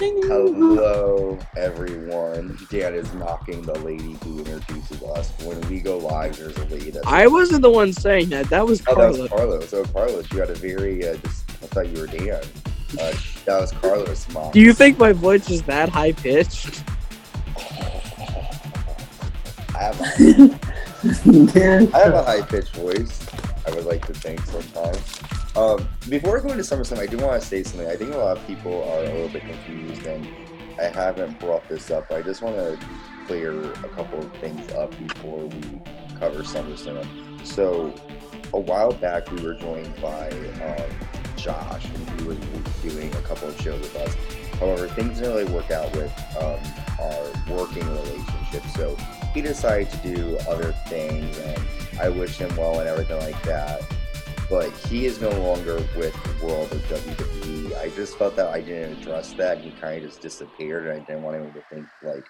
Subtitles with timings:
[0.00, 2.58] Hello, everyone.
[2.70, 5.32] Dan is mocking the lady who introduces us.
[5.42, 7.06] When we go live, there's a lady that.
[7.06, 8.48] I wasn't the one saying that.
[8.50, 9.70] That was Oh, that was Carlos.
[9.70, 9.74] Carlos.
[9.74, 11.06] Oh, Carlos, you had a very.
[11.06, 12.40] Uh, dis- I thought you were Dan.
[12.98, 13.12] Uh,
[13.44, 14.52] that was Carlos mom.
[14.52, 16.82] Do you think my voice is that high pitched?
[19.74, 20.60] I have a,
[21.94, 23.26] I have a high pitched voice.
[23.66, 25.20] I would like to think sometimes.
[25.56, 27.88] Um, before going to SummerSlam, I do want to say something.
[27.88, 30.26] I think a lot of people are a little bit confused, and
[30.80, 32.10] I haven't brought this up.
[32.10, 32.78] I just want to
[33.28, 35.80] clear a couple of things up before we
[36.18, 37.06] cover SummerSlam.
[37.46, 37.94] So,
[38.52, 40.90] a while back, we were joined by um,
[41.36, 42.38] Josh, and he was
[42.82, 44.14] doing a couple of shows with us.
[44.58, 46.58] However, things didn't really work out with um,
[47.00, 48.96] our working relationship, so
[49.32, 51.62] he decided to do other things, and
[52.00, 53.82] I wish him well and everything like that.
[54.50, 57.76] But he is no longer with the World of WWE.
[57.78, 59.58] I just felt that I didn't address that.
[59.58, 62.24] He kind of just disappeared, and I didn't want anyone to think like,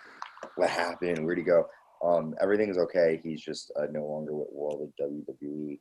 [0.56, 1.24] what happened?
[1.24, 1.66] Where'd he go?
[2.04, 3.20] Um, everything's okay.
[3.22, 5.80] He's just uh, no longer with World of WWE,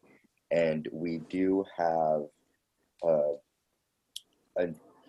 [0.52, 2.22] and we do have
[3.08, 3.34] uh,
[4.58, 4.68] a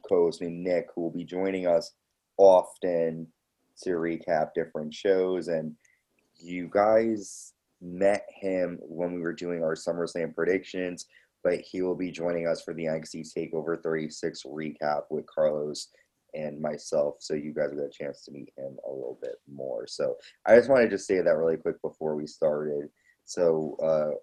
[0.08, 1.92] co-host named Nick who will be joining us
[2.36, 3.26] often
[3.82, 5.48] to recap different shows.
[5.48, 5.74] And
[6.36, 7.53] you guys
[7.84, 11.06] met him when we were doing our SummerSlam predictions,
[11.42, 15.88] but he will be joining us for the NXT Takeover 36 recap with Carlos
[16.32, 17.16] and myself.
[17.20, 19.86] So you guys will get a chance to meet him a little bit more.
[19.86, 22.88] So I just wanted to say that really quick before we started.
[23.24, 24.16] So uh,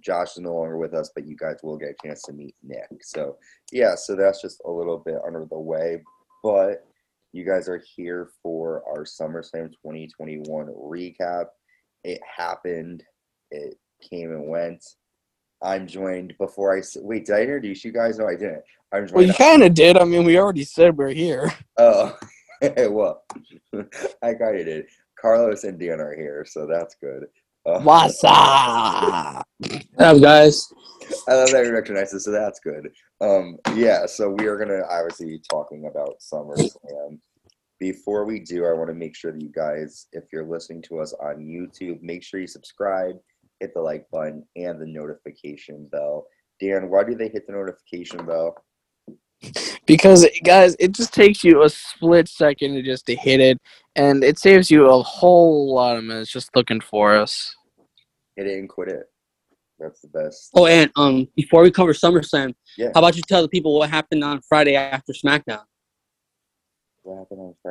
[0.00, 2.54] Josh is no longer with us, but you guys will get a chance to meet
[2.62, 2.88] Nick.
[3.02, 3.36] So
[3.72, 6.02] yeah, so that's just a little bit under the way,
[6.42, 6.84] but
[7.32, 11.46] you guys are here for our SummerSlam 2021 recap.
[12.08, 13.04] It happened.
[13.50, 14.82] It came and went.
[15.62, 17.26] I'm joined before I wait.
[17.26, 18.18] Did I introduce you guys?
[18.18, 18.62] No, I didn't.
[18.94, 19.16] I'm joined.
[19.16, 19.98] Well, you kind of did.
[19.98, 21.52] I mean, we already said we're here.
[21.76, 22.16] Oh,
[22.62, 23.24] well,
[24.22, 24.86] I got of did.
[25.20, 27.26] Carlos and Dan are here, so that's good.
[27.66, 29.46] Uh, What's up?
[29.58, 30.72] What's up, guys?
[31.28, 32.88] I love that you recognize it, so that's good.
[33.20, 37.18] Um, yeah, so we are gonna obviously be talking about SummerSlam.
[37.80, 40.98] Before we do, I want to make sure that you guys, if you're listening to
[40.98, 43.16] us on YouTube, make sure you subscribe,
[43.60, 46.26] hit the like button, and the notification bell.
[46.60, 48.56] Dan, why do they hit the notification bell?
[49.86, 53.58] Because guys, it just takes you a split second to just to hit it,
[53.94, 57.54] and it saves you a whole lot of minutes just looking for us.
[58.34, 59.04] Hit it and quit it.
[59.78, 60.50] That's the best.
[60.56, 62.88] Oh, and um, before we cover SummerSlam, Yeah.
[62.92, 65.44] how about you tell the people what happened on Friday after SmackDown?
[65.44, 65.62] What happened on
[66.97, 66.97] Friday?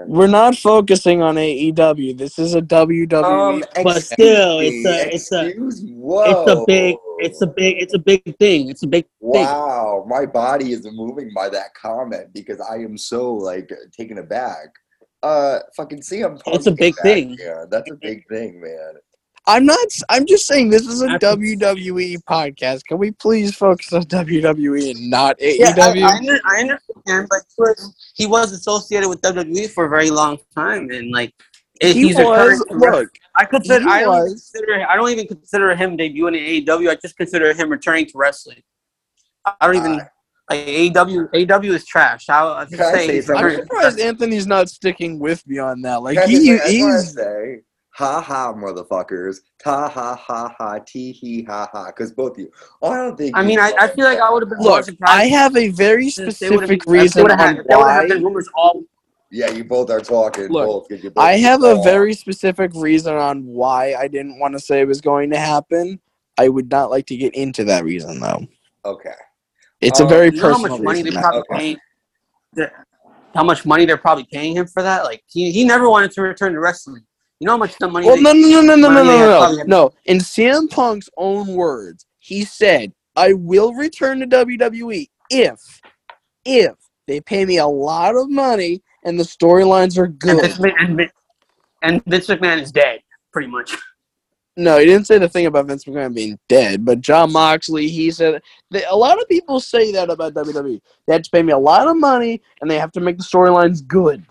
[0.08, 2.18] We're not focusing on AEW.
[2.18, 3.14] This is a WWE.
[3.24, 6.24] Um, But excuse still, it's a- it's a- excuse- Whoa.
[6.26, 8.70] It's a big, it's a big, it's a big thing.
[8.70, 9.44] It's a big thing.
[9.46, 14.70] Wow, my body is moving by that comment because I am so like taken aback.
[15.24, 16.56] Uh, fucking CM Punk.
[16.56, 17.36] It's a big thing.
[17.40, 18.94] Yeah, that's a big thing, man.
[19.48, 19.80] I'm not.
[19.86, 22.84] s- I'm just saying this is a After- WWE podcast.
[22.86, 26.04] Can we please focus on WWE and not E Yeah, I, AEW?
[26.04, 30.38] I, I understand, but he was, he was associated with WWE for a very long
[30.54, 31.34] time, and like
[31.82, 32.60] he he's was.
[32.70, 34.30] returning- Look, I consider he I don't was.
[34.52, 36.90] consider I don't even consider him debuting in AEW.
[36.90, 38.62] I just consider him returning to wrestling.
[39.46, 40.06] I don't even Uh,
[40.50, 41.30] like AEW.
[41.32, 42.28] AEW is trash.
[42.30, 43.46] I'll, I'll just Can I say say he's something?
[43.46, 44.00] I'm surprised.
[44.00, 46.02] Anthony's not sticking with me on that.
[46.04, 47.62] Like he, just say- I just wanna he's.
[47.98, 52.40] Say, ha ha, motherfuckers, ta ha ha ha, tee hee ha ha, because both of
[52.40, 52.52] you.
[52.82, 53.36] Oh, I don't think.
[53.38, 55.12] I mean, I, I feel like I would have been Look, surprised.
[55.20, 57.76] I have a very if they would've specific been- reason would've had- on if they
[57.76, 58.16] would've had why.
[58.16, 58.84] rumors all.
[59.30, 60.48] Yeah, you both are talking.
[60.48, 64.40] Look, both, 'cause you both I have a very specific reason on why I didn't
[64.40, 66.00] want to say it was going to happen.
[66.38, 68.48] I would not like to get into that reason though.
[68.86, 69.12] Okay.
[69.82, 71.14] It's Um, a very You know how much money reason.
[71.14, 71.58] they're probably Okay.
[71.60, 71.78] paying.
[72.54, 72.72] the-
[73.36, 75.04] How much money they're probably paying him for that?
[75.04, 77.04] Like he, he never wanted to return to wrestling.
[77.40, 78.08] You know how much the money?
[78.08, 79.92] Well, no, no, no, no, no, no, no, no, no.
[80.06, 85.82] In CM Punk's own words, he said, "I will return to WWE if,
[86.46, 86.74] if
[87.06, 91.12] they pay me a lot of money and the storylines are And good." Vince, and,
[91.84, 93.02] and Vince McMahon is dead,
[93.32, 93.76] pretty much.
[94.60, 98.10] No, he didn't say the thing about Vince McMahon being dead, but Jon Moxley, he
[98.10, 98.42] said
[98.90, 100.82] a lot of people say that about WWE.
[101.06, 103.24] They have to pay me a lot of money and they have to make the
[103.24, 104.26] storylines good.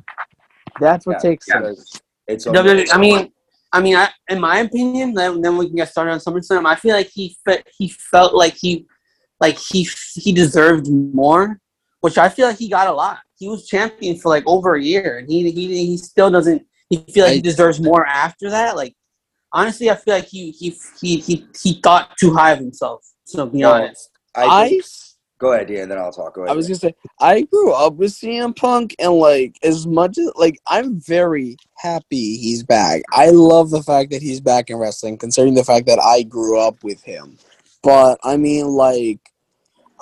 [0.81, 1.61] That's what Yeah, takes yeah.
[1.61, 2.03] it.
[2.29, 3.33] It's WWE, I mean,
[3.73, 6.67] I mean, I, in my opinion, then, then we can get started on SummerSlam.
[6.67, 8.87] I feel like he fe- he felt like he
[9.41, 11.61] like he he deserved more,
[12.01, 13.19] which I feel like he got a lot.
[13.39, 16.67] He was champion for like over a year, and he he he still doesn't.
[16.89, 18.77] He feel like he deserves more after that.
[18.77, 18.95] Like
[19.53, 23.05] honestly, I feel like he he he he he thought too high of himself.
[23.33, 24.85] To be Well, honest, I I, think,
[25.39, 26.35] Go ahead, Dan, and then I'll talk.
[26.35, 26.53] Go ahead.
[26.53, 30.31] I was gonna say I grew up with CM Punk, and like as much as
[30.37, 33.03] like I'm very happy he's back.
[33.13, 36.59] I love the fact that he's back in wrestling, considering the fact that I grew
[36.59, 37.37] up with him.
[37.83, 39.21] But I mean, like,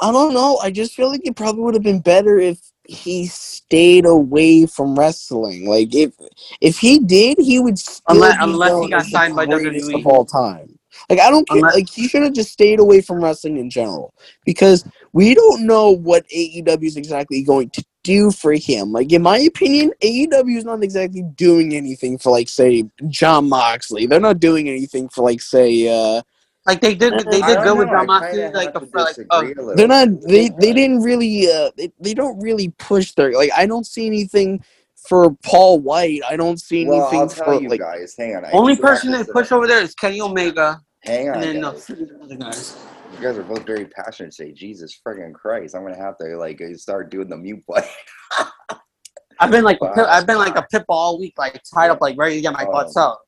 [0.01, 0.59] I don't know.
[0.59, 4.95] I just feel like it probably would have been better if he stayed away from
[4.99, 5.67] wrestling.
[5.69, 6.13] Like if
[6.61, 10.01] if he did, he would still Unless- be unless he got signed by greatest WWE.
[10.01, 10.79] of all time.
[11.11, 11.59] Like I don't care.
[11.59, 14.15] Unless- like he should have just stayed away from wrestling in general
[14.45, 18.91] because we don't know what AEW is exactly going to do for him.
[18.93, 24.07] Like in my opinion, AEW is not exactly doing anything for like say Jon Moxley.
[24.07, 26.21] They're not doing anything for like say uh
[26.67, 28.43] Like they did, they did don't good with know, I Jon Moxley.
[28.49, 32.39] Like, have like, disagree a they're not they they didn't really uh they, they don't
[32.41, 34.65] really push their like I don't see anything
[34.97, 36.23] for Paul Wight.
[36.29, 38.17] I don't see Well, anything I'll tell for you like guys.
[38.19, 38.45] Hang on.
[38.47, 41.65] I only person to they push over there is Kenny Omega, Hang on, and then
[41.65, 41.87] uh, guys.
[41.87, 42.77] the guys.
[43.15, 44.53] You guys are both very passionate today.
[44.53, 45.75] Jesus friggin' Christ!
[45.77, 47.89] I'm gonna have to like start doing the mute button.
[49.41, 50.07] I've been like, pit, Wow.
[50.09, 52.53] I've been like a pit bull all week, like tied up, like ready to get
[52.53, 53.19] my butts Um, out.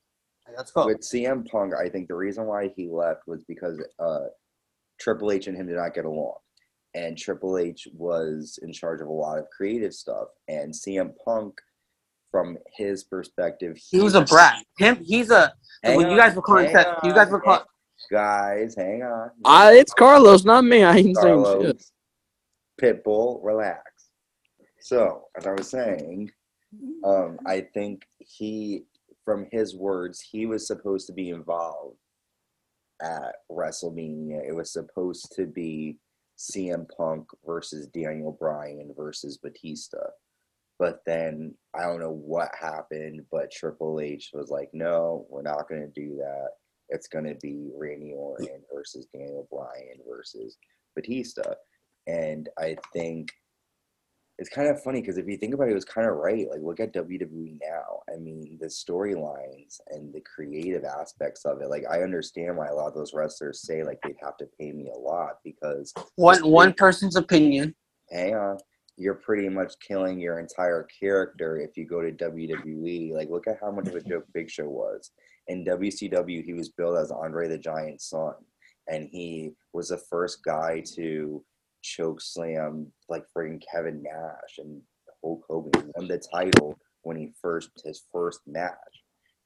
[0.47, 0.87] Like, let's go.
[0.87, 4.27] With CM Punk, I think the reason why he left was because uh,
[5.01, 6.35] Triple H and him did not get along,
[6.95, 11.55] and Triple H was in charge of a lot of creative stuff, and CM Punk,
[12.33, 14.65] from his perspective, He was a brat.
[14.79, 15.53] Him, he's a.
[15.85, 16.73] When you guys were calling you
[17.15, 17.61] guys were on, calling.
[18.11, 19.31] Guys, hang on.
[19.45, 20.83] uh, it's Carlos, not me.
[20.83, 21.85] I ain't saying shit.
[22.81, 23.81] Pitbull, relax.
[24.81, 26.31] So, as I was saying,
[27.05, 28.85] um, I think he,
[29.25, 31.97] from his words, he was supposed to be involved
[33.03, 34.47] at WrestleMania.
[34.47, 35.99] It was supposed to be
[36.39, 39.99] CM Punk versus Daniel Bryan versus Batista.
[40.79, 45.69] But then I don't know what happened, but Triple H was like, no, we're not
[45.69, 46.51] going to do that.
[46.89, 50.57] It's going to be Randy Orton versus Daniel Bryan versus
[50.95, 51.55] Batista.
[52.07, 53.31] And I think
[54.39, 56.47] it's kind of funny because if you think about it, it was kind of right.
[56.51, 58.01] Like, look at WWE now.
[58.13, 61.71] I mean, the storylines and the creative aspects of it.
[61.71, 64.73] Like, I understand why a lot of those wrestlers say like they'd have to pay
[64.73, 67.75] me a lot because One one person's opinion.
[68.11, 68.59] hang on,
[68.99, 73.13] you're pretty much killing your entire character if you go to WWE.
[73.15, 75.13] Like, look at how much of a joke Big Show was.
[75.49, 78.35] In WCW, he was billed as Andre the Giant's son,
[78.89, 81.45] and he was the first guy to
[81.83, 84.83] choke slam like friggin' Kevin Nash and
[85.23, 85.93] Hulk Hogan.
[85.97, 88.75] Won the title when he first his first match.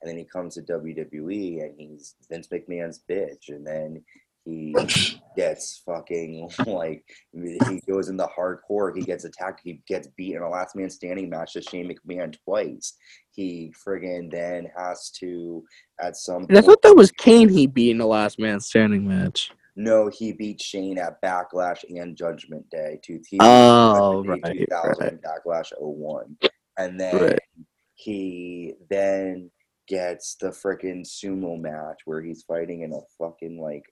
[0.00, 3.48] And then he comes to WWE and he's Vince McMahon's bitch.
[3.48, 4.02] And then
[4.50, 10.34] he gets fucking like he goes in the hardcore, he gets attacked, he gets beat
[10.34, 12.94] in a last man standing match to Shane McMahon twice.
[13.30, 15.64] He friggin' then has to
[16.00, 19.06] at some And I thought that was Kane he beat in the last man standing
[19.06, 19.50] match.
[19.76, 22.98] no, he beat Shane at Backlash and Judgment Day.
[23.02, 23.38] Two T.
[23.40, 25.18] Oh, right, 2000 right.
[25.22, 26.36] Backlash 01.
[26.78, 27.38] And then Right.
[27.94, 29.50] he then
[29.88, 33.84] gets the freaking sumo match where he's fighting in a fucking like.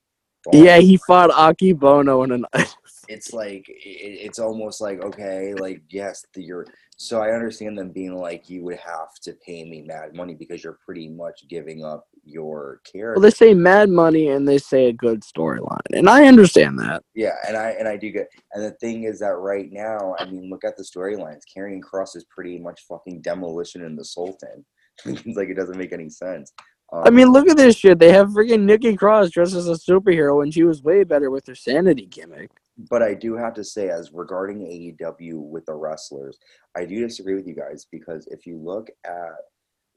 [0.52, 2.46] Yeah, he fought Akebono in an
[3.08, 6.66] It's like it, it's almost like okay, like yes, the, you're.
[6.98, 10.64] So I understand them being like, you would have to pay me mad money because
[10.64, 13.20] you're pretty much giving up your character.
[13.20, 17.02] Well, they say mad money and they say a good storyline, and I understand that.
[17.14, 18.28] Yeah, and I and I do get.
[18.52, 21.42] And the thing is that right now, I mean, look at the storylines.
[21.56, 24.66] Karrion Kross is pretty much fucking demolition in the Sultan.
[25.06, 26.52] it's like it doesn't make any sense.
[26.92, 27.98] Um, I mean, look at this shit.
[27.98, 31.46] They have freaking Nikki Cross dressed as a superhero, and she was way better with
[31.46, 32.50] her sanity gimmick.
[32.90, 36.38] but I do have to say, as regarding AEW with the wrestlers,
[36.76, 39.34] I do disagree with you guys because if you look at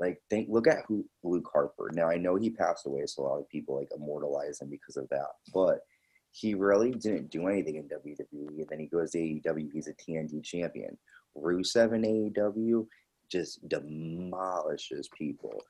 [0.01, 1.91] like think look at who Luke Harper.
[1.93, 4.97] Now I know he passed away, so a lot of people like immortalize him because
[4.97, 5.81] of that, but
[6.31, 8.59] he really didn't do anything in WWE.
[8.59, 10.97] And then he goes to AEW, he's a TNT champion.
[11.37, 12.87] Rusev in AEW
[13.29, 15.61] just demolishes people.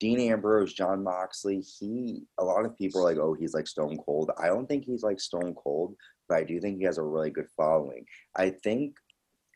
[0.00, 3.98] Dean Ambrose, Jon Moxley, he a lot of people are like, oh, he's like Stone
[4.04, 4.30] Cold.
[4.38, 5.94] I don't think he's like Stone Cold,
[6.28, 8.04] but I do think he has a really good following.
[8.36, 8.96] I think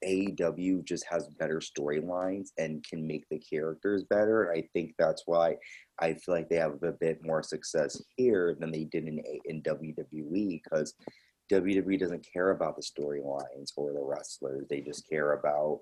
[0.04, 4.52] AEW just has better storylines and can make the characters better.
[4.52, 5.56] I think that's why
[5.98, 9.62] I feel like they have a bit more success here than they did in in
[9.62, 10.94] WWE because
[11.52, 14.66] WWE doesn't care about the storylines or the wrestlers.
[14.68, 15.80] They just care about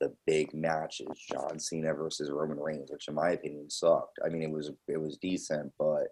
[0.00, 1.08] the big matches.
[1.30, 4.18] John Cena versus Roman Reigns, which in my opinion sucked.
[4.24, 6.08] I mean, it was it was decent, but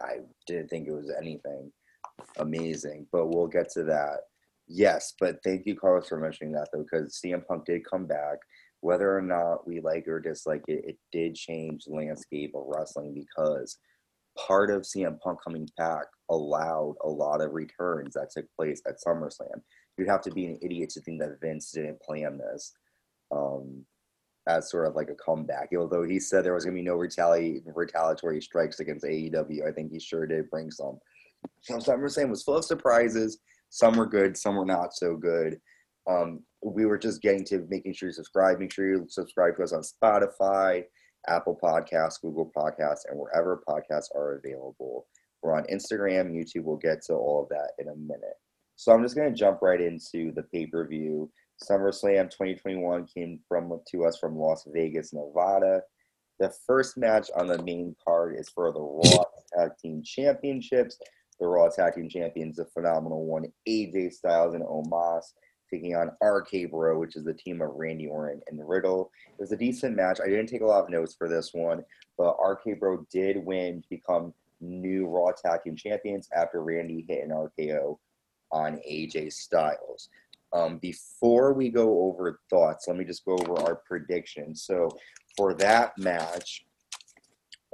[0.00, 1.72] I didn't think it was anything
[2.38, 3.06] amazing.
[3.12, 4.20] But we'll get to that.
[4.66, 8.38] Yes, but thank you, Carlos, for mentioning that though, because CM Punk did come back.
[8.80, 13.12] Whether or not we like or dislike it, it did change the landscape of wrestling
[13.12, 13.78] because
[14.38, 19.00] part of CM Punk coming back allowed a lot of returns that took place at
[19.04, 19.62] SummerSlam.
[19.96, 22.72] You'd have to be an idiot to think that Vince didn't plan this
[23.30, 23.84] um,
[24.48, 25.70] as sort of like a comeback.
[25.76, 29.72] Although he said there was going to be no retali- retaliatory strikes against AEW, I
[29.72, 30.98] think he sure did bring some.
[31.62, 33.38] So SummerSlam was full of surprises.
[33.70, 35.60] Some were good, some were not so good.
[36.08, 38.58] Um, we were just getting to making sure you subscribe.
[38.58, 40.84] Make sure you subscribe to us on Spotify,
[41.28, 45.06] Apple Podcasts, Google Podcasts, and wherever podcasts are available.
[45.42, 46.64] We're on Instagram, YouTube.
[46.64, 48.36] We'll get to all of that in a minute.
[48.76, 51.30] So I'm just going to jump right into the pay per view.
[51.62, 55.82] SummerSlam 2021 came from to us from Las Vegas, Nevada.
[56.38, 59.24] The first match on the main card is for the Raw
[59.56, 60.98] Tag Team Championships.
[61.40, 65.32] The Raw Tag Team Champions, the phenomenal one, AJ Styles and Omos,
[65.68, 69.10] taking on RK Bro, which is the team of Randy Orton and Riddle.
[69.28, 70.20] It was a decent match.
[70.22, 71.84] I didn't take a lot of notes for this one,
[72.16, 77.24] but RK Bro did win to become new Raw Tag Team Champions after Randy hit
[77.24, 77.98] an RKO
[78.50, 80.08] on AJ Styles.
[80.52, 84.62] Um, before we go over thoughts, let me just go over our predictions.
[84.62, 84.88] So
[85.36, 86.64] for that match,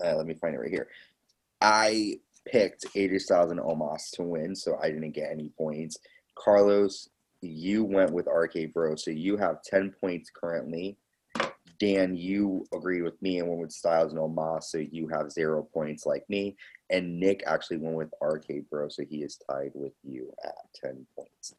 [0.05, 0.89] uh, let me find it right here.
[1.61, 2.15] I
[2.47, 5.99] picked AJ Styles and Omos to win, so I didn't get any points.
[6.37, 7.09] Carlos,
[7.41, 10.97] you went with RK Bro, so you have 10 points currently.
[11.81, 15.67] Dan, you agreed with me and went with Styles and Omos, so you have zero
[15.75, 16.57] points like me.
[16.91, 21.07] And Nick actually went with RK Bro, so he is tied with you at 10
[21.17, 21.55] points.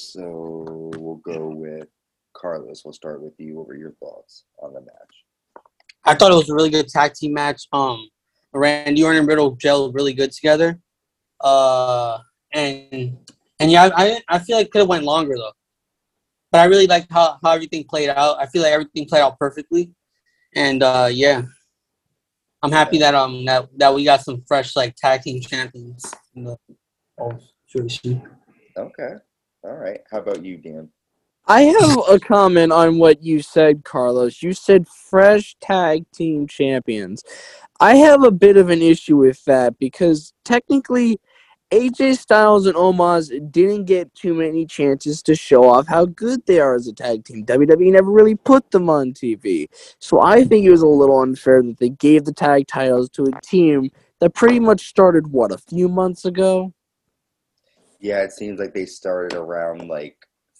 [0.00, 1.88] So we'll go with
[2.34, 2.82] Carlos.
[2.84, 3.56] We'll start with you.
[3.56, 5.64] What were your thoughts on the match?
[6.04, 7.66] I thought it was a really good tag team match.
[7.72, 8.08] Um,
[8.52, 10.80] Randy Orton and Riddle gelled really good together.
[11.40, 12.18] Uh,
[12.52, 13.18] and
[13.58, 15.52] and yeah, I I feel like it could have went longer though.
[16.50, 18.40] But I really liked how, how everything played out.
[18.40, 19.92] I feel like everything played out perfectly.
[20.56, 21.42] And uh, yeah,
[22.62, 26.44] I'm happy that um that, that we got some fresh like tag team champions in
[26.44, 26.56] the
[27.20, 28.22] oh, situation.
[28.76, 29.14] Okay.
[29.62, 30.00] All right.
[30.10, 30.88] How about you, Dan?
[31.46, 34.42] I have a comment on what you said, Carlos.
[34.42, 37.24] You said fresh tag team champions.
[37.80, 41.18] I have a bit of an issue with that because technically
[41.72, 46.60] AJ Styles and Omos didn't get too many chances to show off how good they
[46.60, 47.46] are as a tag team.
[47.46, 49.66] WWE never really put them on TV.
[49.98, 53.24] So I think it was a little unfair that they gave the tag titles to
[53.24, 56.72] a team that pretty much started, what, a few months ago?
[58.00, 60.16] Yeah, it seems like they started around like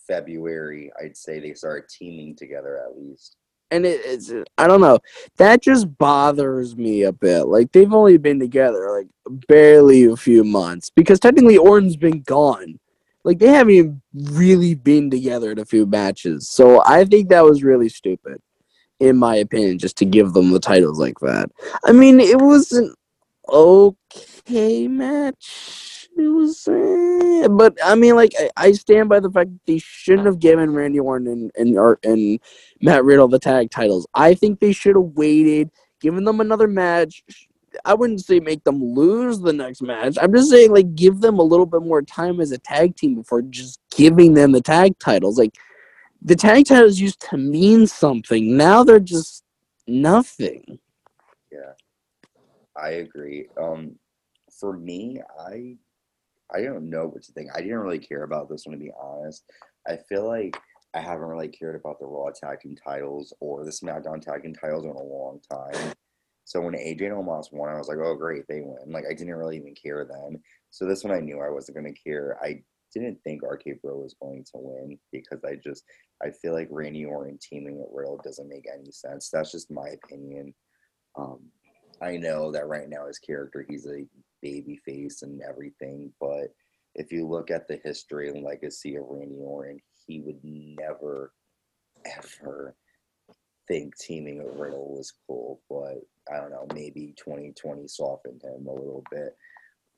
[0.06, 0.92] February.
[1.02, 3.36] I'd say they started teaming together at least
[3.70, 4.98] and it, it's I don't know.
[5.36, 7.46] That just bothers me a bit.
[7.46, 9.08] Like they've only been together like
[9.48, 12.78] barely a few months because technically Orton's been gone.
[13.24, 16.48] Like they haven't even really been together in a few matches.
[16.48, 18.40] So I think that was really stupid,
[18.98, 21.50] in my opinion, just to give them the titles like that.
[21.84, 22.94] I mean, it was an
[23.48, 29.66] okay match was, eh, but I mean, like I, I, stand by the fact that
[29.66, 32.40] they shouldn't have given Randy Orton and and, or, and
[32.80, 34.06] Matt Riddle the tag titles.
[34.14, 37.22] I think they should have waited, given them another match.
[37.84, 40.16] I wouldn't say make them lose the next match.
[40.20, 43.14] I'm just saying like give them a little bit more time as a tag team
[43.14, 45.38] before just giving them the tag titles.
[45.38, 45.56] Like
[46.22, 48.56] the tag titles used to mean something.
[48.56, 49.44] Now they're just
[49.86, 50.78] nothing.
[51.52, 51.72] Yeah.
[52.76, 53.46] I agree.
[53.60, 53.96] Um
[54.60, 55.76] for me, I
[56.54, 57.50] I don't know what to think.
[57.54, 59.44] I didn't really care about this one to be honest.
[59.88, 60.56] I feel like
[60.94, 64.54] I haven't really cared about the Raw Tag Team titles or the SmackDown Tag Team
[64.54, 65.92] titles in a long time.
[66.44, 68.92] So when AJ and Omos won, I was like, oh great, they win.
[68.92, 70.40] Like I didn't really even care then.
[70.70, 72.36] So this one I knew I wasn't gonna care.
[72.42, 75.84] I didn't think RK Bro was going to win because I just
[76.22, 79.30] I feel like Randy Orton teaming with Riddle doesn't make any sense.
[79.30, 80.52] That's just my opinion.
[81.16, 81.38] Um,
[82.02, 84.04] I know that right now his character he's a
[84.42, 86.54] baby face and everything, but
[86.94, 91.32] if you look at the history and legacy of Randy Orton, he would never
[92.04, 92.74] ever
[93.68, 95.60] think teaming with Riddle was cool.
[95.68, 99.36] But I don't know, maybe 2020 softened him a little bit.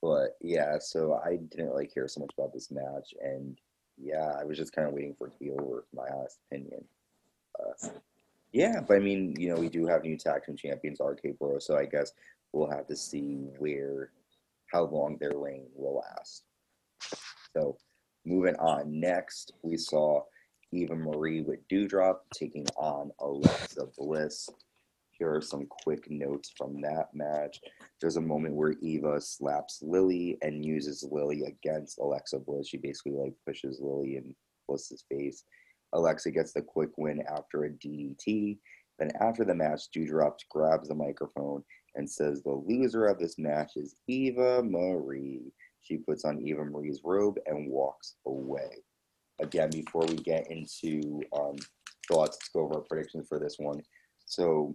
[0.02, 3.56] But yeah, so I didn't really care so much about this match, and
[3.96, 5.84] yeah, I was just kind of waiting for it to be over.
[5.94, 6.84] My honest opinion.
[7.58, 7.88] Uh,
[8.52, 11.60] yeah, but I mean, you know, we do have new tag team champions, RK Bro,
[11.60, 12.12] so I guess
[12.52, 14.10] we'll have to see where
[14.72, 16.44] how long their reign will last.
[17.54, 17.76] So
[18.24, 19.00] moving on.
[19.00, 20.22] Next, we saw
[20.72, 24.48] Eva Marie with Doudrop taking on Alexa Bliss.
[25.10, 27.60] Here are some quick notes from that match.
[28.00, 32.68] There's a moment where Eva slaps Lily and uses Lily against Alexa Bliss.
[32.68, 34.34] She basically like pushes Lily in
[34.66, 35.44] Bliss's face.
[35.92, 38.58] Alexa gets the quick win after a DDT.
[38.98, 41.62] Then after the match, Doudrop grabs the microphone
[41.94, 45.52] and says the loser of this match is Eva Marie.
[45.82, 48.84] She puts on Eva Marie's robe and walks away.
[49.40, 51.56] Again, before we get into um,
[52.08, 53.82] thoughts, let's go over our predictions for this one.
[54.26, 54.74] So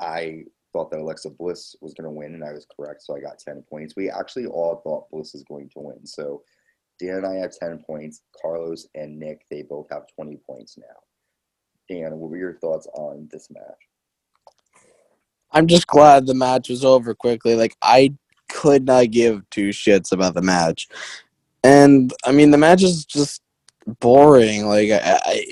[0.00, 3.02] I thought that Alexa Bliss was going to win, and I was correct.
[3.02, 3.94] So I got 10 points.
[3.96, 6.06] We actually all thought Bliss is going to win.
[6.06, 6.42] So
[7.00, 8.22] Dan and I have 10 points.
[8.40, 10.84] Carlos and Nick, they both have 20 points now.
[11.88, 13.62] Dan, what were your thoughts on this match?
[15.54, 17.54] I'm just glad the match was over quickly.
[17.54, 18.14] Like I
[18.48, 20.88] could not give two shits about the match,
[21.62, 23.40] and I mean the match is just
[24.00, 24.66] boring.
[24.66, 25.44] Like I, I,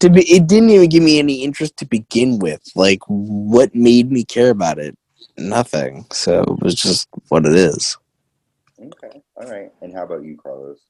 [0.00, 2.62] to be, it didn't even give me any interest to begin with.
[2.74, 4.96] Like what made me care about it?
[5.36, 6.06] Nothing.
[6.12, 7.96] So it was just what it is.
[8.80, 9.70] Okay, all right.
[9.82, 10.80] And how about you, Carlos?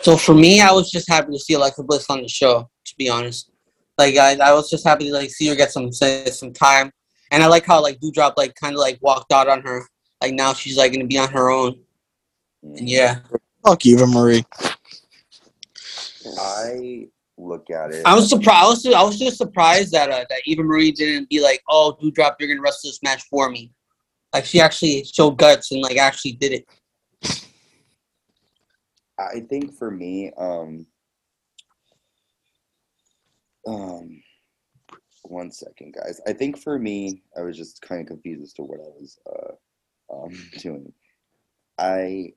[0.00, 2.68] So for me, I was just happy to see Alexa Bliss on the show.
[2.84, 3.51] To be honest,
[3.98, 6.90] like I, I was just happy to like see her get some some time,
[7.30, 9.86] and I like how like Doudrop like kind of like walked out on her.
[10.20, 11.78] Like now she's like gonna be on her own.
[12.62, 13.20] And yeah,
[13.64, 14.44] Fuck Eva Marie.
[16.38, 17.06] I
[17.36, 18.02] look at it.
[18.06, 18.64] I was surprised.
[18.64, 21.96] I was, I was just surprised that uh, that Eva Marie didn't be like, "Oh,
[22.00, 23.72] Doudrop, you're gonna wrestle this match for me."
[24.32, 26.66] Like she actually showed guts and like actually did it.
[29.18, 30.86] I think for me, um,
[33.66, 34.22] um,
[35.24, 36.20] one second, guys.
[36.26, 39.18] I think for me, I was just kind of confused as to what I was
[39.30, 40.92] uh, um, doing.
[41.78, 42.32] I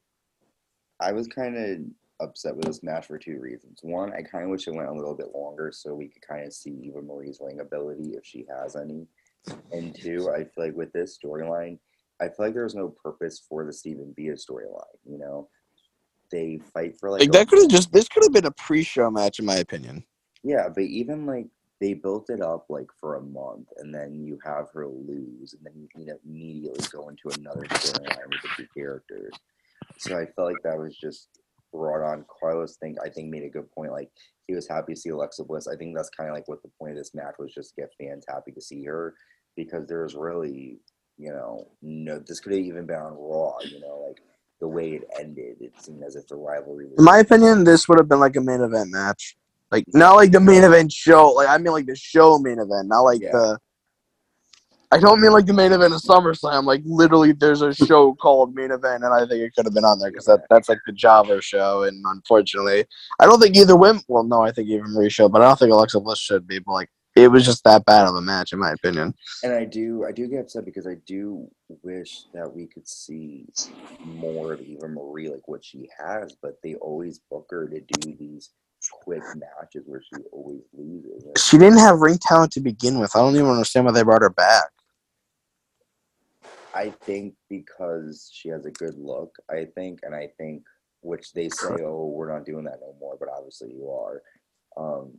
[0.99, 3.79] I was kind of upset with this match for two reasons.
[3.81, 6.45] One, I kind of wish it went a little bit longer so we could kind
[6.45, 9.07] of see Eva Marie's ring ability if she has any.
[9.71, 11.77] And two, I feel like with this storyline,
[12.21, 14.83] I feel like there's no purpose for the Stephen Bia storyline.
[15.05, 15.49] You know,
[16.31, 19.11] they fight for like, Like that could have just this could have been a pre-show
[19.11, 20.03] match in my opinion.
[20.45, 21.47] Yeah, but even like
[21.81, 25.65] they built it up like for a month, and then you have her lose, and
[25.65, 29.33] then you know immediately go into another storyline with the two characters.
[29.99, 31.29] So I felt like that was just
[31.73, 32.25] brought on.
[32.41, 33.93] Carlos think I think made a good point.
[33.93, 34.11] Like
[34.47, 35.67] he was happy to see Alexa Bliss.
[35.67, 37.83] I think that's kind of like what the point of this match was, just to
[37.83, 39.15] get fans happy to see her
[39.57, 40.79] because there was really,
[41.19, 42.19] you know, no.
[42.19, 43.57] This could have even been on Raw.
[43.65, 44.19] You know, like
[44.61, 46.87] the way it ended, it seemed as if the rivalry.
[46.87, 49.37] Was In my opinion, this would have been like a main event match.
[49.71, 51.31] Like not like the main event show.
[51.31, 53.31] Like I mean like the show main event, not like Yeah.
[53.31, 53.59] the.
[54.91, 56.63] I don't mean like the main event of SummerSlam.
[56.63, 59.83] Like literally, there's a show called main event, and I think it could have been
[59.83, 61.83] on there because that, that's like the Java show.
[61.83, 62.85] And unfortunately,
[63.19, 63.99] I don't think either win.
[64.07, 66.59] Well, no, I think Eva Marie should, but I don't think Alexa Bliss should be.
[66.59, 69.13] But like, it was just that bad of a match, in my opinion.
[69.43, 71.49] And I do, I do get upset because I do
[71.81, 73.47] wish that we could see
[74.05, 78.15] more of Eva Marie, like what she has, but they always book her to do
[78.17, 78.51] these
[78.91, 81.23] quick matches where she always loses.
[81.37, 83.15] She didn't have ring talent to begin with.
[83.15, 84.71] I don't even understand why they brought her back.
[86.73, 90.63] I think because she has a good look, I think, and I think,
[91.01, 94.21] which they say, oh, we're not doing that no more, but obviously you are.
[94.75, 95.13] Um,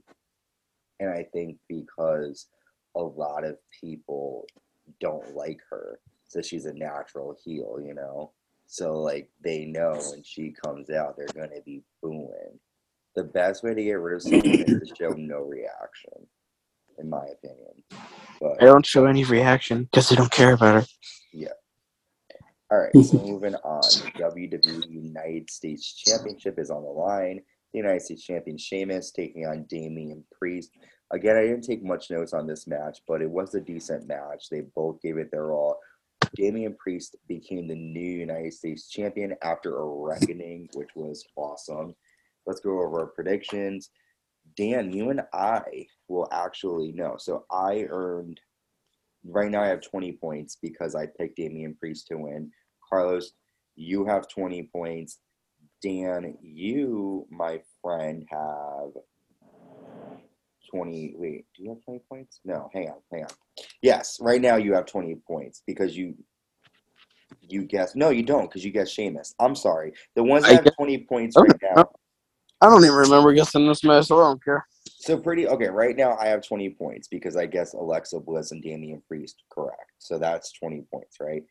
[1.00, 2.48] and I think because
[2.94, 4.46] a lot of people
[5.00, 8.32] don't like her, so she's a natural heel, you know?
[8.66, 12.58] So, like, they know when she comes out, they're going to be booing.
[13.16, 16.26] The best way to get rid of someone is to show no reaction,
[16.98, 17.82] in my opinion.
[18.40, 20.88] But They don't show any reaction because they don't care about her.
[21.32, 21.48] Yeah.
[22.70, 23.82] All right, so moving on.
[23.82, 27.40] WWE United States Championship is on the line.
[27.72, 30.72] The United States Champion Sheamus taking on Damian Priest.
[31.12, 34.48] Again, I didn't take much notes on this match, but it was a decent match.
[34.50, 35.78] They both gave it their all.
[36.34, 41.94] Damian Priest became the new United States Champion after a reckoning, which was awesome.
[42.46, 43.90] Let's go over our predictions.
[44.56, 47.16] Dan, you and I will actually know.
[47.18, 48.40] So I earned
[49.24, 52.50] right now I have 20 points because I picked Damian Priest to win.
[52.88, 53.32] Carlos,
[53.74, 55.18] you have 20 points.
[55.82, 58.90] Dan, you, my friend, have
[60.70, 61.14] 20.
[61.16, 62.40] Wait, do you have 20 points?
[62.44, 63.30] No, hang on, hang on.
[63.82, 66.14] Yes, right now you have 20 points because you
[67.48, 69.34] you guess no you don't because you guess Sheamus.
[69.38, 69.92] I'm sorry.
[70.14, 71.90] The ones that I have guess- 20 points right now.
[72.60, 74.66] I don't even remember guessing this match, so I don't care.
[74.98, 75.68] So pretty okay.
[75.68, 79.92] Right now, I have twenty points because I guess Alexa Bliss and Damian Priest correct.
[79.98, 81.42] So that's twenty points, right?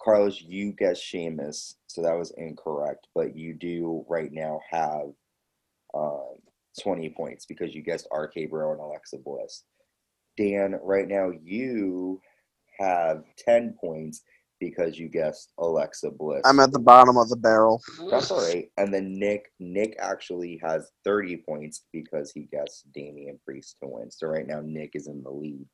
[0.00, 3.06] Carlos, you guessed Sheamus, so that was incorrect.
[3.14, 5.08] But you do right now have
[5.94, 6.34] um,
[6.80, 9.64] twenty points because you guessed RK Bro and Alexa Bliss.
[10.36, 12.20] Dan, right now you
[12.78, 14.22] have ten points
[14.60, 16.42] because you guessed Alexa Bliss.
[16.44, 17.82] I'm at the bottom of the barrel.
[18.10, 18.70] That's all right.
[18.76, 24.10] And then Nick, Nick actually has 30 points because he guessed Damian Priest to win.
[24.10, 25.66] So right now Nick is in the lead.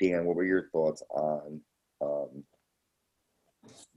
[0.00, 1.60] Dan, what were your thoughts on
[2.02, 2.44] um,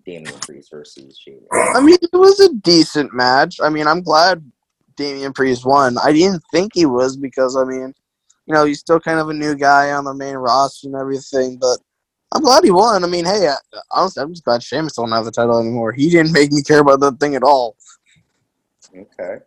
[0.05, 1.47] Damian Priest versus Sheamus?
[1.51, 3.59] I mean, it was a decent match.
[3.61, 4.43] I mean, I'm glad
[4.95, 5.97] Damian Priest won.
[6.03, 7.93] I didn't think he was because, I mean,
[8.45, 11.57] you know, he's still kind of a new guy on the main roster and everything,
[11.57, 11.79] but
[12.33, 13.03] I'm glad he won.
[13.03, 13.55] I mean, hey, I,
[13.91, 15.93] honestly, I'm just glad Sheamus don't have the title anymore.
[15.93, 17.77] He didn't make me care about that thing at all.
[18.95, 19.37] Okay.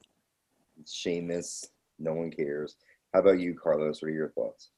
[0.87, 1.67] Sheamus,
[1.99, 2.77] no one cares.
[3.13, 4.01] How about you, Carlos?
[4.01, 4.71] What are your thoughts?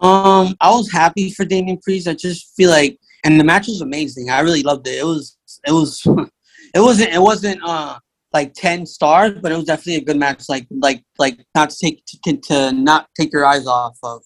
[0.00, 2.08] Um, I was happy for Damian Priest.
[2.08, 4.30] I just feel like, and the match was amazing.
[4.30, 4.98] I really loved it.
[4.98, 6.02] It was, it was,
[6.74, 7.98] it wasn't, it wasn't uh
[8.32, 10.44] like ten stars, but it was definitely a good match.
[10.48, 14.22] Like, like, like not to take to, to not take your eyes off of.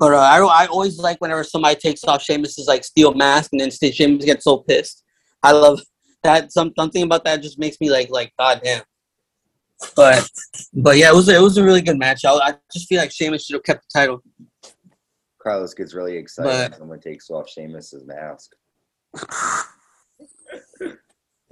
[0.00, 3.60] But uh, I, I always like whenever somebody takes off Sheamus's like steel mask, and
[3.60, 5.04] then Sheamus gets so pissed.
[5.42, 5.80] I love
[6.24, 6.50] that.
[6.52, 8.82] Some something about that just makes me like, like, god damn.
[9.96, 10.28] But,
[10.74, 12.24] but yeah, it was it was a really good match.
[12.24, 14.22] I, I just feel like Sheamus should have kept the title.
[15.42, 18.52] Carlos gets really excited But- when someone takes off Sheamus's mask.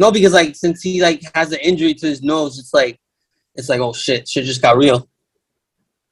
[0.00, 3.00] No, because like since he like has an injury to his nose, it's like
[3.56, 5.08] it's like oh shit, shit just got real.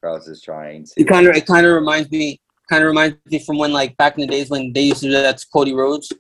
[0.07, 0.93] Carlos is trying to.
[0.97, 2.41] It kind of it kind of reminds me
[2.71, 5.07] kind of reminds me from when like back in the days when they used to
[5.07, 6.13] do that to Cody Rhodes.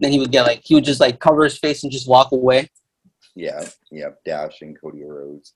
[0.00, 2.32] Then he would get like he would just like cover his face and just walk
[2.32, 2.68] away.
[3.34, 5.54] Yeah, yeah, dashing Cody Rhodes.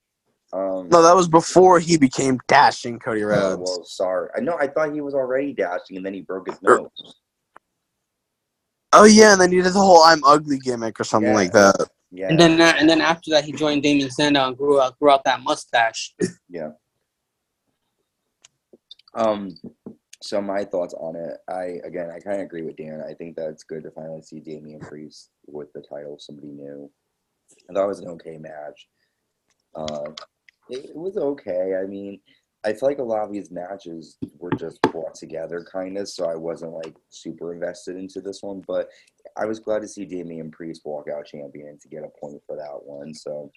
[0.52, 3.62] Um, No, that was before he became dashing Cody oh, Rhodes.
[3.64, 4.30] well, sorry.
[4.36, 4.56] I know.
[4.58, 7.14] I thought he was already dashing, and then he broke his Er- nose.
[8.92, 11.34] Oh yeah, and then he did the whole "I'm ugly" gimmick or something Yeah.
[11.36, 11.88] like that.
[12.12, 14.98] Yeah, And then that, and then after that he joined Damien Sandow and grew out
[14.98, 16.14] grew out that mustache.
[16.48, 16.70] yeah.
[19.16, 19.56] Um.
[20.22, 21.36] So my thoughts on it.
[21.48, 23.02] I again, I kind of agree with Dan.
[23.06, 26.90] I think that it's good to finally see Damian Priest with the title, somebody new.
[27.68, 28.88] I thought it was an okay match.
[29.74, 30.10] Uh,
[30.70, 31.78] it, it was okay.
[31.80, 32.20] I mean,
[32.64, 36.08] I feel like a lot of these matches were just brought together, kind of.
[36.08, 38.88] So I wasn't like super invested into this one, but
[39.36, 42.56] I was glad to see Damian Priest walk out champion to get a point for
[42.56, 43.14] that one.
[43.14, 43.52] So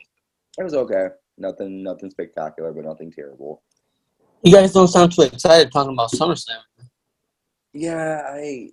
[0.59, 1.07] it was okay.
[1.37, 3.63] Nothing, nothing spectacular, but nothing terrible.
[4.43, 6.59] You guys don't sound too excited talking about SummerSlam.
[7.73, 8.69] Yeah, I.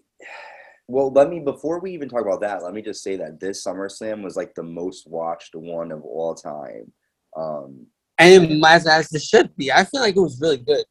[0.88, 3.64] Well, let me before we even talk about that, let me just say that this
[3.64, 6.92] SummerSlam was like the most watched one of all time.
[7.36, 7.86] Um,
[8.18, 9.72] And as as it should be.
[9.72, 10.84] I feel like it was really good.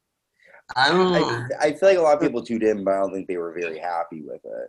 [0.74, 1.46] I don't know.
[1.60, 3.36] I, I feel like a lot of people tuned in, but I don't think they
[3.36, 4.68] were very happy with it.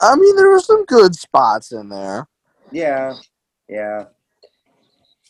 [0.00, 2.26] I mean, there were some good spots in there.
[2.72, 3.14] Yeah,
[3.68, 4.04] yeah.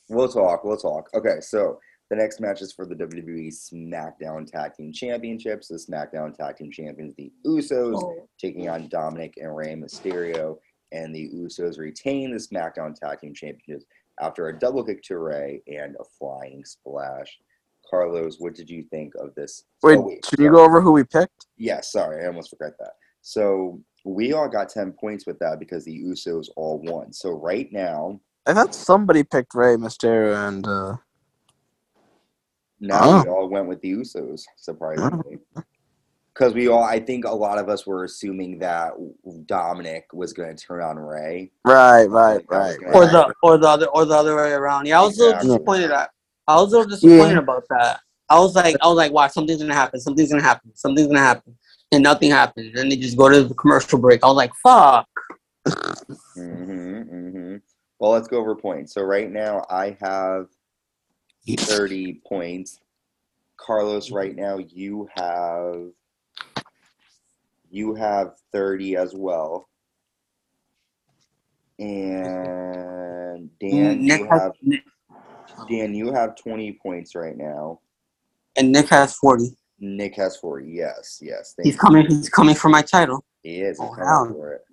[0.08, 0.64] We'll talk.
[0.64, 1.10] We'll talk.
[1.14, 1.78] Okay, so
[2.12, 5.68] the next match is for the WWE SmackDown Tag Team Championships.
[5.68, 7.98] The SmackDown Tag Team Champions, the Usos,
[8.38, 10.58] taking on Dominic and Rey Mysterio,
[10.92, 13.86] and the Usos retain the SmackDown Tag Team Championships
[14.20, 17.38] after a double kick to Rey and a flying splash.
[17.88, 19.64] Carlos, what did you think of this?
[19.82, 21.46] Wait, Oh, should you go over who we picked?
[21.56, 22.92] Yeah, sorry, I almost forgot that.
[23.22, 27.10] So we all got 10 points with that because the Usos all won.
[27.14, 30.96] So right now, I thought somebody picked Rey Mysterio and uh,
[32.82, 33.22] now Oh.
[33.22, 35.38] we all went with the Usos, surprisingly.
[36.34, 38.92] Because we all, I think a lot of us were assuming that
[39.46, 41.52] Dominic was going to turn on Rey.
[41.64, 42.76] right, right, right.
[42.92, 43.12] or right.
[43.12, 44.86] the or the other or the other way around.
[44.86, 46.10] Yeah, I was a little disappointed at
[46.48, 47.38] I was a little disappointed Yeah.
[47.38, 48.00] about that.
[48.28, 51.20] I was like I was like, wow, something's gonna happen, something's gonna happen, something's gonna
[51.20, 51.56] happen.
[51.92, 52.68] And nothing happened.
[52.68, 54.24] And then they just go to the commercial break.
[54.24, 55.06] I was like, fuck.
[56.34, 57.56] hmm hmm
[57.98, 58.94] Well, let's go over points.
[58.94, 60.46] So right now I have
[61.48, 62.80] 30 points.
[63.56, 64.14] Carlos, mm-hmm.
[64.16, 65.90] right now you have
[67.70, 69.68] you have 30 as well.
[71.78, 74.52] And Dan, Nick you have
[75.68, 77.80] Dan, you have 20 points right now.
[78.56, 79.56] and Nick has forty.
[79.80, 80.70] Nick has 40.
[80.70, 81.54] Yes, yes.
[81.56, 81.80] Thank He's you.
[81.80, 83.24] coming he's coming for my title.
[83.42, 83.78] He is.
[83.80, 84.28] He's Oh, coming wow.
[84.32, 84.64] for it.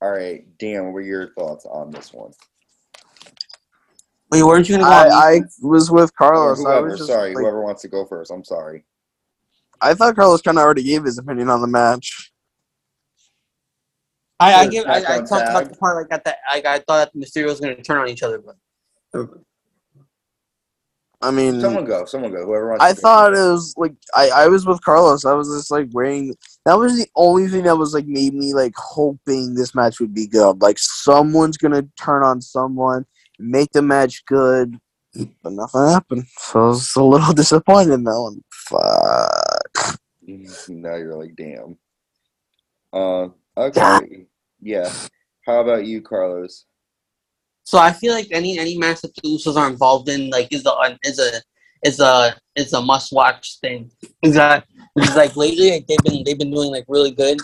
[0.00, 2.32] All right, Dan, what were your thoughts on this one?
[4.32, 6.58] Wait, weren't you gonna go I, I was with Or Carlos.
[6.60, 8.30] I whoever, was just sorry, like- whoever wants to go first.
[8.32, 8.84] I'm sorry.
[9.78, 12.32] I thought Carlos kind of already gave his opinion on the match.
[14.40, 16.78] I, I give I, I SmackDown talked about the part like at that I, I
[16.78, 19.28] thought that the Mysterio was gonna turn on each other, but
[21.20, 22.04] I mean, Someone go.
[22.06, 22.44] Someone go.
[22.44, 22.82] Whoever wants.
[22.82, 23.00] I to go.
[23.02, 25.24] thought it was like I, I was with Carlos.
[25.26, 26.34] I was just like waiting.
[26.64, 30.14] That was the only thing that was like made me like hoping this match would
[30.14, 30.62] be good.
[30.62, 33.04] Like someone's gonna turn on someone,
[33.42, 34.78] make the match good,
[35.42, 36.26] but nothing happened.
[36.38, 38.42] So I was a little disappointed in that one.
[38.68, 39.98] Fuck.
[40.68, 41.76] now you're like, damn.
[42.92, 44.26] Uh, okay.
[44.60, 44.92] Yeah.
[45.46, 46.66] How about you, Carlos?
[47.64, 50.66] So I feel like any any match that the Usos are involved in, like, is
[50.66, 51.40] a is a
[51.84, 53.90] is a is a must watch thing.
[54.22, 57.38] Is that Because like lately, like, they've been they've been doing like really good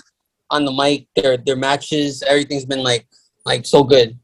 [0.50, 1.06] on the mic.
[1.16, 3.06] Their their matches, everything's been like
[3.44, 4.18] like so good.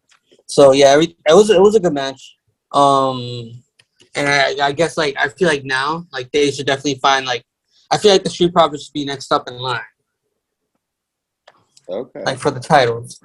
[0.55, 2.37] So yeah, every, it was it was a good match.
[2.73, 3.19] Um,
[4.15, 7.45] and I, I guess like I feel like now like they should definitely find like
[7.91, 9.81] I feel like the Street Profits should be next up in line
[11.89, 12.23] Okay.
[12.25, 13.21] like for the titles.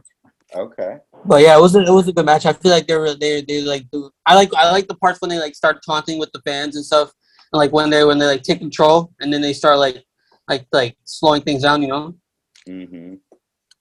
[0.55, 0.97] Okay.
[1.23, 2.47] But yeah, it was a, it was a good match.
[2.47, 5.21] I feel like they were they they like do, I like I like the parts
[5.21, 7.13] when they like start taunting with the fans and stuff,
[7.53, 10.03] and like when they when they like take control and then they start like
[10.49, 11.83] like like slowing things down.
[11.83, 12.15] You know,
[12.67, 13.13] Mm-hmm.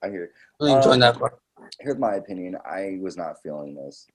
[0.04, 0.24] I hear.
[0.24, 0.32] It.
[0.61, 1.38] Really enjoying Um, that part.
[1.81, 2.57] Here's my opinion.
[2.64, 4.07] I was not feeling this.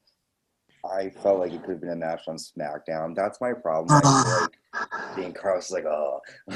[0.86, 3.16] I felt like it could have been a match on SmackDown.
[3.16, 4.02] That's my problem.
[4.04, 4.42] I feel
[4.82, 6.20] like being Carlos is like, oh.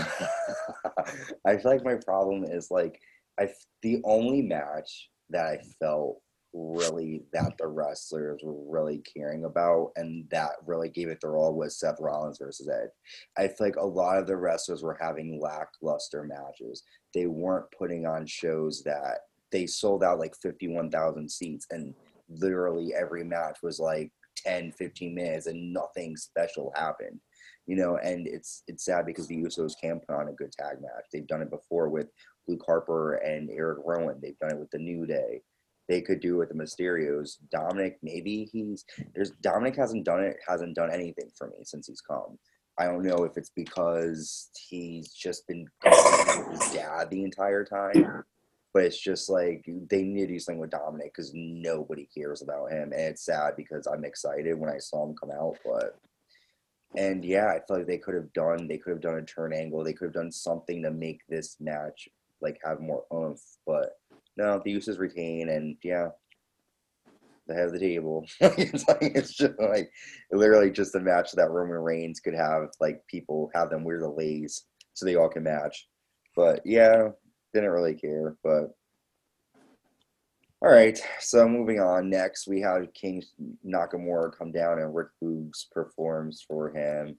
[1.45, 2.99] I feel like my problem is like,
[3.39, 3.49] I
[3.83, 6.21] the only match that I felt
[6.53, 11.53] really that the wrestlers were really caring about and that really gave it their all
[11.53, 12.89] was Seth Rollins versus Edge.
[13.37, 16.83] I feel like a lot of the wrestlers were having lackluster matches.
[17.13, 19.19] They weren't putting on shows that
[19.51, 21.93] they sold out like 51,000 seats and
[22.29, 27.19] literally every match was like 10 15 minutes and nothing special happened
[27.65, 30.81] you know and it's it's sad because the usos can put on a good tag
[30.81, 31.05] match.
[31.11, 32.07] They've done it before with
[32.47, 34.19] luke harper and eric rowan.
[34.21, 35.41] They've done it with the new day.
[35.87, 37.37] They could do it with the mysterios.
[37.51, 42.01] Dominic maybe he's there's dominic hasn't done it hasn't done anything for me since he's
[42.01, 42.39] come.
[42.79, 48.23] I don't know if it's because he's just been with his dad the entire time
[48.77, 52.71] but it's just like they need to do something with Dominic because nobody cares about
[52.71, 55.97] him, and it's sad because I'm excited when I saw him come out, but
[56.95, 59.51] and yeah, I feel like they could have done they could have done a turn
[59.51, 62.07] angle, they could have done something to make this match
[62.39, 63.93] like have more oomph, but
[64.37, 66.09] no, the Usos retain, and yeah,
[67.47, 68.27] the head of the table.
[68.41, 69.89] it's like it's just like
[70.31, 74.07] literally just a match that Roman Reigns could have like people have them wear the
[74.07, 75.87] lays so they all can match,
[76.35, 77.07] but yeah,
[77.53, 78.75] didn't really care, but
[80.61, 80.99] all right.
[81.19, 82.09] So moving on.
[82.09, 83.23] Next, we have King
[83.65, 87.15] Nakamura come down and Rick Boogs performs for him.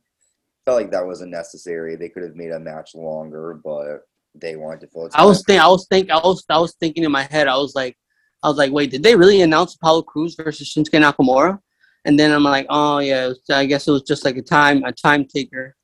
[0.64, 1.94] Felt like that wasn't necessary.
[1.94, 4.00] They could have made a match longer, but
[4.34, 5.08] they wanted to fill.
[5.14, 7.46] I was think I was think I was I was thinking in my head.
[7.46, 7.96] I was like,
[8.42, 11.58] I was like, wait, did they really announce Apollo Crews versus Shinsuke Nakamura?
[12.04, 14.82] And then I'm like, oh yeah, was- I guess it was just like a time
[14.84, 15.76] a time taker.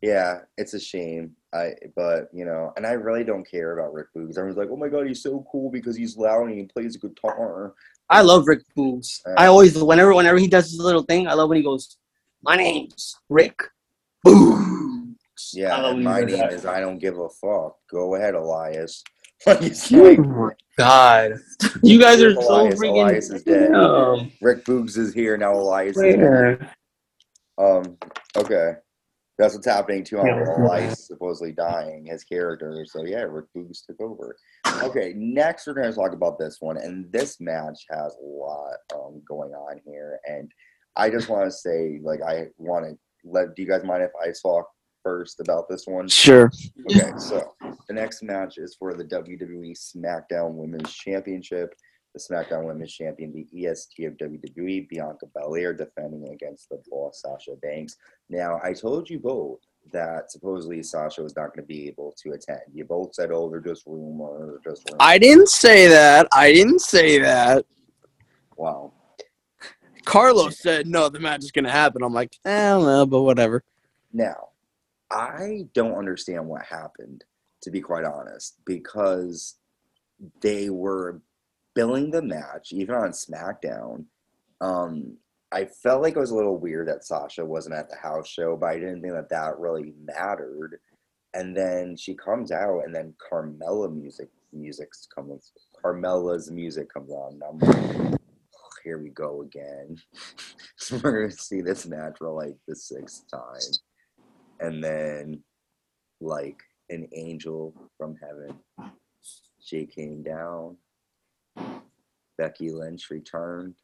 [0.00, 1.32] Yeah, it's a shame.
[1.54, 4.38] I but you know, and I really don't care about Rick Boogs.
[4.38, 6.98] Everyone's like, "Oh my god, he's so cool because he's loud and he plays a
[6.98, 7.74] guitar."
[8.08, 9.20] I love Rick Boogs.
[9.36, 11.96] I always whenever whenever he does his little thing, I love when he goes,
[12.42, 13.58] "My name's Rick
[14.26, 15.14] Boogs."
[15.52, 16.52] Yeah, I love and when he my name that.
[16.52, 17.76] is I don't give a fuck.
[17.90, 19.02] Go ahead, Elias.
[19.44, 19.60] Like,
[20.20, 21.32] Oh God,
[21.82, 22.90] you guys are so freaking.
[22.90, 23.74] Elias is dead.
[23.74, 25.52] Um, Rick Boogs is here now.
[25.52, 26.74] Elias is where?
[27.58, 27.98] Um,
[28.36, 28.74] okay.
[29.42, 30.26] That's what's happening to him.
[30.26, 30.64] Yeah.
[30.64, 32.86] Elias supposedly dying, his character.
[32.88, 34.36] So yeah, Rick Boogs took over.
[34.84, 39.20] Okay, next we're gonna talk about this one, and this match has a lot um
[39.26, 40.48] going on here, and
[40.94, 43.56] I just want to say, like, I want to let.
[43.56, 44.66] Do you guys mind if I talk
[45.02, 46.06] first about this one?
[46.06, 46.48] Sure.
[46.88, 47.52] Okay, so
[47.88, 51.74] the next match is for the WWE SmackDown Women's Championship.
[52.14, 57.56] The SmackDown Women's Champion, the EST of WWE, Bianca Belair, defending against the boss Sasha
[57.62, 57.96] Banks.
[58.28, 59.60] Now, I told you both
[59.92, 62.60] that supposedly Sasha was not going to be able to attend.
[62.72, 66.28] You both said, "Oh, they're just rumors, just rumors." I didn't say that.
[66.32, 67.64] I didn't say that.
[68.56, 68.92] wow.
[70.04, 72.02] Carlos said no, the match is gonna happen.
[72.02, 73.62] I'm like, I don't know, but whatever.
[74.12, 74.48] Now,
[75.10, 77.24] I don't understand what happened,
[77.62, 79.56] to be quite honest, because
[80.40, 81.20] they were
[81.74, 84.04] billing the match, even on SmackDown.
[84.60, 85.16] Um,
[85.52, 88.56] I felt like it was a little weird that Sasha wasn't at the house show,
[88.56, 90.78] but I didn't think that that really mattered.
[91.34, 95.52] And then she comes out, and then Carmella music music's comes.
[95.82, 97.34] Carmella's music comes on.
[97.34, 98.20] And I'm like,
[98.54, 99.96] "Oh, here we go again.
[101.02, 103.60] we're gonna see this match for like the sixth time
[104.60, 105.42] and then
[106.20, 108.56] like an angel from heaven
[109.60, 110.76] she came down
[112.38, 113.74] becky lynch returned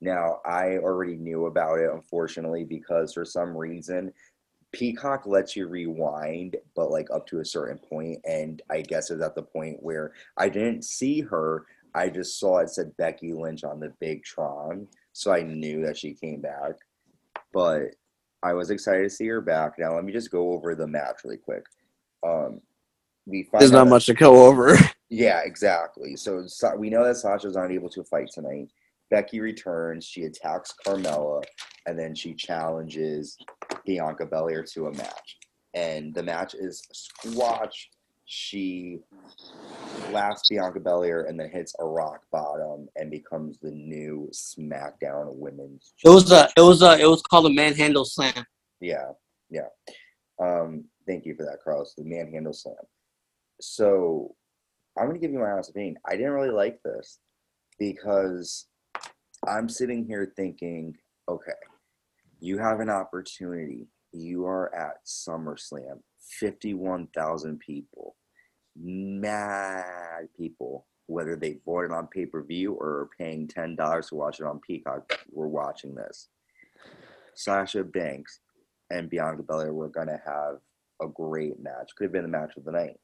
[0.00, 4.12] now i already knew about it unfortunately because for some reason
[4.72, 9.14] peacock lets you rewind but like up to a certain point and i guess it
[9.14, 11.64] was at the point where i didn't see her
[11.94, 15.96] i just saw it said becky lynch on the big tron so i knew that
[15.96, 16.74] she came back
[17.52, 17.94] but
[18.42, 19.78] I was excited to see her back.
[19.78, 21.64] Now let me just go over the match really quick.
[22.26, 22.60] Um,
[23.60, 24.76] There's not much to go over.
[25.10, 26.16] Yeah, exactly.
[26.16, 28.68] So Sa- we know that Sasha's not able to fight tonight.
[29.10, 30.04] Becky returns.
[30.04, 31.42] She attacks Carmella,
[31.86, 33.38] and then she challenges
[33.86, 35.38] Bianca Belair to a match.
[35.74, 37.90] and the match is squash.
[38.24, 39.00] She
[40.12, 45.94] laughs Bianca Belair and then hits a rock bottom and becomes the new SmackDown Women's.
[46.04, 48.44] It was a it was a it was called a manhandle slam.
[48.80, 49.12] Yeah,
[49.50, 49.68] yeah.
[50.40, 51.94] Um, thank you for that, Carlos.
[51.96, 52.76] The manhandle slam.
[53.60, 54.34] So
[54.98, 55.96] I'm gonna give you my honest opinion.
[56.06, 57.18] I didn't really like this
[57.78, 58.66] because
[59.46, 60.96] I'm sitting here thinking,
[61.28, 61.52] okay,
[62.40, 63.88] you have an opportunity.
[64.12, 66.00] You are at SummerSlam,
[66.40, 68.16] 51,000 people,
[68.76, 74.14] mad people, whether they bought it on pay per view or are paying $10 to
[74.14, 75.20] watch it on Peacock.
[75.30, 76.28] We're watching this.
[77.34, 78.40] Sasha Banks
[78.90, 80.56] and Bianca Belair were going to have
[81.00, 81.90] a great match.
[81.96, 82.96] Could have been the match of the night.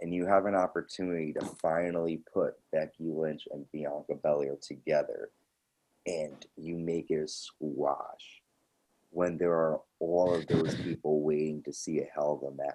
[0.00, 5.30] And you have an opportunity to finally put Becky Lynch and Bianca Belair together
[6.08, 8.42] and you make it a squash
[9.10, 12.74] when there are all of those people waiting to see a hell of a match.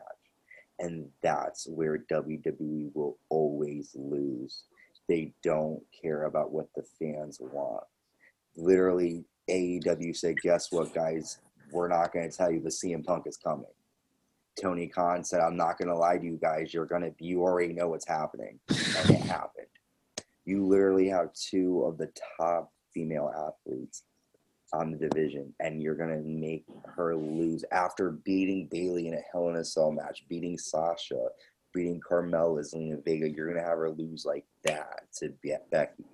[0.80, 4.64] And that's where WWE will always lose.
[5.08, 7.84] They don't care about what the fans want.
[8.56, 11.40] Literally, AEW said, guess what, guys?
[11.72, 13.66] We're not going to tell you the CM Punk is coming.
[14.62, 16.74] Tony Khan said, I'm not going to lie to you guys.
[16.74, 18.60] You're going to, you already know what's happening.
[18.70, 19.68] And it happened.
[20.46, 24.04] You literally have two of the top female athletes
[24.74, 29.50] on the division, and you're gonna make her lose after beating Bayley in a Hell
[29.50, 31.28] in a Cell match, beating Sasha,
[31.74, 33.30] beating Carmella, Zelina Vega.
[33.30, 35.32] You're gonna have her lose like that to
[35.72, 36.06] Becky.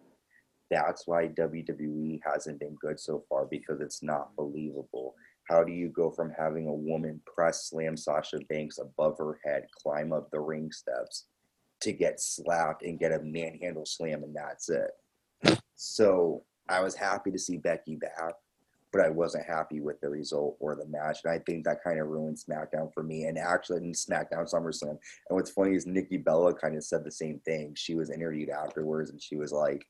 [0.69, 5.15] That's why WWE hasn't been good so far because it's not believable.
[5.49, 9.65] How do you go from having a woman press slam Sasha Banks above her head,
[9.81, 11.25] climb up the ring steps,
[11.81, 15.59] to get slapped and get a manhandle slam, and that's it?
[15.75, 18.33] So I was happy to see Becky back,
[18.91, 21.19] but I wasn't happy with the result or the match.
[21.23, 23.23] And I think that kind of ruined SmackDown for me.
[23.23, 24.89] And actually, in SmackDown SummerSlam.
[24.89, 27.73] And what's funny is Nikki Bella kind of said the same thing.
[27.75, 29.83] She was interviewed afterwards and she was like,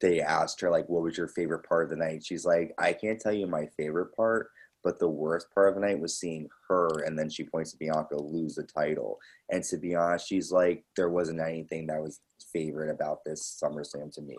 [0.00, 2.24] they asked her, like, what was your favorite part of the night?
[2.24, 4.48] She's like, I can't tell you my favorite part,
[4.84, 7.02] but the worst part of the night was seeing her.
[7.04, 9.18] And then she points to Bianca lose the title.
[9.50, 12.20] And to be honest, she's like, there wasn't anything that was
[12.52, 14.36] favorite about this SummerSlam to me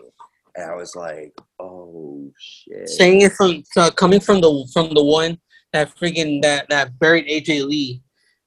[0.56, 5.04] and I was like, "Oh shit!" Saying it from uh, coming from the from the
[5.04, 5.38] one
[5.72, 8.02] that freaking that that buried AJ Lee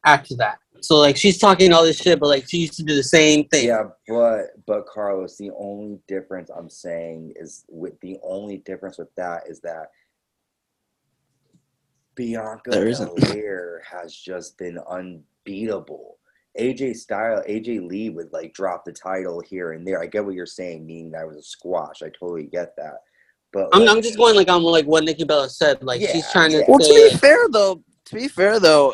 [0.06, 0.60] after that.
[0.84, 3.48] So like she's talking all this shit, but like she used to do the same
[3.48, 3.68] thing.
[3.68, 9.14] Yeah, but but Carlos, the only difference I'm saying is with the only difference with
[9.16, 9.92] that is that
[12.16, 16.18] Bianca Belair has just been unbeatable.
[16.60, 20.02] AJ style, AJ Lee would like drop the title here and there.
[20.02, 22.04] I get what you're saying, meaning that was a squash.
[22.04, 22.98] I totally get that.
[23.54, 25.82] But I'm, like, I'm just going like I'm like what Nikki Bella said.
[25.82, 26.64] Like yeah, she's trying to.
[26.68, 28.94] Well, to be fair though, to be fair though,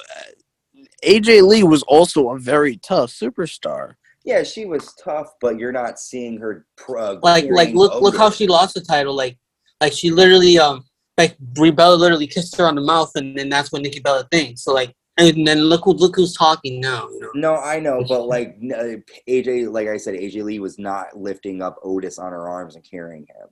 [1.03, 3.95] AJ Lee was also a very tough superstar.
[4.23, 6.65] Yeah, she was tough, but you're not seeing her.
[6.77, 9.15] Pro- like like look look how she lost the title.
[9.15, 9.37] Like
[9.81, 10.85] like she literally um
[11.17, 14.27] like Brie Bella literally kissed her on the mouth, and then that's what Nikki Bella
[14.31, 14.63] thinks.
[14.63, 17.09] So like and then look who look who's talking now.
[17.09, 17.31] You know?
[17.35, 21.77] No, I know, but like AJ, like I said, AJ Lee was not lifting up
[21.83, 23.47] Otis on her arms and carrying him.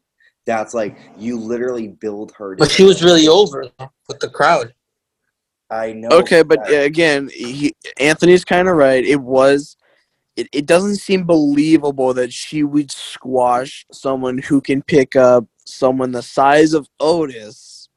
[0.45, 2.55] That's like you literally build her.
[2.55, 3.69] But she was really over
[4.07, 4.73] with the crowd.
[5.69, 6.09] I know.
[6.09, 6.73] Okay, but that.
[6.73, 9.03] Uh, again, he, Anthony's kind of right.
[9.03, 9.75] It was.
[10.35, 16.11] It, it doesn't seem believable that she would squash someone who can pick up someone
[16.11, 17.89] the size of Otis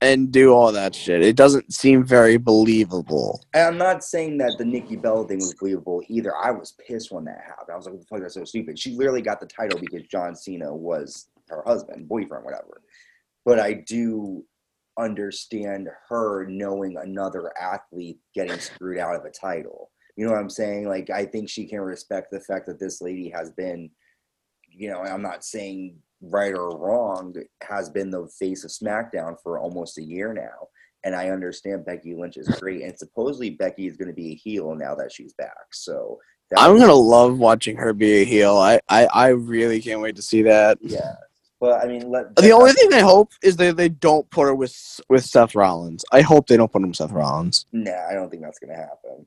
[0.00, 1.22] and do all that shit.
[1.22, 3.44] It doesn't seem very believable.
[3.54, 6.34] And I'm not saying that the Nikki Bella thing was believable either.
[6.36, 7.70] I was pissed when that happened.
[7.72, 8.78] I was like, what the fuck, that's so stupid.
[8.78, 12.82] She literally got the title because John Cena was her husband, boyfriend, whatever.
[13.44, 14.44] But I do
[14.98, 19.90] understand her knowing another athlete getting screwed out of a title.
[20.16, 20.88] You know what I'm saying?
[20.88, 23.90] Like, I think she can respect the fact that this lady has been,
[24.68, 29.58] you know, I'm not saying right or wrong, has been the face of SmackDown for
[29.58, 30.68] almost a year now.
[31.04, 34.34] And I understand Becky Lynch is great, and supposedly Becky is going to be a
[34.34, 35.54] heel now that she's back.
[35.70, 36.18] So
[36.56, 38.56] I'm gonna love watching her be a heel.
[38.56, 40.78] I, I, I really can't wait to see that.
[40.80, 41.14] Yeah,
[41.60, 44.54] but I mean, let, the only thing I hope is that they don't put her
[44.54, 46.04] with with Seth Rollins.
[46.12, 47.66] I hope they don't put him with Seth Rollins.
[47.72, 49.26] Nah, I don't think that's gonna happen.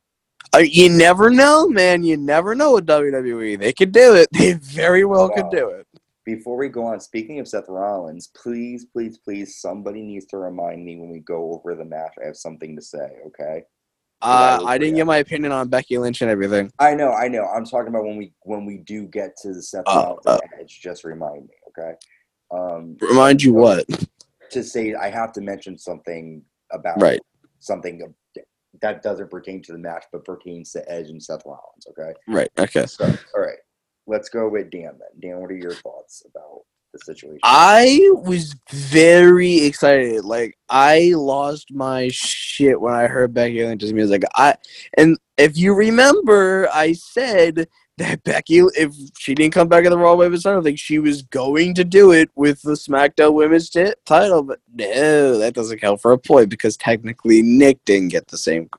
[0.54, 2.04] Uh, you never know, man.
[2.04, 3.58] You never know with WWE.
[3.58, 4.28] They could do it.
[4.38, 5.36] They very well wow.
[5.36, 5.88] could do it
[6.26, 10.84] before we go on, speaking of Seth Rollins, please, please, please, somebody needs to remind
[10.86, 12.14] me when we go over the match.
[12.22, 13.64] I have something to say, okay?
[14.22, 16.72] Uh, I, didn't get my opinion on Becky Lynch and everything.
[16.78, 17.46] I know, I know.
[17.46, 20.38] I'm talking about when we when we do get to the Seth uh, Rollins uh,
[20.60, 20.80] edge.
[20.80, 21.94] Just remind me, okay?
[22.52, 23.86] Um, remind you what?
[24.52, 27.20] To say, I have to mention something about right
[27.60, 28.14] something
[28.82, 31.88] that doesn't pertain to the match, but pertains to Edge and Seth Rollins.
[31.90, 32.14] Okay.
[32.28, 32.50] Right.
[32.58, 32.86] Okay.
[32.86, 33.58] So, all right,
[34.08, 35.32] let's go with Dan then.
[35.32, 36.62] Dan, what are your thoughts about
[36.94, 37.40] the situation?
[37.44, 40.26] I was very excited.
[40.26, 44.24] Like I lost my shit when I heard Becky Lynch's music.
[44.36, 44.56] I
[44.98, 47.68] and if you remember, I said
[47.98, 51.22] that Becky, if she didn't come back in the Raw Women's title, think she was
[51.24, 54.44] going to do it with the SmackDown Women's t- title.
[54.44, 58.70] But no, that doesn't count for a point because technically Nick didn't get the same.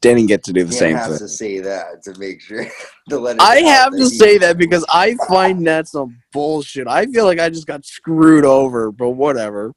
[0.00, 1.18] Didn't get to do the Dan same has thing.
[1.18, 2.64] to say that to make sure
[3.10, 6.88] to let it I have to say that because I find that some bullshit.
[6.88, 9.74] I feel like I just got screwed over, but whatever.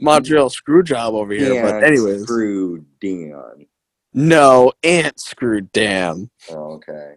[0.00, 1.62] Montreal screw job over here.
[1.62, 3.66] But anyways, screwed Dion.
[4.14, 6.30] no, Ant screwed Dan.
[6.50, 7.14] Oh, okay.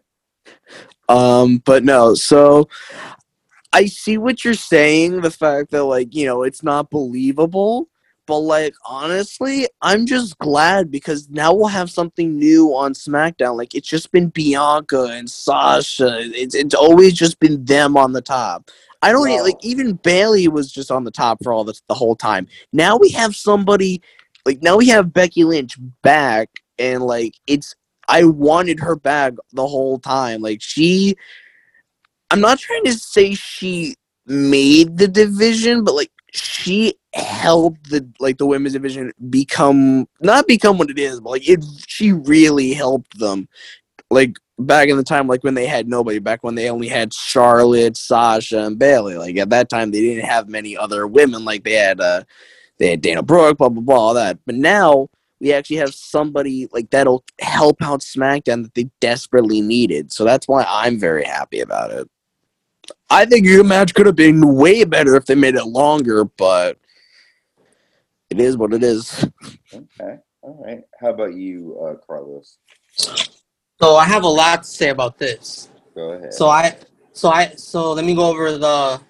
[1.08, 2.68] Um, but no, so
[3.74, 7.90] I see what you're saying, the fact that like, you know, it's not believable.
[8.28, 13.56] But like honestly, I'm just glad because now we'll have something new on SmackDown.
[13.56, 16.18] Like it's just been Bianca and Sasha.
[16.22, 18.72] It's it's always just been them on the top.
[19.04, 19.44] I don't Wow.
[19.44, 22.48] like even Bayley was just on the top for all this the whole time.
[22.74, 24.02] Now we have somebody
[24.46, 27.76] like now we have Becky Lynch back and like it's
[28.08, 30.42] I wanted her back the whole time.
[30.42, 31.16] Like she
[32.32, 33.96] I'm not trying to say she
[34.26, 40.78] made the division, but like she helped the like the women's division become not become
[40.78, 43.48] what it is, but like it she really helped them.
[44.10, 47.14] Like back in the time like when they had nobody, back when they only had
[47.14, 49.16] Charlotte, Sasha, and Bayley.
[49.16, 52.24] Like at that time they didn't have many other women like they had uh
[52.78, 54.40] they had Dana Brooke, blah blah blah, all that.
[54.46, 60.12] But now we actually have somebody like that'll help out SmackDown that they desperately needed.
[60.12, 62.10] So that's why I'm very happy about it.
[63.10, 66.78] I think your match could have been way better if they made it longer, but
[68.30, 69.26] it is what it is.
[69.74, 70.18] Okay.
[70.42, 70.82] All right.
[71.00, 72.58] How about you, uh, Carlos?
[72.94, 75.70] So I have a lot to say about this.
[75.94, 76.34] Go ahead.
[76.34, 76.78] So I,
[77.14, 79.02] so I, so let me go over the,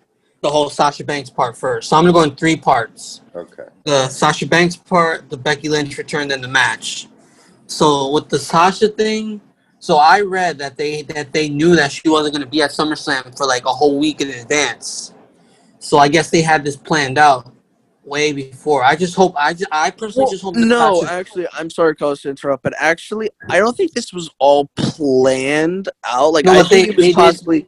[0.46, 1.90] the whole Sasha Banks part first.
[1.90, 3.22] So I'm gonna go in three parts.
[3.36, 3.64] okay.
[3.84, 7.08] The Sasha Banks part, the Becky Lynch return, then the match.
[7.66, 9.42] So with the Sasha thing,
[9.80, 13.36] so I read that they that they knew that she wasn't gonna be at SummerSlam
[13.36, 15.14] for like a whole week in advance.
[15.80, 17.52] So I guess they had this planned out
[18.04, 18.84] way before.
[18.84, 21.96] I just hope I just, I personally just hope that no, Sasha- actually, I'm sorry,
[21.96, 26.34] Carlos, to interrupt, but actually, I don't think this was all planned out.
[26.34, 27.68] Like, No, I think they- it was they did- possibly.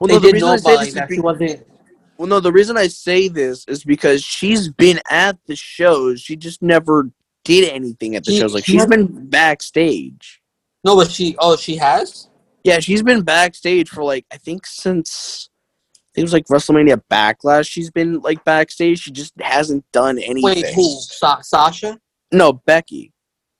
[0.00, 1.08] Well, they no, the reason know I say this like is that.
[1.08, 1.66] be- She wasn't.
[2.18, 6.20] Well, no, the reason I say this is because she's been at the shows.
[6.20, 7.10] She just never
[7.44, 8.54] did anything at the She- shows.
[8.54, 10.40] Like, she she's been backstage.
[10.84, 11.36] No, but she.
[11.38, 12.28] Oh, she has.
[12.64, 15.48] Yeah, she's been backstage for like I think since
[15.94, 17.68] I think it was like WrestleMania Backlash.
[17.68, 19.00] She's been like backstage.
[19.00, 20.42] She just hasn't done anything.
[20.42, 21.00] Wait, who?
[21.00, 21.98] Sa- Sasha?
[22.32, 23.12] No, Becky.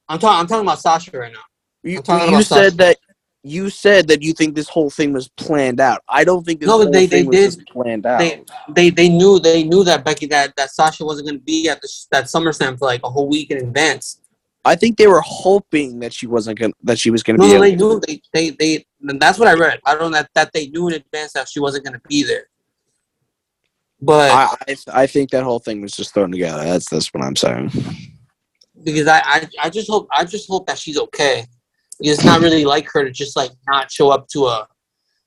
[0.08, 0.40] I'm talking.
[0.40, 1.38] I'm talking about Sasha right now.
[1.84, 2.76] You, you said Sasha.
[2.76, 2.96] that
[3.44, 6.02] you said that you think this whole thing was planned out.
[6.08, 8.18] I don't think this No, whole they- thing they was did- planned out.
[8.18, 8.42] They
[8.74, 11.80] they they knew they knew that Becky that that Sasha wasn't going to be at
[11.80, 14.20] the that SummerSlam for like a whole week in advance.
[14.64, 17.54] I think they were hoping that she wasn't gonna that she was gonna No, be.
[17.54, 18.86] no, they knew they they they.
[19.08, 19.80] and That's what I read.
[19.86, 22.24] I don't know that that they knew in advance that she wasn't going to be
[22.24, 22.48] there.
[24.00, 26.64] But I, I I think that whole thing was just thrown together.
[26.64, 27.70] That's that's what I'm saying.
[28.84, 31.46] because I, I I just hope I just hope that she's okay.
[32.00, 34.66] It's not really like her to just like not show up to a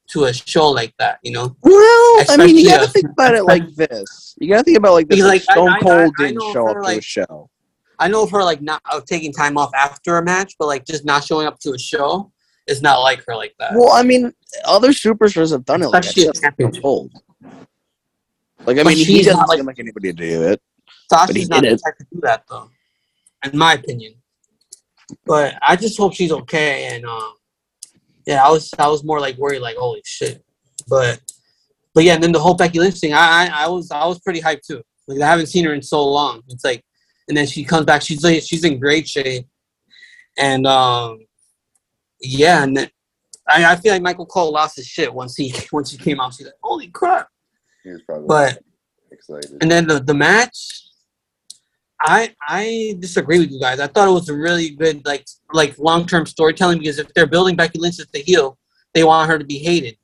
[0.09, 1.55] to a show like that, you know.
[1.61, 4.35] Well, I mean, you gotta uh, think about it like this.
[4.39, 5.19] You gotta think about like this.
[5.19, 7.49] Like, like, I- Stone I- I- Cold didn't show up to a show.
[7.99, 10.85] I know of her like not uh, taking time off after a match, but like
[10.85, 12.31] just not showing up to a show
[12.67, 13.73] is not like her like that.
[13.75, 14.33] Well, I mean,
[14.65, 16.17] other superstars have done it like that.
[16.17, 16.81] Especially a Stone.
[16.81, 17.11] Cold.
[18.65, 20.61] Like, I But mean, he doesn't like- seem like anybody to do it.
[21.11, 22.69] Sasha's not the type to do that though,
[23.43, 24.13] in my opinion.
[25.25, 27.33] But I just hope she's okay, and um,
[28.25, 30.43] yeah, I was I was more like worried, like holy shit.
[30.87, 31.21] But
[31.93, 34.19] but yeah, and then the whole Becky Lynch thing, I I, I was I was
[34.19, 34.81] pretty hyped too.
[35.07, 36.41] Like I haven't seen her in so long.
[36.49, 36.83] It's like,
[37.27, 39.45] and then she comes back, she's like she's in great shape,
[40.37, 41.19] and um,
[42.21, 42.89] yeah, and then,
[43.47, 46.33] I I feel like Michael Cole lost his shit once he once he came out.
[46.33, 47.27] She's like, holy crap!
[47.83, 48.59] He was probably But
[49.11, 49.57] excited.
[49.61, 50.83] and then the, the match,
[52.03, 53.79] I I disagree with you guys.
[53.79, 57.27] I thought it was a really good like like long term storytelling because if they're
[57.27, 58.57] building Becky Lynch as the heel,
[58.93, 59.97] they want her to be hated.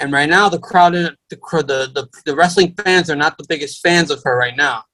[0.00, 3.44] And right now, the crowd, uh, the the the, the wrestling fans are not the
[3.48, 4.84] biggest fans of her right now.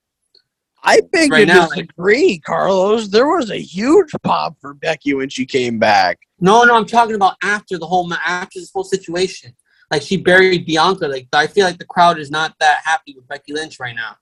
[0.86, 3.08] I beg Right to now, like- disagree, Carlos.
[3.08, 6.18] There was a huge pop for Becky when she came back.
[6.40, 9.54] No, no, I'm talking about after the whole after this whole situation.
[9.90, 11.08] Like she buried Bianca.
[11.08, 14.16] Like I feel like the crowd is not that happy with Becky Lynch right now.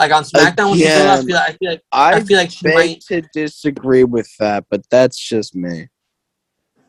[0.00, 2.36] Like on SmackDown, when she goes, I Again, feel, I feel like I I feel
[2.38, 3.00] like she might.
[3.08, 5.88] to disagree with that, but that's just me.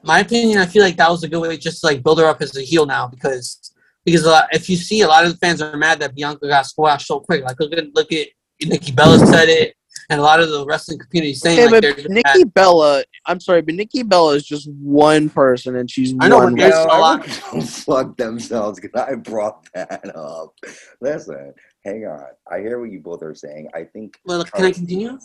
[0.03, 2.25] My opinion, I feel like that was a good way just to like build her
[2.25, 3.71] up as a heel now because
[4.05, 6.47] because a lot, if you see a lot of the fans are mad that Bianca
[6.47, 7.43] got squashed so quick.
[7.43, 8.27] Like look at look at
[8.63, 9.75] Nikki Bella said it,
[10.09, 12.53] and a lot of the wrestling community saying Okay, like they're but Nikki mad.
[12.53, 16.55] Bella, I'm sorry, but Nikki Bella is just one person, and she's I know, one.
[16.55, 20.53] but there's a lot- Don't fuck themselves because I brought that up.
[21.01, 21.53] Listen,
[21.86, 22.25] hang on.
[22.51, 23.69] I hear what you both are saying.
[23.73, 24.17] I think.
[24.25, 25.17] Well, can I continue?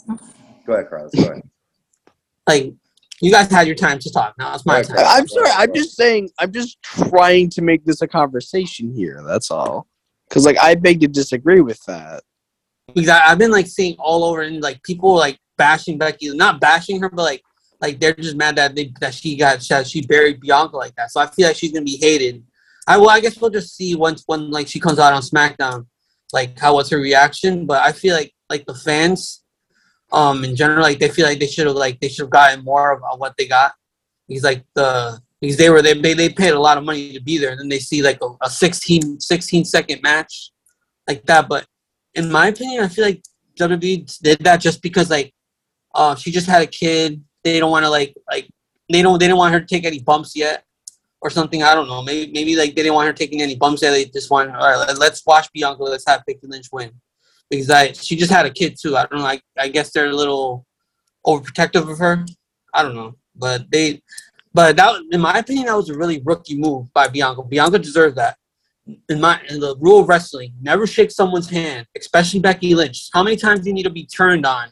[0.66, 1.12] Go ahead, Carlos.
[1.16, 1.42] Go ahead.
[2.46, 2.72] Like
[3.20, 4.34] you guys had your time to talk.
[4.38, 4.88] Now it's my Okay.
[4.88, 4.98] time.
[4.98, 5.50] I- I'm sorry.
[5.50, 6.30] I'm just saying.
[6.38, 9.22] I'm just trying to make this a conversation here.
[9.26, 9.88] That's all.
[10.28, 12.22] Because like I beg to disagree with that.
[12.94, 16.60] because I, I've been like seeing all over and like people like bashing Becky, not
[16.60, 17.42] bashing her, but like
[17.80, 21.10] like they're just mad that they that she got that she buried Bianca like that.
[21.10, 22.44] So I feel like she's gonna be hated.
[22.86, 25.86] I well, I guess we'll just see once when like she comes out on SmackDown,
[26.32, 27.66] like how was her reaction.
[27.66, 29.42] But I feel like like the fans,
[30.12, 32.64] um, in general, like they feel like they should have like they should have gotten
[32.64, 33.72] more of, what they got.
[34.28, 37.20] He's like the because they were they, they they paid a lot of money to
[37.20, 40.52] be there, and then they see like a, a 16, 16 second match
[41.08, 41.48] like that.
[41.48, 41.66] But
[42.14, 43.22] in my opinion, I feel like
[43.58, 45.32] WWE did that just because like
[45.94, 47.22] uh she just had a kid.
[47.42, 48.48] They don't want to like like
[48.90, 50.64] they don't they didn't want her to take any bumps yet
[51.22, 51.62] or something.
[51.62, 52.02] I don't know.
[52.02, 53.80] Maybe maybe like they didn't want her taking any bumps.
[53.80, 54.76] They just want all right.
[54.76, 55.82] let- Let's watch Bianca.
[55.82, 56.90] Let's have Becky Lynch win
[57.50, 58.96] because I she just had a kid too.
[58.96, 59.20] I don't.
[59.20, 60.66] I, I guess they're a little
[61.26, 62.24] overprotective of her.
[62.74, 64.02] I don't know, but they.
[64.52, 67.42] But that, in my opinion, that was a really rookie move by Bianca.
[67.44, 68.36] Bianca deserved that
[69.08, 73.10] in my in the rule of wrestling, never shake someone's hand, especially Becky Lynch.
[73.12, 74.68] How many times do you need to be turned on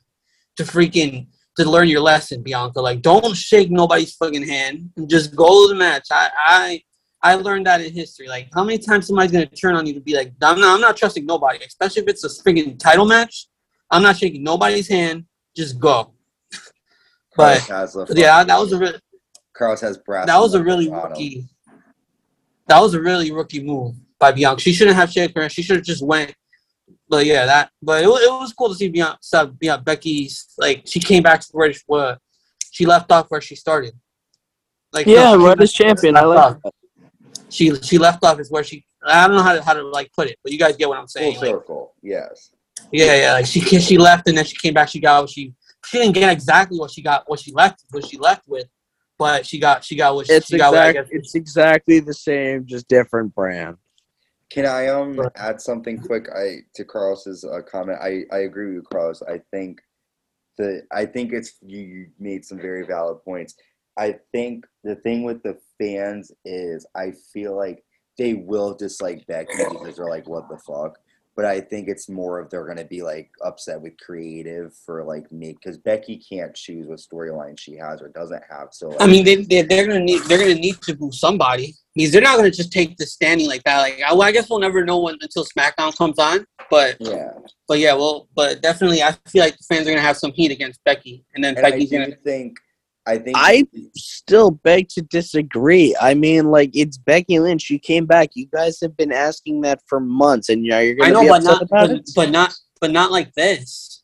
[0.57, 1.29] to freaking
[1.59, 2.81] to learn your lesson, Bianca?
[2.81, 6.09] Like, don't shake nobody's fucking hand and just go to the match.
[6.11, 6.83] I I
[7.21, 8.29] I learned that in history.
[8.29, 10.81] Like, how many times somebody's gonna turn on you to be like, I'm not, I'm
[10.81, 13.49] not trusting nobody, especially if it's a freaking title match.
[13.91, 15.25] I'm not shaking nobody's hand.
[15.57, 16.13] Just go.
[17.37, 17.69] But
[18.17, 18.99] yeah, that was a re-
[19.57, 20.27] Carlos has brass.
[20.27, 21.47] that was a really rookie.
[22.67, 24.61] That was a really rookie move by Bianca.
[24.61, 25.49] She shouldn't have shaken her.
[25.49, 26.35] She should have just went.
[27.09, 27.71] But yeah, that.
[27.83, 31.41] But it, it was cool to see Bianca, see Bianca Becky's like she came back
[31.41, 32.19] to where she, where
[32.71, 33.95] she left off where she started.
[34.93, 36.17] Like Yeah, no, she left- champion.
[36.17, 36.75] I left like off.
[37.51, 38.85] She she left off is where she.
[39.07, 40.99] I don't know how to how to like put it, but you guys get what
[40.99, 41.37] I'm Full saying.
[41.37, 41.95] Like, circle.
[42.03, 42.51] Yes.
[42.93, 43.33] yeah, yeah.
[43.35, 44.89] Like she she left and then she came back.
[44.89, 45.55] She got what she
[45.87, 48.67] she didn't get exactly what she got what she left what she left with,
[49.19, 50.73] but she got she got what she, It's she got.
[50.73, 53.77] What I guess It's exactly the same, just different brand.
[54.51, 56.29] Can I um add something quick?
[56.35, 57.99] I to Carlos's uh, comment.
[58.01, 59.23] I I agree with you, Carlos.
[59.23, 59.81] I think
[60.57, 63.55] the I think it's you, you made some very valid points.
[63.99, 67.85] I think the thing with the fans is I feel like
[68.17, 70.99] they will dislike Becky because they're like, what the fuck.
[71.39, 75.31] But I think it's more of they're gonna be like upset with creative for like
[75.31, 78.71] me because Becky can't choose what storyline she has or doesn't have.
[78.73, 81.77] So like, I mean, they, they they're gonna need they're gonna need to boo somebody
[81.95, 83.79] because they're not gonna just take the standing like that.
[83.79, 86.45] Like, I, well, I guess we'll never know when, until SmackDown comes on.
[86.73, 87.31] But yeah.
[87.69, 90.51] but yeah, well, but definitely, I feel like the fans are gonna have some heat
[90.51, 92.17] against Becky, and then And I Becky's do gonna.
[92.25, 92.59] think
[93.09, 95.97] I think I still beg to disagree.
[95.99, 97.63] I mean, like it's Becky Lynch.
[97.63, 98.31] She came back.
[98.35, 101.39] You guys have been asking that for months, and now you're gonna know, be but
[101.39, 102.11] upset not about but, it.
[102.15, 104.03] but not but not like this.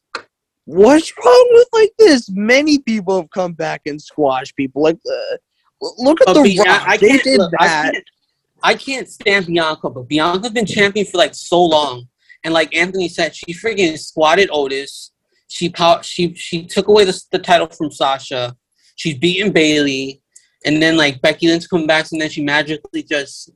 [0.65, 2.31] What's wrong with like this?
[2.31, 4.83] Many people have come back and squashed people.
[4.83, 5.37] Like, uh,
[5.99, 6.89] look at But the Bi- Rock.
[6.89, 7.25] I, I they can't.
[7.25, 7.93] did look, I that.
[7.93, 8.05] can't.
[8.63, 12.09] I can't stand Bianca, but Bianca's been champion for like so long,
[12.43, 15.11] and like Anthony said, she freaking squatted Otis.
[15.49, 18.57] She pow- she she took away the, the title from Sasha.
[18.97, 20.23] She's beaten Bayley,
[20.65, 23.51] and then like Becky Lynch comes back, and then she magically just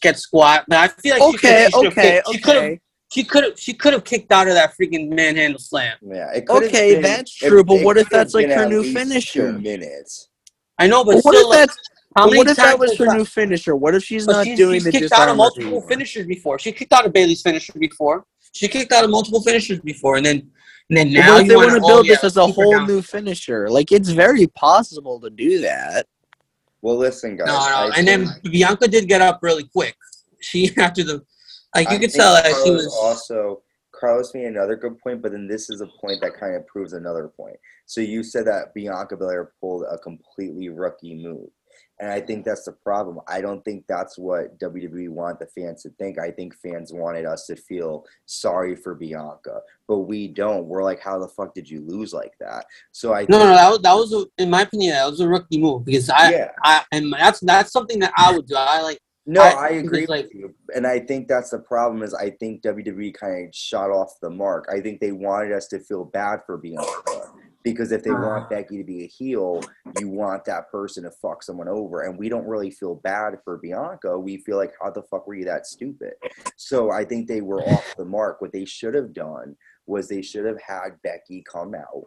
[0.00, 0.64] gets squat.
[0.68, 2.80] But I feel like Okay, she could've- she okay, kicked- She could okay.
[3.12, 3.58] She could have.
[3.58, 5.96] She could have kicked out of that freaking manhandle slam.
[6.00, 8.84] Yeah, it Okay, been- that's it- true, but it what if that's, like, her new
[8.92, 9.52] finisher?
[9.52, 10.28] Minutes.
[10.78, 11.78] I know, but But what still, if like, that's
[12.16, 13.74] how many what if that times was her that- new finisher?
[13.74, 15.88] What if she's But not she's, doing she's the kicked out of multiple anymore?
[15.88, 16.58] finishers before.
[16.60, 18.24] She kicked out of Bayley's finisher before.
[18.52, 20.48] She kicked out of multiple finishers before, and then
[20.90, 22.84] and then now what if they you want want to build this as a whole
[22.84, 23.70] new finisher?
[23.70, 26.06] Like it's very possible to do that.
[26.82, 27.46] Well, listen, guys.
[27.46, 29.96] No, no, I and then think- Bianca did get up really quick.
[30.40, 31.22] She after the
[31.76, 32.92] like you I could think tell that she was.
[33.00, 33.62] also
[33.92, 36.92] Carlos made another good point, but then this is a point that kind of proves
[36.94, 37.56] another point.
[37.86, 41.50] So you said that Bianca Belair pulled a completely rookie move.
[42.00, 43.20] And I think that's the problem.
[43.28, 46.18] I don't think that's what WWE want the fans to think.
[46.18, 50.64] I think fans wanted us to feel sorry for Bianca, but we don't.
[50.66, 52.64] We're like, how the fuck did you lose like that?
[52.92, 55.20] So I No, think, no, that was, that was a, in my opinion that was
[55.20, 58.54] a rookie move because I, yeah, I and that's that's something that I would do.
[58.56, 62.02] I like No, I- I, agree like- with you, and I think that's the problem.
[62.02, 64.64] Is I think WWE kind of shot off the mark.
[64.72, 67.30] I think they wanted us to feel bad for Bianca
[67.62, 68.26] because if they uh-huh.
[68.26, 69.62] want Becky to be a heel,
[69.98, 73.58] you want that person to fuck someone over, and we don't really feel bad for
[73.58, 74.18] Bianca.
[74.18, 76.14] We feel like, how the fuck were you that stupid?
[76.56, 78.40] So I think they were off the mark.
[78.40, 79.56] What they should have done
[79.86, 82.04] was they should have had Becky come out,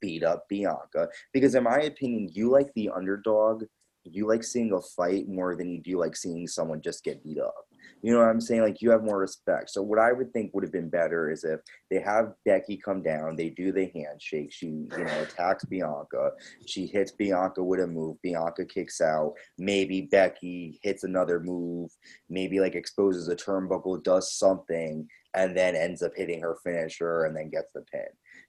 [0.00, 3.64] beat up Bianca, because in my opinion, you like the underdog
[4.04, 7.38] you like seeing a fight more than you do like seeing someone just get beat
[7.38, 7.54] up.
[8.02, 8.62] You know what I'm saying?
[8.62, 9.70] Like you have more respect.
[9.70, 13.02] So what I would think would have been better is if they have Becky come
[13.02, 16.32] down, they do the handshake, she you know attacks Bianca,
[16.66, 21.90] she hits Bianca with a move, Bianca kicks out, maybe Becky hits another move,
[22.28, 27.36] maybe like exposes a turnbuckle, does something, and then ends up hitting her finisher and
[27.36, 28.02] then gets the pin.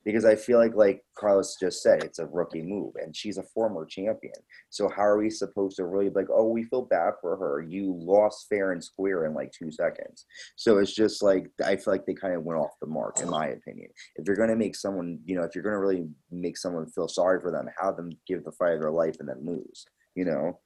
[0.06, 3.44] Because I feel like like Carlos just said, it's a rookie move and she's a
[3.44, 4.34] former champion.
[4.70, 7.62] So how are we supposed to really like, oh, we feel bad for her.
[7.62, 10.26] You lost fair and square in like two seconds.
[10.56, 13.30] So it's just like I feel like they kind of went off the mark, in
[13.30, 13.90] my opinion.
[14.16, 17.40] If you're gonna make someone, you know, if you're gonna really make someone feel sorry
[17.42, 19.86] for them, have them give the fight of their life and then lose.
[20.16, 20.60] You know?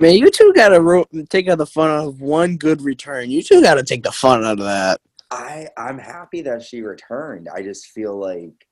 [0.00, 3.30] Man, you two gotta ro- take out the fun out of one good return.
[3.30, 5.00] You two gotta take the fun out of that.
[5.32, 7.48] I I'm happy that she returned.
[7.48, 8.66] I just feel like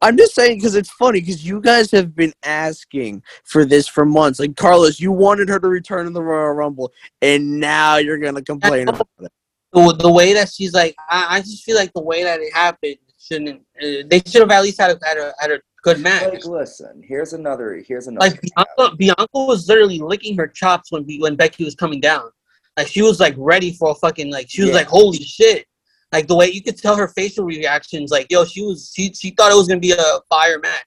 [0.00, 4.04] I'm just saying because it's funny because you guys have been asking for this for
[4.04, 4.38] months.
[4.38, 8.42] Like Carlos, you wanted her to return in the Royal Rumble, and now you're gonna
[8.42, 9.32] complain about it.
[9.72, 12.54] the, the way that she's like, I, I just feel like the way that it
[12.54, 13.60] happened shouldn't.
[13.82, 16.32] Uh, they should have at least had a had a, had a good match.
[16.32, 21.04] like listen, here's another here's another Like Bianca, Bianca was literally licking her chops when
[21.18, 22.30] when Becky was coming down.
[22.76, 24.76] Like she was like ready for a fucking like she was Yeah.
[24.76, 25.66] like holy shit.
[26.12, 29.30] Like the way you could tell her facial reactions, like yo, she was she she
[29.30, 30.84] thought it was gonna be a fire match.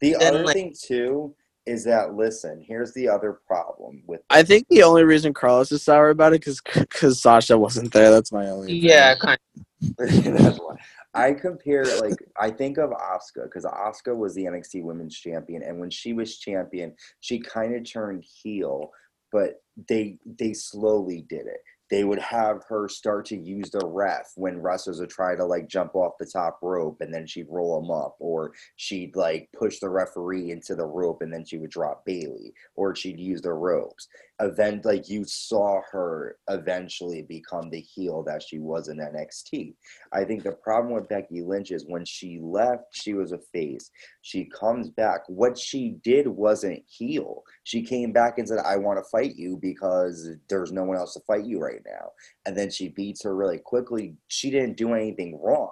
[0.00, 1.34] The Then, other like- thing too
[1.66, 5.82] is that listen, here's the other problem with I think the only reason Carlos is
[5.82, 8.10] sour about it because because Sasha wasn't there.
[8.10, 8.74] That's my only.
[8.74, 9.38] Yeah, kind
[9.98, 10.76] That's why.
[11.14, 15.78] I compare like I think of Asuka because Asuka was the NXT Women's Champion, and
[15.78, 18.90] when she was champion, she kind of turned heel,
[19.32, 21.60] but they they slowly did it.
[21.94, 25.68] They would have her start to use the ref when wrestlers would try to like
[25.68, 29.78] jump off the top rope, and then she'd roll them up, or she'd like push
[29.78, 33.52] the referee into the rope, and then she would drop Bayley, or she'd use the
[33.52, 34.08] ropes.
[34.40, 39.74] Event like you saw her eventually become the heel that she was in NXT.
[40.12, 43.92] I think the problem with Becky Lynch is when she left, she was a face.
[44.22, 45.20] She comes back.
[45.28, 47.44] What she did wasn't heel.
[47.62, 51.14] She came back and said, I want to fight you because there's no one else
[51.14, 52.10] to fight you right now.
[52.46, 54.14] And then she beats her really quickly.
[54.28, 55.70] She didn't do anything wrong.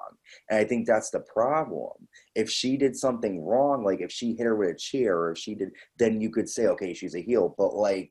[0.50, 1.92] And I think that's the problem.
[2.34, 5.38] If she did something wrong, like if she hit her with a chair or if
[5.38, 7.54] she did, then you could say, okay, she's a heel.
[7.56, 8.10] But like,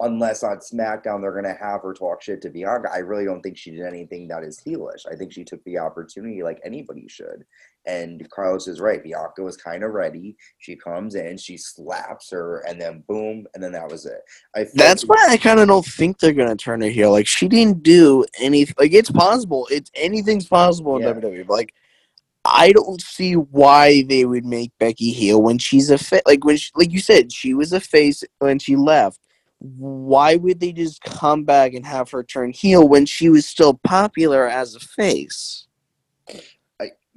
[0.00, 2.88] unless on SmackDown they're gonna have her talk shit to Bianca.
[2.92, 5.06] I really don't think she did anything that is heelish.
[5.10, 7.44] I think she took the opportunity like anybody should.
[7.88, 9.02] And Carlos is right.
[9.02, 10.36] Bianca was kind of ready.
[10.58, 14.20] She comes in, she slaps her, and then boom, and then that was it.
[14.54, 17.10] I That's why I kind of don't think they're gonna turn her heel.
[17.10, 18.74] Like she didn't do anything.
[18.78, 19.66] Like it's possible.
[19.70, 21.14] It's anything's possible in Yeah.
[21.14, 21.46] WWE.
[21.46, 21.74] But like
[22.44, 26.56] I don't see why they would make Becky heel when she's a fa- like when
[26.56, 29.20] she, like you said she was a face when she left.
[29.60, 33.80] Why would they just come back and have her turn heel when she was still
[33.82, 35.66] popular as a face?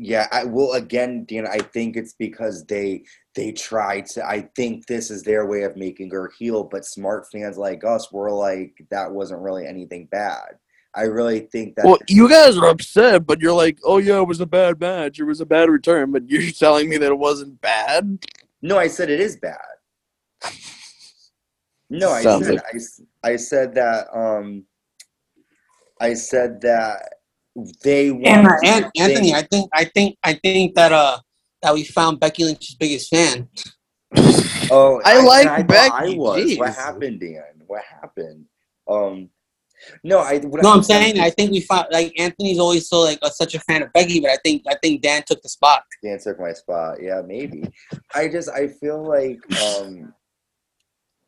[0.04, 1.46] Yeah, I will again, Dan.
[1.46, 3.04] I think it's because they
[3.36, 4.28] they tried to.
[4.28, 6.64] I think this is their way of making her heel.
[6.64, 10.58] But smart fans like us were like, that wasn't really anything bad.
[10.96, 11.86] I really think that.
[11.86, 15.20] Well, you guys are upset, but you're like, "Oh yeah, it was a bad match.
[15.20, 18.26] It was a bad return." But you're telling me that it wasn't bad.
[18.64, 19.60] no, I said it is bad.
[21.92, 22.64] No, I Sounds said like-
[23.24, 24.08] I, I said that.
[24.16, 24.66] Um,
[26.00, 27.21] I said that
[27.84, 28.66] they And, want.
[28.66, 31.20] and Anthony, I think I think I think that uh
[31.62, 33.48] that we found Becky Lynch's biggest fan.
[34.72, 36.58] Oh, I like I, Becky, I was.
[36.58, 37.44] What happened, Dan?
[37.68, 38.46] What happened?
[38.90, 39.30] Um,
[40.04, 40.40] no, I.
[40.40, 43.56] What No, I'm saying I think we found like Anthony's always so like a, such
[43.56, 45.84] a fan of Becky, but I think I think Dan took the spot.
[46.04, 46.98] Dan took my spot.
[47.02, 47.64] Yeah, maybe.
[48.16, 50.14] I just I feel like um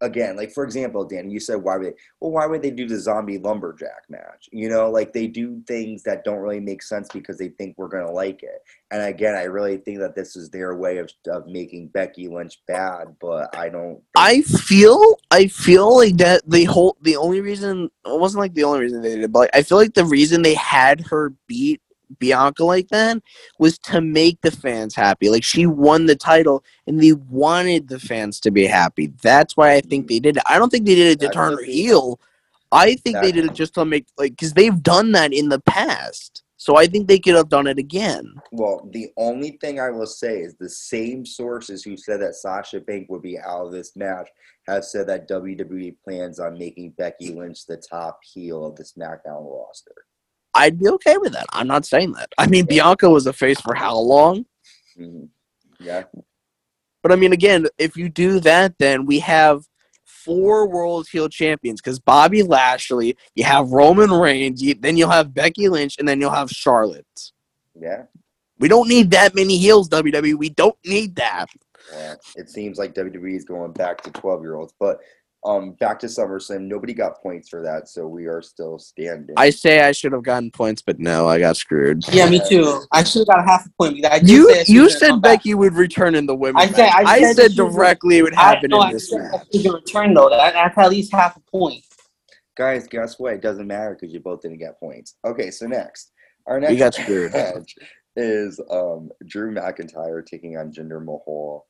[0.04, 2.88] again, like for example, Dan, you said why would they well why would they do
[2.88, 4.50] the zombie lumberjack match?
[4.52, 7.88] You know, like they do things that don't really make sense because they think we're
[7.88, 8.62] gonna like it.
[8.92, 12.62] And again, I really think that this is their way of of making Becky Lynch
[12.68, 17.90] bad, but I don't I feel I feel like that the whole the only reason
[18.06, 20.06] it wasn't like the only reason they did it, but like, I feel like the
[20.06, 21.82] reason they had her beat
[22.20, 23.22] Bianca like that
[23.60, 25.30] was to make the fans happy.
[25.30, 29.08] Like she won the title and they wanted the fans to be happy.
[29.22, 30.14] That's why I think mm-hmm.
[30.14, 30.44] they did it.
[30.50, 32.20] I don't think they did it to That's turn her heel.
[32.72, 35.60] I think they did it just to make like because they've done that in the
[35.60, 36.44] past.
[36.58, 38.36] So I think they could have done it again.
[38.54, 42.80] Well, the only thing I will say is the same sources who said that Sasha
[42.80, 44.30] Bank would be out of this match
[44.68, 49.46] have said that WWE plans on making Becky Lynch the top heel of the SmackDown
[49.46, 50.06] roster.
[50.56, 51.46] I'd be okay with that.
[51.52, 52.30] I'm not saying that.
[52.38, 54.46] I mean, Bianca was a face for how long?
[54.98, 55.30] Mhm.
[55.80, 56.04] Yeah,
[57.02, 59.66] But I mean, again, if you do that, then we have
[60.06, 65.34] four World Heel Champions because Bobby Lashley, you have Roman Reigns, you, then you'll have
[65.34, 67.32] Becky Lynch, and then you'll have Charlotte.
[67.80, 68.04] yeah.
[68.60, 70.36] We don't need that many heels, WWE.
[70.36, 71.48] We don't need that.
[71.92, 74.74] Well, it seems like WWE is going back to 12 year olds.
[74.80, 75.00] But
[75.46, 79.34] um, back to SummerSlam, nobody got points for that, so we are still standing.
[79.38, 82.04] I say I should have gotten points, but no, I got screwed.
[82.14, 82.82] Yeah, me too.
[82.92, 84.06] I should have got a half a point.
[84.06, 85.40] I You say you said come back.
[85.40, 86.62] Becky would return in the women.
[86.62, 87.36] I said- I match.
[87.36, 89.32] said she would- directly it would I, happen no, in I this said match.
[89.32, 90.30] that she could return though.
[90.30, 91.84] That, that's at least half a point.
[92.56, 93.34] Guys, guess what?
[93.34, 95.16] It doesn't matter because you both didn't get points.
[95.26, 96.12] Okay, so next.
[96.48, 97.34] Our next We got screwed.
[97.34, 97.76] match
[98.16, 101.66] is um, Drew McIntyre taking on Jinder Mahal.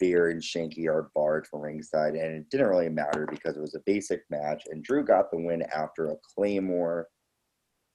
[0.00, 3.74] Veer and Shanky are barred from ringside, and it didn't really matter because it was
[3.74, 7.08] a basic match, and Drew got the win after a Claymore.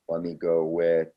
[0.08, 1.10] Let me go with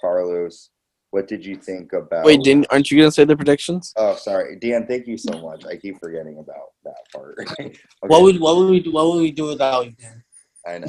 [0.00, 0.70] Carlos.
[1.10, 2.24] What did you think about?
[2.24, 3.92] Wait, didn't aren't you gonna say the predictions?
[3.96, 4.86] Oh, sorry, Dan.
[4.86, 5.64] Thank you so much.
[5.66, 7.36] I keep forgetting about that part.
[7.60, 7.76] Okay.
[8.06, 8.92] What would what would we do?
[8.92, 9.92] What would we do without you?
[9.92, 10.22] Dan?
[10.66, 10.86] I know.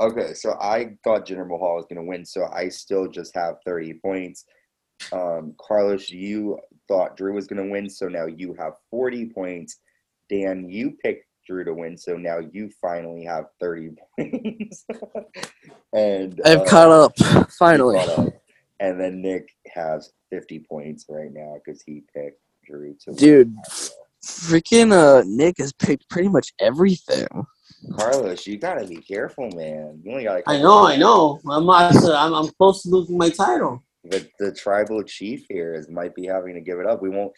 [0.00, 3.56] Okay, so I thought Jinder Mahal was going to win, so I still just have
[3.66, 4.46] 30 points.
[5.12, 9.78] Um, Carlos, you thought Drew was going to win, so now you have 40 points.
[10.28, 14.84] Dan, you picked Drew to win, so now you finally have 30 points.
[15.92, 17.98] and I've uh, caught up finally.
[17.98, 18.34] caught up.
[18.78, 23.48] And then Nick has 50 points right now because he picked Drew to Dude.
[23.48, 23.62] win.
[24.24, 27.26] Freaking uh, Nick has picked pretty much everything.
[27.96, 30.00] Carlos, you gotta be careful, man.
[30.04, 30.42] You only got.
[30.46, 31.40] I know, I know.
[31.48, 33.82] I'm not, I'm I'm close to losing my title.
[34.04, 37.02] The, the tribal chief here is might be having to give it up.
[37.02, 37.32] We won't.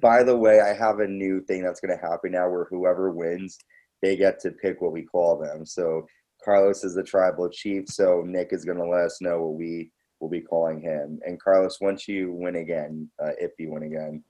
[0.00, 3.10] By the way, I have a new thing that's going to happen now, where whoever
[3.10, 3.58] wins,
[4.00, 5.66] they get to pick what we call them.
[5.66, 6.06] So
[6.44, 7.88] Carlos is the tribal chief.
[7.88, 9.90] So Nick is going to let us know what we
[10.20, 11.20] will be calling him.
[11.26, 14.22] And Carlos, once you win again, uh, if you win again,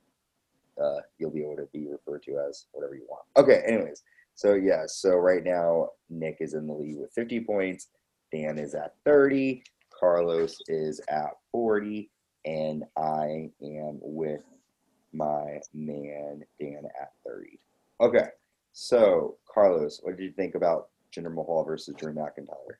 [0.82, 3.24] uh, you'll be able to be referred to as whatever you want.
[3.36, 3.62] Okay.
[3.66, 4.02] Anyways,
[4.34, 4.82] so yeah.
[4.86, 7.88] So right now, Nick is in the lead with 50 points.
[8.32, 9.62] Dan is at 30.
[9.98, 12.10] Carlos is at 40,
[12.44, 14.42] and I am with
[15.12, 17.60] my man Dan at 30.
[18.00, 18.26] Okay,
[18.72, 22.76] so Carlos, what did you think about Jinder Mahal versus Drew McIntyre?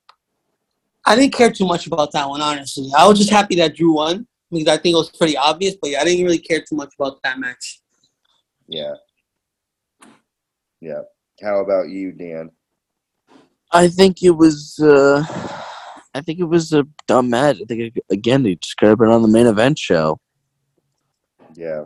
[1.05, 2.91] I didn't care too much about that one, honestly.
[2.97, 5.77] I was just happy that Drew won because I think it was pretty obvious.
[5.81, 7.81] But yeah, I didn't really care too much about that match.
[8.69, 8.95] Yeah.
[10.81, 11.03] Yeah.
[11.43, 12.51] How about you, Dan?
[13.73, 14.79] I think it was.
[14.79, 15.62] uh
[16.15, 17.59] I think it was a dumb match.
[17.61, 20.21] I think again, it just could have been on the main event show.
[21.55, 21.85] Yeah.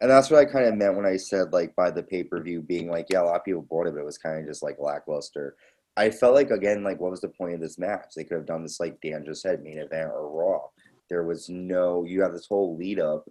[0.00, 2.42] And that's what I kind of meant when I said, like, by the pay per
[2.42, 4.46] view being like, yeah, a lot of people bought it, but it was kind of
[4.46, 5.54] just like lackluster.
[5.96, 8.06] I felt like, again, like, what was the point of this match?
[8.16, 10.62] They could have done this, like Dan just said, main event or Raw.
[11.08, 13.28] There was no, you have this whole lead up,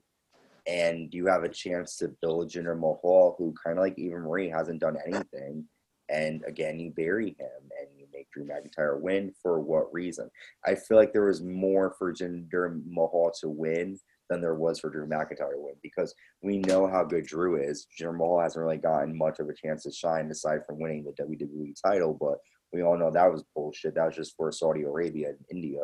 [0.67, 4.47] and you have a chance to build Jinder Mahal, who kind of like Eva Marie
[4.47, 5.65] hasn't done anything.
[6.07, 7.89] And again, you bury him and
[8.21, 9.33] make Drew McIntyre win.
[9.41, 10.29] For what reason?
[10.65, 13.99] I feel like there was more for Jinder Mahal to win
[14.29, 17.87] than there was for Drew McIntyre to win because we know how good Drew is.
[17.99, 21.23] Jinder Mahal hasn't really gotten much of a chance to shine aside from winning the
[21.23, 22.37] WWE title, but
[22.73, 23.95] we all know that was bullshit.
[23.95, 25.81] That was just for Saudi Arabia and India.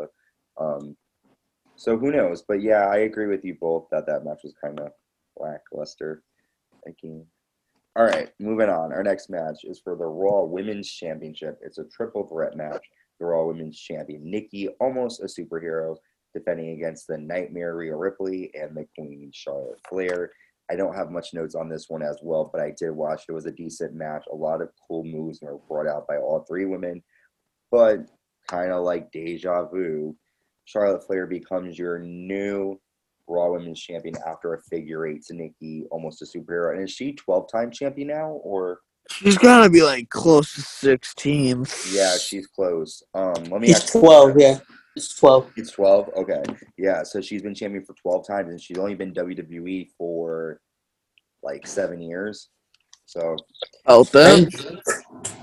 [0.59, 0.95] Um,
[1.75, 2.43] so who knows?
[2.47, 4.91] But yeah, I agree with you both that that match was kind of
[5.37, 6.23] lackluster.
[6.87, 7.25] Again.
[7.97, 8.93] All right, moving on.
[8.93, 11.57] Our next match is for the Raw Women's Championship.
[11.63, 12.85] It's a triple threat match.
[13.19, 15.95] The Raw Women's Champion Nikki, almost a superhero,
[16.31, 20.29] defending against the Nightmare Rhea Ripley and the Queen Charlotte Flair.
[20.69, 23.23] I don't have much notes on this one as well, but I did watch.
[23.27, 24.25] It was a decent match.
[24.31, 27.01] A lot of cool moves were brought out by all three women,
[27.71, 28.01] but
[28.47, 30.15] kind of like deja vu.
[30.65, 32.79] Charlotte Flair becomes your new
[33.27, 36.73] Raw Women's Champion after a figure eight to Nikki, almost a superhero.
[36.73, 38.29] And is she 12 time champion now?
[38.43, 38.79] Or,
[39.11, 41.65] She's gotta be like close to sixteen.
[41.91, 43.01] yeah, she's close.
[43.13, 44.59] Um, let me He's actually- 12, yeah.
[44.95, 45.51] He's 12.
[45.55, 46.09] It's 12?
[46.17, 46.43] Okay.
[46.77, 50.59] Yeah, so she's been champion for 12 times and she's only been WWE for
[51.43, 52.49] like seven years.
[53.05, 53.37] So,
[53.87, 54.96] Out that.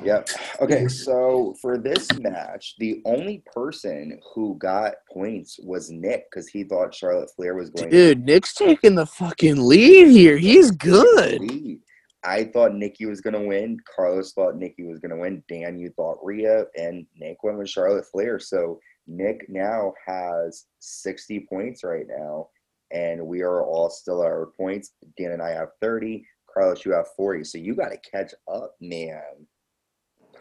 [0.05, 0.29] Yep.
[0.61, 0.89] Okay, mm-hmm.
[0.89, 6.95] so for this match, the only person who got points was Nick because he thought
[6.95, 10.37] Charlotte Flair was going Dude, Nick's taking the fucking lead here.
[10.37, 11.41] He's good.
[11.41, 11.81] lead.
[12.25, 13.79] I thought Nikki was gonna win.
[13.95, 15.43] Carlos thought Nikki was gonna win.
[15.49, 18.39] Dan, you thought Rhea, and Nick went with Charlotte Flair.
[18.39, 22.49] So Nick now has 60 points right now,
[22.91, 24.93] and we are all still at our points.
[25.19, 26.25] Dan and I have 30.
[26.53, 27.45] Carlos, you have 40.
[27.45, 29.21] So you got to catch up, man.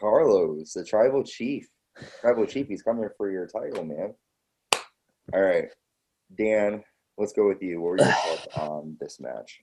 [0.04, 1.70] Carlos, the tribal chief.
[2.20, 4.14] Tribal chief, he's coming for your title, man.
[5.34, 5.70] All right.
[6.38, 6.84] Dan,
[7.18, 7.80] let's go with you.
[7.80, 9.62] What were your thoughts on this match?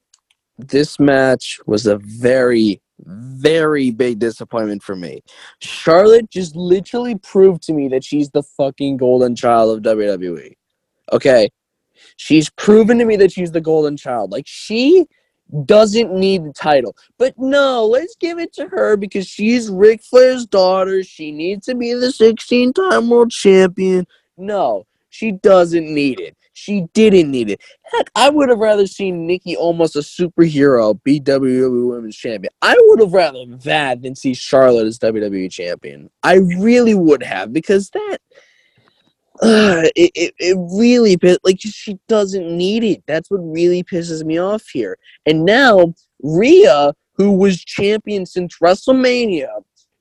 [0.56, 5.20] This match was a very, very big disappointment for me.
[5.60, 10.54] Charlotte just literally proved to me that she's the fucking golden child of WWE.
[11.12, 11.50] Okay?
[12.16, 14.30] She's proven to me that she's the golden child.
[14.30, 15.04] Like, she
[15.64, 16.96] doesn't need the title.
[17.18, 21.02] But no, let's give it to her because she's Ric Flair's daughter.
[21.02, 24.06] She needs to be the 16 time world champion.
[24.36, 26.36] No, she doesn't need it.
[26.52, 27.62] She didn't need it.
[27.84, 32.52] Heck, I would have rather seen Nikki almost a superhero be WWE Women's Champion.
[32.60, 36.10] I would have rather that than see Charlotte as WWE Champion.
[36.22, 38.18] I really would have because that
[39.42, 43.02] uh, it, it, it really like she doesn't need it.
[43.06, 44.98] That's what really pisses me off here.
[45.26, 49.48] And now Rhea, who was champion since WrestleMania,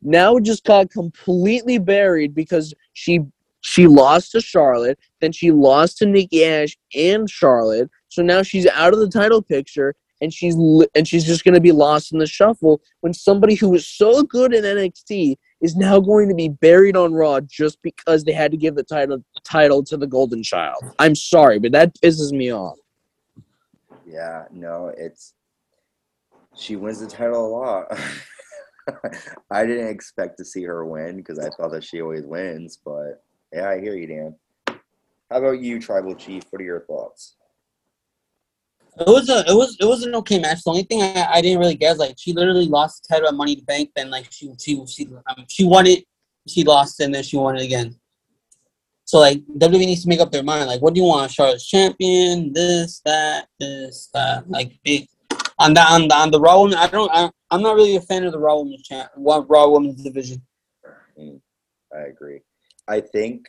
[0.02, 3.22] now just got completely buried because she
[3.62, 7.90] she lost to Charlotte, then she lost to Nikki Ash and Charlotte.
[8.08, 10.56] So now she's out of the title picture, and she's
[10.96, 14.24] and she's just going to be lost in the shuffle when somebody who was so
[14.24, 18.52] good in NXT is now going to be buried on Raw just because they had
[18.52, 20.78] to give the title title to the Golden Child.
[21.00, 22.78] I'm sorry, but that pisses me off.
[24.06, 25.34] Yeah, no, it's
[26.56, 28.00] she wins the title a lot.
[29.52, 33.24] I didn't expect to see her win because I thought that she always wins, but
[33.54, 34.36] yeah, I hear you, Dan.
[35.30, 36.44] How about you, Tribal Chief?
[36.50, 37.36] What are your thoughts?
[38.98, 40.64] It was a it was it was an okay match.
[40.64, 43.30] The only thing I, I didn't really get is like she literally lost the title
[43.30, 43.92] at Money to Bank.
[43.96, 46.04] Then like she she she um, she won it,
[46.48, 47.96] she lost, and then she won it again.
[49.06, 50.68] So like WWE needs to make up their mind.
[50.68, 51.32] Like, what do you want?
[51.32, 52.54] Charlotte's champion?
[52.54, 54.48] This, that, this, that.
[54.48, 55.08] Like big
[55.58, 56.78] on the on the on the Raw woman.
[56.78, 57.10] I don't.
[57.12, 60.42] I, I'm not really a fan of the Raw women's champ, Raw women's division.
[61.20, 61.42] Mm,
[61.96, 62.42] I agree.
[62.88, 63.48] I think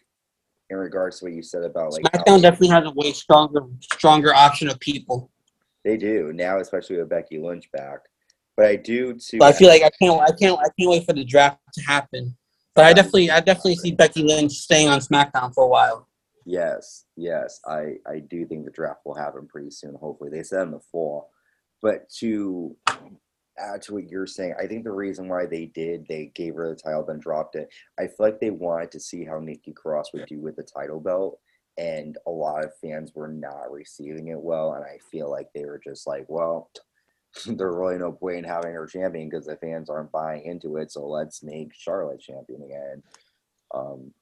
[0.70, 4.34] in regards to what you said about like SmackDown definitely has a way stronger stronger
[4.34, 5.30] option of people.
[5.84, 8.00] They do now, especially with Becky Lynch back.
[8.56, 9.38] But I do too.
[9.38, 10.20] But I feel like I can't.
[10.20, 10.58] I can't.
[10.58, 12.36] I can't wait for the draft to happen.
[12.74, 16.06] But I definitely, I definitely see Becky Lynch staying on SmackDown for a while.
[16.44, 19.94] Yes, yes, I I do think the draft will happen pretty soon.
[19.94, 21.30] Hopefully, they said in the fall.
[21.82, 22.76] But to
[23.60, 26.68] add to what you're saying, I think the reason why they did, they gave her
[26.68, 27.68] the title, then dropped it.
[27.98, 31.00] I feel like they wanted to see how Nikki Cross would do with the title
[31.00, 31.38] belt,
[31.78, 34.74] and a lot of fans were not receiving it well.
[34.74, 36.70] And I feel like they were just like, well,
[37.46, 40.90] there's really no point in having her champion because the fans aren't buying into it.
[40.90, 43.02] So let's make Charlotte champion again.
[43.72, 44.12] Um,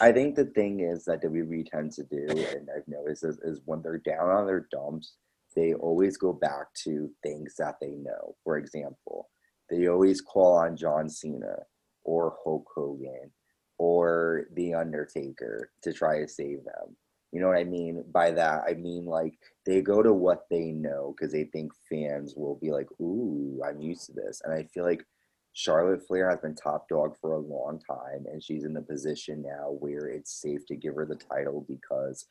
[0.00, 3.60] I think the thing is that WWE tends to do, and I've noticed is, is
[3.66, 5.14] when they're down on their dumps,
[5.54, 8.36] they always go back to things that they know.
[8.44, 9.28] For example,
[9.68, 11.56] they always call on John Cena
[12.04, 13.30] or Hulk Hogan
[13.78, 16.96] or The Undertaker to try to save them.
[17.32, 18.04] You know what I mean?
[18.12, 22.34] By that, I mean like they go to what they know because they think fans
[22.36, 24.42] will be like, ooh, I'm used to this.
[24.44, 25.04] And I feel like
[25.52, 29.42] Charlotte Flair has been top dog for a long time, and she's in the position
[29.42, 32.26] now where it's safe to give her the title because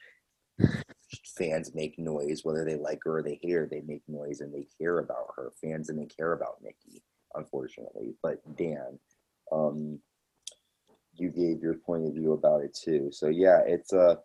[1.38, 4.53] fans make noise, whether they like her or they hate her, they make noise and
[4.53, 5.51] they care about her.
[5.62, 7.03] Fans and they care about Nikki,
[7.36, 8.14] unfortunately.
[8.22, 8.99] But Dan,
[9.51, 9.99] um,
[11.16, 13.10] you gave your point of view about it too.
[13.12, 14.16] So yeah, it's a uh,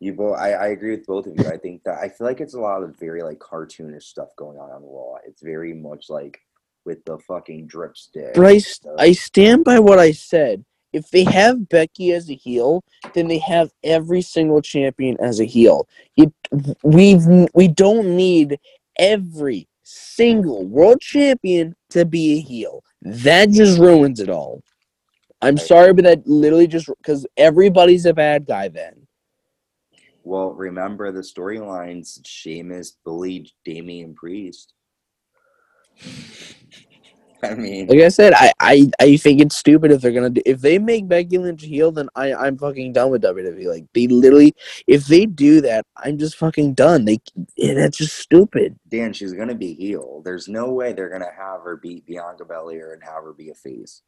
[0.00, 0.36] you both.
[0.36, 1.46] I, I agree with both of you.
[1.46, 4.58] I think that I feel like it's a lot of very like cartoonish stuff going
[4.58, 5.18] on on Raw.
[5.24, 6.40] It's very much like
[6.84, 8.34] with the fucking dripstick.
[8.34, 12.84] Bryce, I stand by what I said if they have Becky as a heel,
[13.14, 15.88] then they have every single champion as a heel.
[16.16, 16.32] You,
[16.82, 18.58] we've we don't need
[18.98, 22.84] every single world champion to be a heel.
[23.02, 24.62] That just ruins it all.
[25.40, 29.06] I'm sorry, but that literally just because everybody's a bad guy then.
[30.24, 34.74] Well, remember the storylines: Sheamus bullied Damian Priest.
[37.50, 40.42] I mean, like I said, I, I I think it's stupid if they're gonna do,
[40.46, 43.66] if they make Becky Lynch heel, then I I'm fucking done with WWE.
[43.66, 44.54] Like they literally,
[44.86, 47.04] if they do that, I'm just fucking done.
[47.04, 47.18] They
[47.56, 48.78] yeah, that's just stupid.
[48.88, 50.22] Dan, she's gonna be heel.
[50.24, 53.54] There's no way they're gonna have her beat Bianca Belair and have her be a
[53.54, 54.02] face.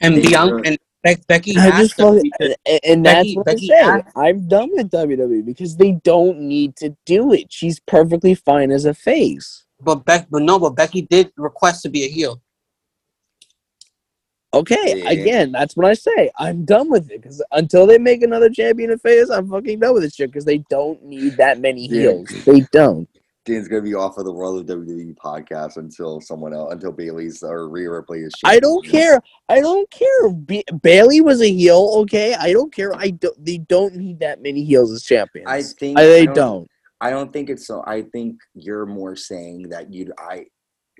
[0.00, 3.72] And they Bianca and Be- Becky, I just fucking, and, and Becky, that's what Becky
[3.72, 4.04] I say.
[4.16, 7.52] I'm done with WWE because they don't need to do it.
[7.52, 9.64] She's perfectly fine as a face.
[9.80, 12.40] But Beck, but no, but Becky did request to be a heel.
[14.54, 15.10] Okay, Yeah.
[15.10, 16.30] again, that's what I say.
[16.38, 19.92] I'm done with it because until they make another champion of face, I'm fucking done
[19.92, 22.00] with this shit because they don't need that many Yeah.
[22.12, 22.28] heels.
[22.46, 23.06] They don't.
[23.44, 27.42] Dan's gonna be off of the World of WWE podcast until someone else, until Bayley's
[27.42, 28.32] or Rhea Ripley is.
[28.44, 29.20] I don't care.
[29.48, 30.28] I don't care.
[30.30, 31.92] Ba- Bayley was a heel.
[32.00, 32.94] Okay, I don't care.
[32.94, 33.42] I don't.
[33.44, 35.46] They don't need that many heels as champions.
[35.48, 36.68] I think I, they I don't.
[37.00, 37.82] I don't think it's so.
[37.86, 40.12] I think you're more saying that you'd.
[40.18, 40.46] I,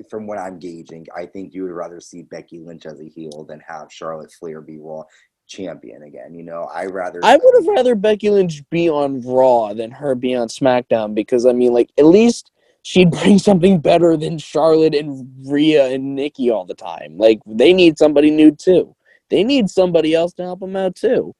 [0.09, 3.45] from what I'm gauging, I think you would rather see Becky Lynch as a heel
[3.49, 5.03] than have Charlotte Flair be Raw
[5.49, 6.35] champion again.
[6.35, 7.21] You know, I rather.
[7.23, 11.47] I would have rather Becky Lynch be on Raw than her be on SmackDown because
[11.47, 16.51] I mean, like, at least she'd bring something better than Charlotte and Rhea and Nikki
[16.51, 17.19] all the time.
[17.19, 18.95] Like, they need somebody new too.
[19.31, 21.35] They need somebody else to help them out too.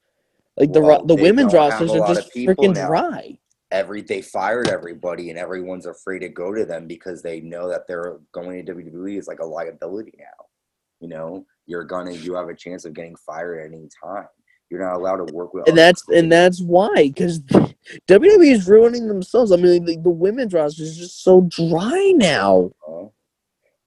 [0.57, 2.87] Like the ro- Well, the women's rosters are just freaking now.
[2.87, 3.37] dry.
[3.71, 7.87] Every they fired everybody and everyone's afraid to go to them because they know that
[7.87, 10.45] they're going to WWE is like a liability now.
[10.99, 14.27] You know, you're gonna you have a chance of getting fired at any time.
[14.69, 17.39] You're not allowed to work with and that's and that's why because
[18.07, 19.51] WWE is ruining themselves.
[19.51, 22.71] I mean, the, the women's roster is just so dry now.
[22.87, 23.05] Uh,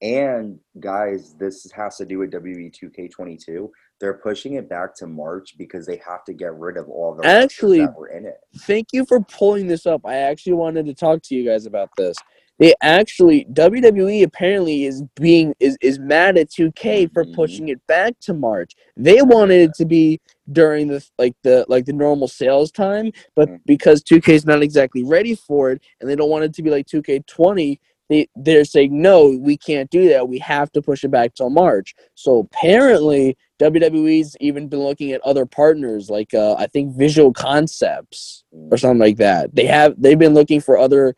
[0.01, 3.69] And guys, this has to do with WWE 2K22.
[4.03, 7.25] They're pushing it back to March because they have to get rid of all the
[7.25, 8.39] Actually- that were in it.
[8.63, 10.01] Thank you for pulling this up.
[10.05, 12.17] I actually wanted to talk to you guys about this.
[12.59, 17.35] They actually WWE apparently is being is is mad at 2K for Mhm.
[17.35, 18.75] pushing it back to March.
[18.97, 23.49] They wanted it to be during the like the like the normal sales time, but
[23.49, 23.61] Mhm.
[23.67, 26.71] because 2K is not exactly ready for it and they don't want it to be
[26.71, 27.79] like 2K20,
[28.09, 30.29] they they're saying no, we can't do that.
[30.29, 31.95] We have to push it back till March.
[32.15, 38.45] So apparently WWE's even been looking at other partners like uh, I think Visual Concepts
[38.71, 39.55] or something like that.
[39.55, 41.15] They have they've been looking for other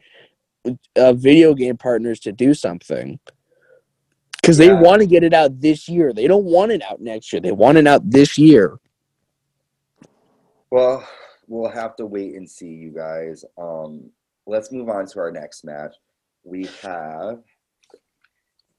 [0.96, 3.18] uh, video game partners to do something
[4.40, 4.80] because they Yeah.
[4.80, 6.12] want to get it out this year.
[6.12, 7.40] They don't want it out next year.
[7.40, 8.78] They want it out this year.
[10.70, 11.06] Well,
[11.46, 13.44] we'll have to wait and see, you guys.
[13.56, 14.10] Um,
[14.46, 15.94] let's move on to our next match.
[16.42, 17.40] We have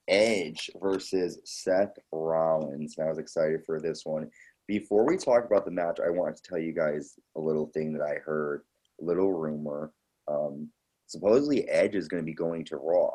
[0.08, 2.96] Edge versus Seth Rollins.
[2.98, 4.30] And I was excited for this one.
[4.68, 7.94] Before we talk about the match, I wanted to tell you guys a little thing
[7.94, 8.64] that I heard,
[9.02, 9.92] a little rumor.
[10.28, 10.70] Um,
[11.08, 13.12] supposedly, Edge is going to be going to Raw.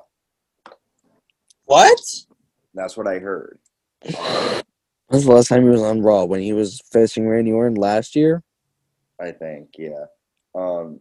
[1.65, 2.01] What?
[2.75, 3.59] That's what I heard.
[5.09, 6.25] When's the last time he was on Raw?
[6.25, 8.45] When he was facing Randy Orton last year?
[9.21, 10.05] I think, yeah.
[10.55, 11.01] Um,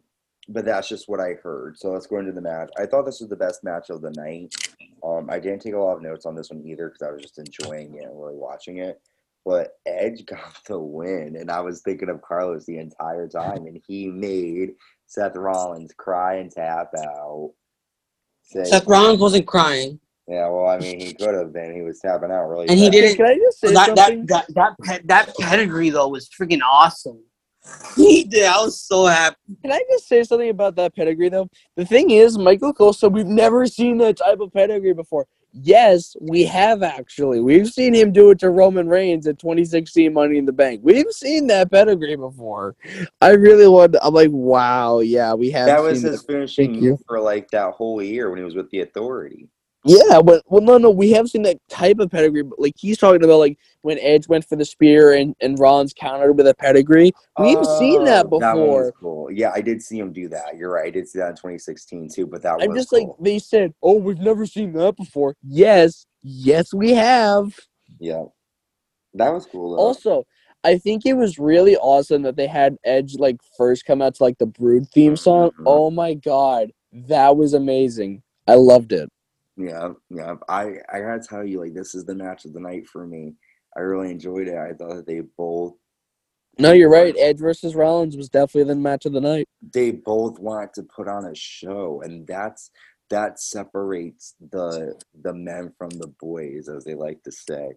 [0.49, 1.77] but that's just what I heard.
[1.77, 2.69] So let's go into the match.
[2.77, 4.53] I thought this was the best match of the night.
[5.03, 7.21] Um, I didn't take a lot of notes on this one either because I was
[7.21, 8.99] just enjoying it and really watching it.
[9.45, 13.79] But Edge got the win, and I was thinking of Carlos the entire time, and
[13.87, 14.71] he made
[15.05, 17.51] Seth Rollins cry and tap out.
[18.43, 21.75] Say, Seth Rollins wasn't crying, Yeah, well, I mean, he could have been.
[21.75, 22.67] He was tapping out really.
[22.67, 24.25] And he didn't- Can I just say that something?
[24.25, 27.23] that that that that pedigree though was freaking awesome.
[27.95, 28.45] He did.
[28.45, 29.35] I was so happy.
[29.61, 31.49] Can I just say something about that pedigree though?
[31.75, 35.27] The thing is, Michael Cole said we've never seen that type of pedigree before.
[35.51, 37.39] Yes, we have actually.
[37.39, 40.81] We've seen him do it to Roman Reigns at 2016 Money in the Bank.
[40.83, 42.75] We've seen that pedigree before.
[43.19, 43.95] I really want.
[44.01, 45.65] I'm like, wow, yeah, we have.
[45.65, 46.31] That was seen his that.
[46.31, 49.49] finishing Thank for like that whole year when he was with the Authority.
[49.89, 52.43] Yeah, but well, no, no, we have seen that type of pedigree.
[52.43, 55.93] But like he's talking about, like when Edge went for the spear and and Rollins
[55.93, 57.11] countered with a pedigree.
[57.39, 58.91] We've seen that Oh, That was before.
[58.91, 59.31] cool.
[59.31, 60.57] Yeah, I did see him do that.
[60.57, 60.85] You're right.
[60.85, 62.27] I did see that in 2016 too.
[62.27, 65.35] But that I'm just like they said, oh, we've never seen that before.
[65.41, 67.57] Yes, yes, we have.
[67.99, 68.25] yeah,
[69.15, 69.71] that was cool.
[69.71, 69.77] Though.
[69.81, 70.23] Also,
[70.63, 74.23] I think it was really awesome that they had Edge like first come out to
[74.23, 75.49] like the Brood theme song.
[75.57, 75.63] Mhm.
[75.65, 78.21] Oh my god, that was amazing.
[78.47, 79.09] I loved it.
[79.59, 80.35] Yeah, yeah.
[80.47, 83.35] I I gotta tell you, like this is the match of the night for me.
[83.77, 84.57] I really enjoyed it.
[84.57, 85.75] I thought that they both
[86.59, 87.15] No, you're right.
[87.19, 89.47] Edge versus Rollins was definitely the match of the night.
[89.73, 92.71] they both wanted to put on a show, and that's
[93.09, 97.71] that separates the the men from the boys, as they like to say.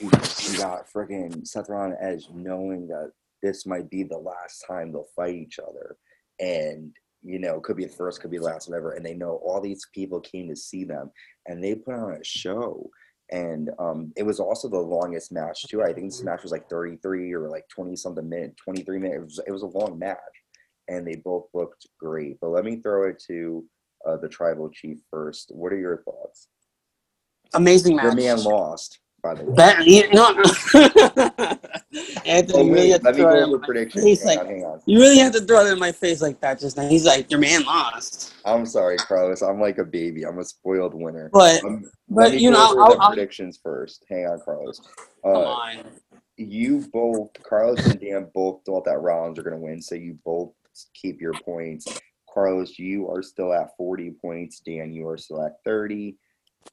[0.00, 0.10] You,
[0.58, 5.08] got freaking Seth Rollins and Edge knowing that this might be the last time they'll
[5.16, 5.96] fight each other,
[6.40, 6.92] and
[7.26, 8.92] you know, could be the first, could be the last, whatever.
[8.92, 11.10] And they know all these people came to see them,
[11.46, 12.88] and they put on a show.
[13.32, 15.82] And um, it was also the longest match too.
[15.82, 19.16] I think this match was like 33 or like 20 something minute, 23 minutes.
[19.16, 20.16] It was, it was a long match,
[20.88, 22.38] and they both looked great.
[22.40, 23.64] But let me throw it to
[24.06, 25.50] uh, the tribal chief first.
[25.52, 26.48] What are your thoughts?
[27.54, 28.16] Amazing Your match.
[28.16, 29.00] man lost.
[29.34, 29.54] Way.
[29.54, 30.28] Bet, you know,
[32.26, 34.04] Anthony, you really have to let me throw go it in my predictions.
[34.04, 34.80] face, Hang like- on, on.
[34.86, 36.88] You really have to throw that in my face like that just now.
[36.88, 38.34] He's like, your man lost.
[38.44, 39.42] I'm sorry, Carlos.
[39.42, 40.24] I'm like a baby.
[40.24, 41.30] I'm a spoiled winner.
[41.32, 44.04] But Um, but, you know, I'll- I'll- predictions first.
[44.08, 44.80] Hang on, Carlos.
[45.24, 45.76] come Uh, on.
[46.36, 50.18] you both, Carlos and Dan, both thought that Rollins are going to win, so you
[50.24, 50.52] both
[50.94, 51.86] keep your points.
[52.32, 54.60] Carlos, you are still at 40 points.
[54.60, 56.16] Dan, you are still at 30.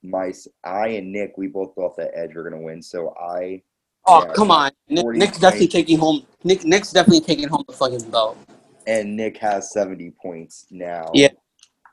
[0.01, 0.33] My,
[0.63, 3.61] I and Nick, we both thought that Edge were going to win, so I
[4.05, 4.71] Oh yeah, come on.
[4.89, 6.25] Nick, Nick's definitely taking home.
[6.43, 8.37] Nick Nick's definitely taking home the fucking belt.
[8.85, 11.09] and Nick has 70 points now.
[11.13, 11.29] Yeah.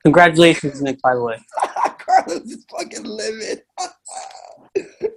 [0.02, 1.00] Congratulations, Nick.
[1.02, 1.38] By the way.
[1.98, 3.62] Carlos is fucking livid.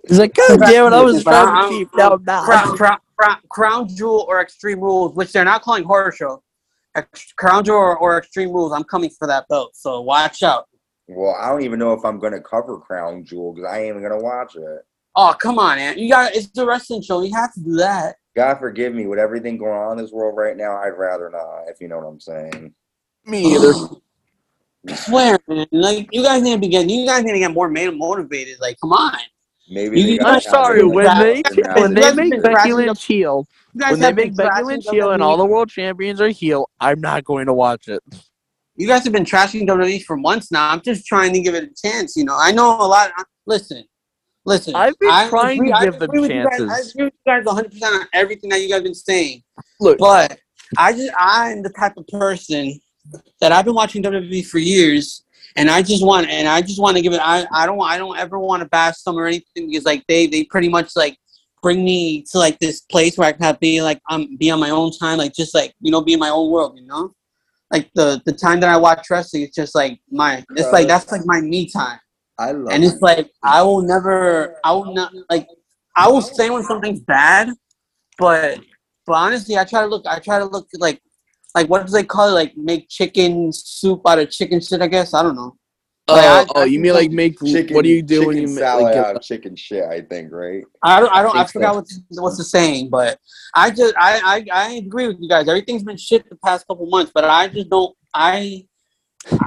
[0.08, 2.44] He's like, God damn it, I was But trying to keep down now.
[2.44, 6.44] Crown, crown, crown, crown Jewel or Extreme Rules, which they're not calling horror show.
[6.96, 8.72] Ex- Crown Jewel or, or Extreme Rules.
[8.74, 9.76] I'm coming for that belt.
[9.76, 10.68] So watch out.
[11.16, 13.90] Well, I don't even know if I'm going to cover Crown Jewel because I ain't
[13.90, 14.86] even going to watch it.
[15.16, 15.98] Oh come on, man.
[15.98, 17.22] You got it's a wrestling show.
[17.22, 18.16] You have to do that.
[18.36, 20.76] God forgive me with everything going on in this world right now.
[20.76, 22.74] I'd rather not, if you know what I'm saying.
[23.26, 23.74] Me either.
[24.90, 25.68] I swear, man.
[25.72, 26.90] Like you guys need to be getting.
[26.90, 28.60] You guys need to get more ma- motivated.
[28.60, 29.18] Like, come on.
[29.70, 34.12] Maybe You- I'm sorry, when like they when they make Becky Lynch heel, when they
[34.12, 37.54] make Becky Lynch heel and all the world champions are heel, I'm not going to
[37.54, 38.04] watch it.
[38.76, 40.70] You guys have been trashing WWE for months now.
[40.70, 42.16] I'm just trying to give it a chance.
[42.16, 43.12] You know, I know a lot.
[43.46, 43.84] Listen,
[44.46, 44.76] listen.
[44.76, 46.72] I've been I trying to give them agree with guys- chances.
[46.72, 49.44] I agree with you guys 100 percent on everything that you guys have been saying.
[49.80, 50.40] Look, But
[50.78, 52.80] I just I'm the type of person
[53.42, 55.24] that I've been watching WWE for years,
[55.56, 57.22] and I just want and I just want to give it.
[57.22, 60.26] I I don't I don't ever want to bash them or anything because like they
[60.26, 61.18] they pretty much like
[61.62, 64.60] bring me to like this place where I can have be like um be on
[64.60, 67.14] my own time, like just like you know be in my own world, you know.
[67.74, 71.12] Like the the time that I watch wrestling, it's just like my it's like that's
[71.12, 72.00] like my me time,
[72.38, 75.48] I love and it's like I will never I will not like
[75.96, 77.50] I will say when something's bad,
[78.20, 78.60] but
[79.06, 80.06] but honestly, I try to look.
[80.08, 81.02] I try to look like,
[81.56, 82.34] like what do they call it?
[82.34, 84.82] Like make chicken soup out of chicken shit.
[84.82, 85.56] I guess I don't know.
[86.08, 87.40] Oh, Like, I- oh, oh I you think mean like make?
[87.40, 88.60] chicken, what do you do when you make?
[88.64, 89.84] Like, out of chicken shit?
[89.84, 90.64] I think right.
[90.84, 91.12] I don't.
[91.14, 91.36] I don't.
[91.36, 91.76] I forgot so.
[91.80, 93.20] what's what's the saying, but
[93.56, 95.48] I just I, I I agree with you guys.
[95.48, 97.96] Everything's been shit the past couple months, but I just don't.
[98.14, 98.66] I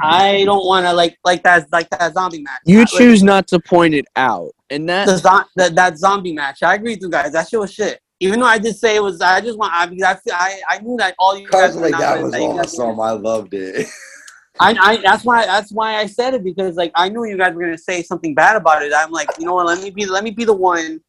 [0.02, 2.60] I don't want to like like that like that zombie match.
[2.64, 6.32] you Like, choose not to point it out, and that the zo- that that zombie
[6.32, 6.62] match.
[6.62, 7.32] I agree with you guys.
[7.32, 8.00] That shit was shit.
[8.20, 9.74] Even though I did say it was, I just want.
[9.74, 12.22] I because I feel, I, I knew that all you guys were like, not that
[12.22, 13.00] was that you guys were awesome.
[13.00, 13.86] I loved it.
[14.60, 17.54] I, I that's why that's why I said it because like I knew you guys
[17.54, 18.92] were gonna say something bad about it.
[18.94, 19.66] I'm like, you know what?
[19.66, 21.00] Let me be let me be the one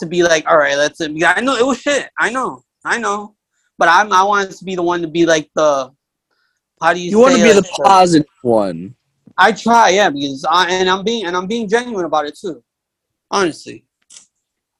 [0.00, 1.00] to be like, all right, let's.
[1.00, 2.08] I know it was shit.
[2.18, 3.34] I know, I know,
[3.78, 5.90] but I'm I wanted to be the one to be like the.
[6.80, 7.10] How do you?
[7.10, 8.94] you want to be like, the positive one.
[9.36, 12.62] I try, yeah, because I and I'm being and I'm being genuine about it too.
[13.30, 13.84] Honestly,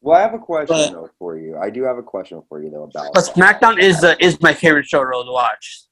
[0.01, 1.57] Well, I have a question But- though for you.
[1.57, 3.13] I do have a question for you though about.
[3.15, 5.84] but SmackDown is uh, is my favorite show to watch.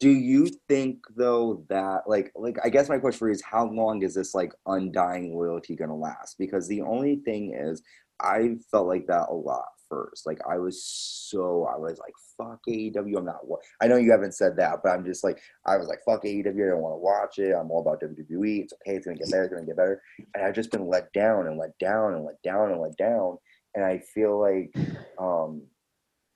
[0.00, 3.66] Do you think though that like like I guess my question for you is how
[3.66, 6.36] long is this like undying loyalty gonna last?
[6.38, 7.82] Because the only thing is
[8.20, 10.26] I felt like that a lot first.
[10.26, 13.18] Like I was so I was like fuck AEW.
[13.18, 13.40] I'm not.
[13.80, 16.46] I know you haven't said that, but I'm just like I was like fuck AEW.
[16.46, 17.54] I don't want to watch it.
[17.54, 18.62] I'm all about WWE.
[18.62, 18.96] It's okay.
[18.96, 19.44] It's gonna get better.
[19.44, 20.02] It's gonna get better.
[20.34, 23.38] And I've just been let down and let down and let down and let down.
[23.74, 24.74] And I feel like
[25.18, 25.62] um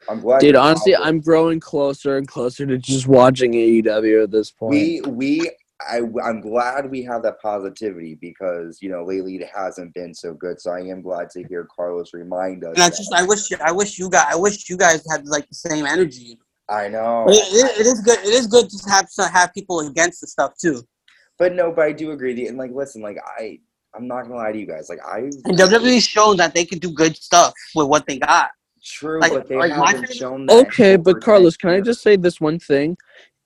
[0.08, 0.40] I'm glad.
[0.40, 1.08] Dude, honestly, positive.
[1.08, 4.70] I'm growing closer and closer to just watching AEW at this point.
[4.72, 5.50] we we
[5.88, 10.34] I, I'm glad we have that positivity because you know lately it hasn't been so
[10.34, 10.60] good.
[10.60, 12.74] So I am glad to hear Carlos remind us.
[12.74, 15.48] And I just I wish I wish you guys I wish you guys had like
[15.48, 16.38] the same energy.
[16.68, 18.20] I know, it, it, it is good.
[18.20, 20.82] It is good to have to have people against the stuff too.
[21.36, 22.46] but no, but I do agree.
[22.46, 23.58] And like, listen, like I,
[23.94, 24.88] I'm not gonna lie to you guys.
[24.88, 28.50] Like I, And WWE's shown that they can do good stuff with what they got.
[28.82, 30.66] True, like- but they like haven't shown that.
[30.66, 32.96] Okay, but Carlos, can I just say this one thing?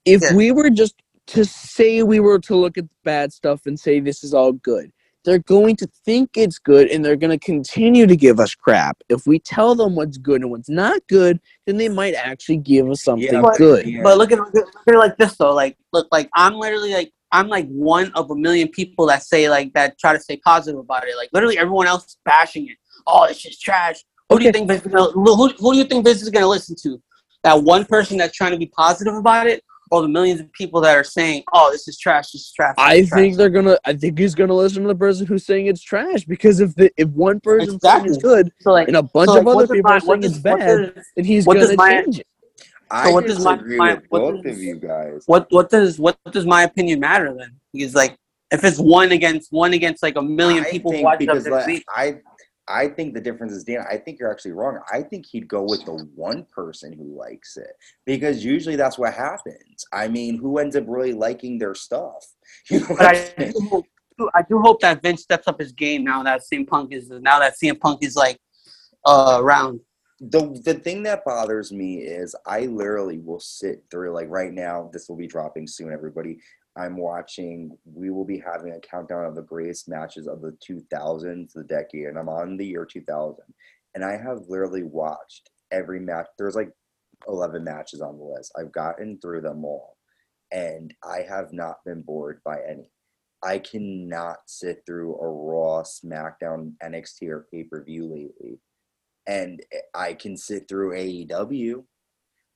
[0.05, 0.35] If Yeah.
[0.35, 0.95] we were just
[1.29, 4.53] to say we were to look at the bad stuff and say this is all
[4.53, 4.93] good,
[5.25, 8.99] they're going to think it's good and they're going to continue to give us crap.
[9.09, 12.87] If we tell them what's good and what's not good, then they might actually give
[12.91, 13.87] us something Yeah, but- good.
[13.87, 14.03] Yeah.
[14.03, 15.55] But look at look at like this though.
[15.55, 19.49] Like look, like I'm literally like I'm like one of a million people that say
[19.49, 21.17] like that try to stay positive about it.
[21.17, 22.77] Like literally everyone else is bashing it.
[23.07, 24.05] Oh, it's just trash.
[24.31, 26.47] Who do you think Vince is gonna, who, who do you think Vince is gonna
[26.47, 27.01] listen to?
[27.43, 30.81] That one person that's trying to be positive about it, or the millions of people
[30.81, 32.31] that are saying, "Oh, this is trash.
[32.33, 33.79] This is trash." this I is trash." think they're gonna.
[33.85, 36.91] I think he's gonna listen to the person who's saying it's trash because if the
[36.97, 38.73] if one person's saying it's good so.
[38.73, 40.59] Like, and a bunch so, of other people my- are saying it's bad,
[40.95, 42.27] does- then he's what does gonna my- change it.
[42.91, 45.25] I what does my- my- with what both does- of you guys.
[45.27, 47.51] what what does what does my opinion matter then?
[47.75, 48.17] Because like
[48.51, 51.85] if it's one against one against like a million I people who think watch like,
[51.95, 52.17] I
[52.69, 53.85] I think the difference is Dan.
[53.91, 54.79] I think you're actually wrong.
[54.93, 57.73] I think he'd go with the one person who likes it
[58.07, 59.85] because usually that's what happens.
[59.93, 62.25] I mean, who ends up really liking their stuff?
[62.71, 63.87] You know But I'm I do, hope,
[64.35, 67.39] I do hope that Vince steps up his game now that CM Punk is now
[67.41, 68.39] that CM Punk is like
[69.05, 69.81] uh, around.
[70.21, 74.89] the the thing that bothers me is I literally will sit through like right now.
[74.93, 76.39] This will be dropping soon, everybody.
[76.77, 77.77] I'm watching.
[77.85, 82.07] We will be having a countdown of the greatest matches of the 2000s, the decade,
[82.07, 83.37] and I'm on the year 2000.
[83.95, 86.27] And I have literally watched every match.
[86.37, 86.71] There's like
[87.29, 88.53] 11 matches on the list.
[88.59, 89.97] I've gotten through them all,
[90.53, 92.91] and I have not been bored by any.
[93.43, 98.59] I cannot sit through a Raw, SmackDown, NXT, or pay per view lately
[99.27, 99.61] and
[99.95, 101.85] I can sit through AEW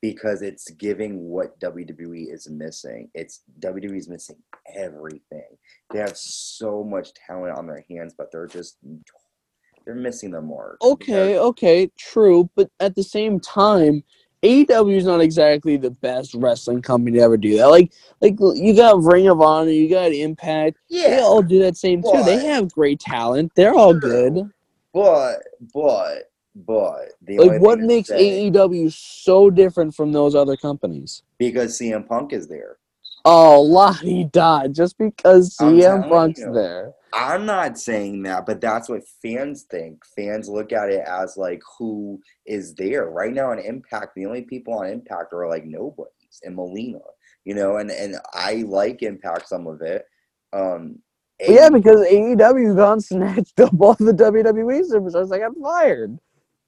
[0.00, 3.10] because it's giving what WWE is missing.
[3.14, 4.36] It's WWE is missing
[4.74, 5.56] everything.
[5.92, 8.76] They have so much talent on their hands, but they're just
[9.84, 10.76] they're missing the mark.
[10.82, 14.04] Okay, okay, true, but at the same time,
[14.42, 17.66] AEW is not exactly the best wrestling company to ever do that.
[17.66, 20.76] Like, like you got Ring of Honor, you got Impact.
[20.88, 22.22] Yeah, They all do that same too.
[22.24, 23.50] They have great talent.
[23.56, 24.48] They're all good.
[24.92, 25.38] but
[25.74, 31.22] but but the Like, what makes say- AEW so different from those other companies?
[31.38, 32.76] because CM Punk is there.
[33.24, 34.68] Oh, la Lottie da!
[34.68, 36.52] Just because CM Punk's you.
[36.52, 36.94] there.
[37.12, 40.04] I'm not saying that, but that's what fans think.
[40.16, 44.14] Fans look at it as like who is there right now on Impact.
[44.14, 47.00] The only people on Impact are like nobodies and Molina,
[47.44, 47.76] you know.
[47.78, 50.04] And and I like Impact some of it.
[50.52, 51.00] Um,
[51.40, 55.28] yeah, because AEW gone snatched up all the WWE superstars.
[55.28, 56.18] Like I got fired.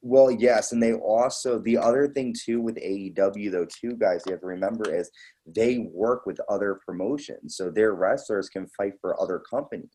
[0.02, 4.32] Well, yes, and they also the other thing too with AEW though too, guys, you
[4.32, 5.10] have to remember is
[5.46, 9.90] they work with other promotions, so their wrestlers can fight for other companies.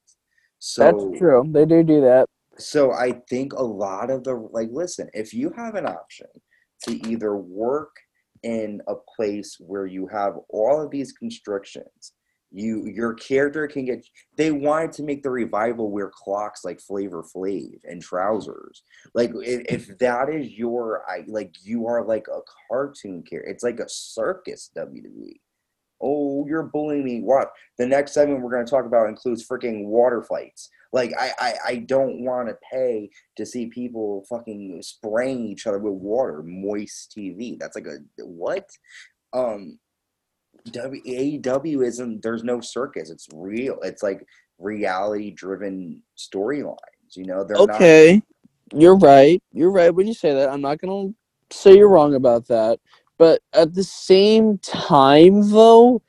[0.59, 1.43] So That's true.
[1.47, 2.27] They do do that.
[2.57, 6.27] So I think a lot of the like listen, if you have an option
[6.83, 7.95] to either work
[8.43, 12.13] in a place where you have all of these constrictions,
[12.55, 14.07] you your character can get
[14.37, 18.81] they wanted to make the revival wear clocks like Flavor Flav and trousers.
[19.13, 23.51] Like if, if that is your I like you are like a cartoon character.
[23.51, 25.33] It's like a circus WWE.
[26.01, 27.21] Oh, you're bullying me.
[27.21, 27.51] What?
[27.77, 30.69] The next segment we're going to talk about includes freaking water fights.
[30.91, 35.79] Like, I, I, I don't want to pay to see people fucking spraying each other
[35.79, 36.43] with water.
[36.43, 37.57] Moist TV.
[37.57, 38.69] That's like a what?
[39.33, 39.79] Um,
[40.71, 42.21] W AEW isn't.
[42.21, 43.09] There's no circus.
[43.09, 43.79] It's real.
[43.83, 44.25] It's like
[44.59, 47.15] reality driven storylines.
[47.15, 47.75] You know, they're not.
[47.75, 48.21] Okay,
[48.73, 49.41] you're right.
[49.51, 50.49] You're right when you say that.
[50.49, 51.13] I'm not gonna
[51.51, 52.79] say you're wrong about that.
[53.17, 56.01] But at the same time, though,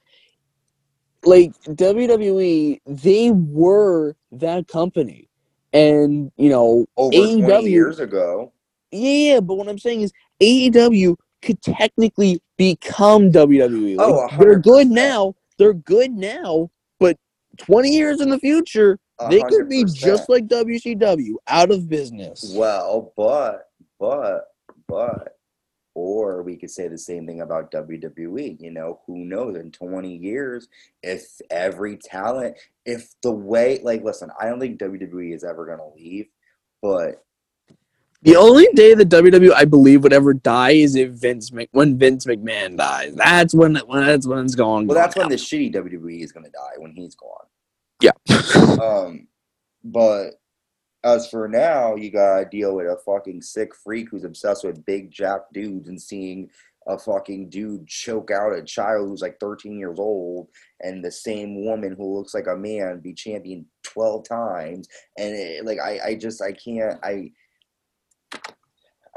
[1.25, 5.29] like WWE, they were that company,
[5.73, 8.53] and you know, Over 20 AEW years ago.
[8.91, 13.97] Yeah, but what I'm saying is AEW could technically become WWE.
[13.99, 15.35] Oh, like, Oh, they're good now.
[15.59, 16.71] They're good now,
[17.01, 17.17] but
[17.59, 22.53] 20 years in the future, a they could be just like WCW, out of business.
[22.55, 24.49] Well, but but
[24.89, 25.37] but
[25.95, 28.61] or we could say the same thing about WWE.
[28.61, 30.69] You know, who knows in 20 years
[31.03, 35.89] if every talent if the way like listen, I don't think WWE is ever gonna
[35.97, 36.27] leave,
[36.83, 37.25] but
[38.23, 41.99] The only day that WWE, I believe, would ever die is if Vince Mc, when
[41.99, 43.15] Vince McMahon dies.
[43.15, 44.87] That's when, when that's when it's going.
[44.87, 47.47] well that's when gone the shitty WWE is gonna die when he's gone.
[48.01, 48.13] Yeah.
[48.83, 49.29] Um
[49.85, 50.33] but
[51.05, 55.11] as for now, you gotta deal with a fucking sick freak who's obsessed with big
[55.11, 56.51] jack dudes and seeing
[56.89, 60.49] a fucking dude choke out a child who's like 13 years old
[60.81, 64.89] and the same woman who looks like a man be champion 12 times
[65.19, 67.31] and it, like I, I just i can't i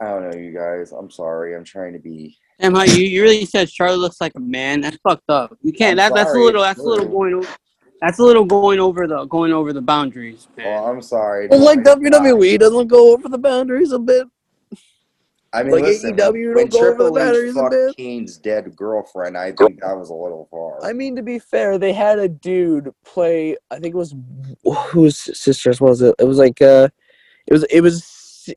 [0.01, 3.21] i don't know you guys i'm sorry i'm trying to be Damn, how you, you
[3.21, 4.81] really said Charlotte looks like a man?
[4.81, 5.57] That's fucked up.
[5.61, 5.95] You can't.
[5.95, 6.61] That, that's a little.
[6.61, 7.13] it's That's a little true.
[7.13, 7.33] going.
[7.45, 7.55] o-
[8.01, 10.65] That's a little going over the going over the boundaries, man.
[10.67, 12.21] well i'm sorry Well, like It's not.
[12.21, 14.27] WWE doesn't go over the boundaries a bit.
[15.53, 17.71] i mean like listen, AEW when don't go over triple the batteries h a fucked
[17.71, 17.95] bit.
[17.95, 21.77] kane's dead girlfriend i think that was a little far I mean, to be fair,
[21.77, 23.55] they had a dude play.
[23.71, 24.13] I think it was
[24.91, 26.13] whose sisters was it?
[26.19, 26.87] It was like uh,
[27.47, 27.95] it was it was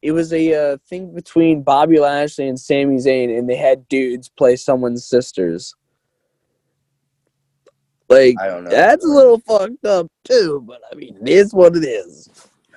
[0.03, 4.29] it was a uh, thing between Bobby Lashley and Sami Zayn, and they had dudes
[4.29, 5.75] play someone's sisters.
[8.09, 11.55] Like i don't know that's a little fucked up too, but I mean, it is
[11.55, 12.29] what it is.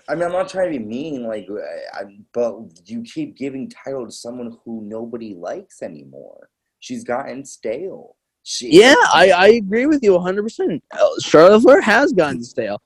[0.07, 1.47] I mean, I'm not trying to be mean, like,
[1.93, 6.49] I, but you keep giving title to someone who nobody likes anymore.
[6.79, 8.15] She's gotten stale.
[8.43, 10.79] She, Yeah, I, I agree with you 100%.
[10.91, 12.79] Uh, Charlotte Flair has gotten stale.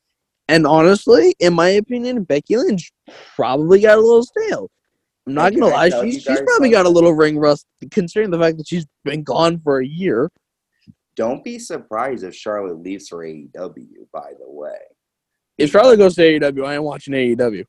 [0.50, 2.92] And honestly, in my opinion, Becky Lynch
[3.36, 4.70] probably got a little stale.
[5.28, 8.58] I'm not gonna lie, she's, she's probably got a little ring rust, considering the fact
[8.58, 10.32] that she's been gone for a year.
[11.16, 13.88] Don't be surprised if Charlotte leaves for AEW.
[14.12, 14.80] By the way,
[15.60, 17.66] If Charlotte goes to AEW, I ain't watching AEW.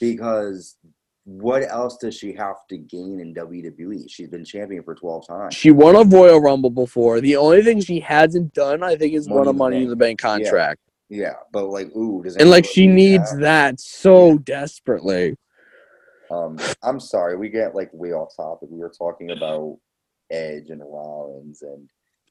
[0.00, 0.76] because
[1.22, 4.10] what else does she have to gain in WWE?
[4.10, 5.54] She's been champion for twelve times.
[5.54, 7.20] She won a Royal Rumble before.
[7.20, 9.82] The only thing she hasn't done, I think, is won Money a in the Money
[9.84, 10.80] in the Bank contract.
[10.84, 10.93] Yeah,
[11.52, 13.40] but like, ooh, does And like she needs that?
[13.40, 15.36] that so desperately.
[16.30, 18.68] Um, I'm sorry, we get like way off topic.
[18.70, 19.78] We were talking about
[20.30, 21.88] Edge and Rollins, and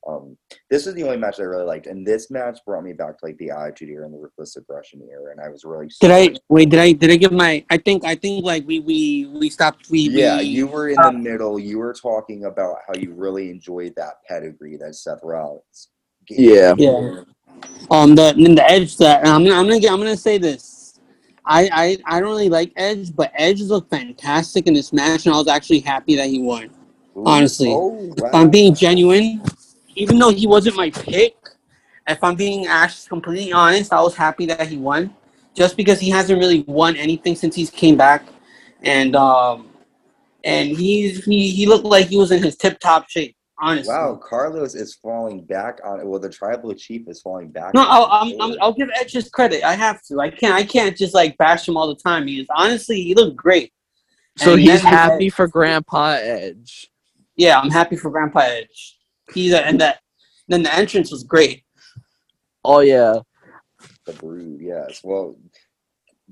[0.08, 0.38] um,
[0.70, 1.88] this is the only match I really liked.
[1.88, 5.08] And this match brought me back to like the Attitude Era and the Ruthless Aggression
[5.10, 5.90] Era, and I was really.
[6.02, 6.70] Did I wait?
[6.70, 7.64] Did I did I give my?
[7.70, 9.90] I think I think like we we we stopped.
[9.90, 11.60] We Yeah, we, you were in uh, the middle.
[11.60, 15.90] You were talking about how you really enjoyed that pedigree that Seth Rollins.
[16.26, 16.40] gave.
[16.40, 16.74] Yeah.
[16.78, 17.22] Yeah.
[17.92, 21.00] Um, the the Edge that and I'm gonna I'm gonna get, I'm gonna say this.
[21.46, 25.36] I, I I don't really like Edge, but Edge looked fantastic in this match, and
[25.36, 26.70] I was actually happy that he won.
[27.18, 29.42] Ooh, honestly, oh, If I'm being genuine,
[29.96, 31.36] even though he wasn't my pick,
[32.08, 35.14] if I'm being actually completely honest, I was happy that he won,
[35.54, 38.26] just because he hasn't really won anything since he's came back,
[38.82, 39.70] and um,
[40.44, 43.36] and he's he he looked like he was in his tip top shape.
[43.64, 46.06] Honestly, Wow, Carlos is falling back on.
[46.06, 47.74] Well, the tribal chief is falling back.
[47.74, 48.58] No, on I'll, I'm, I'm.
[48.62, 49.64] I'll give Edge his credit.
[49.64, 50.20] I have to.
[50.20, 50.54] I can't.
[50.54, 52.26] I can't just like bash him all the time.
[52.26, 53.72] Because honestly, he looked great.
[54.38, 56.90] So And he's then- happy for Grandpa Edge.
[57.38, 58.98] Yeah, I'm happy for Grandpa Edge.
[59.34, 60.00] He's a, and that.
[60.50, 61.64] Then the entrance was great.
[62.66, 63.20] Oh yeah.
[64.06, 65.00] The Brood, yes.
[65.06, 65.38] Well,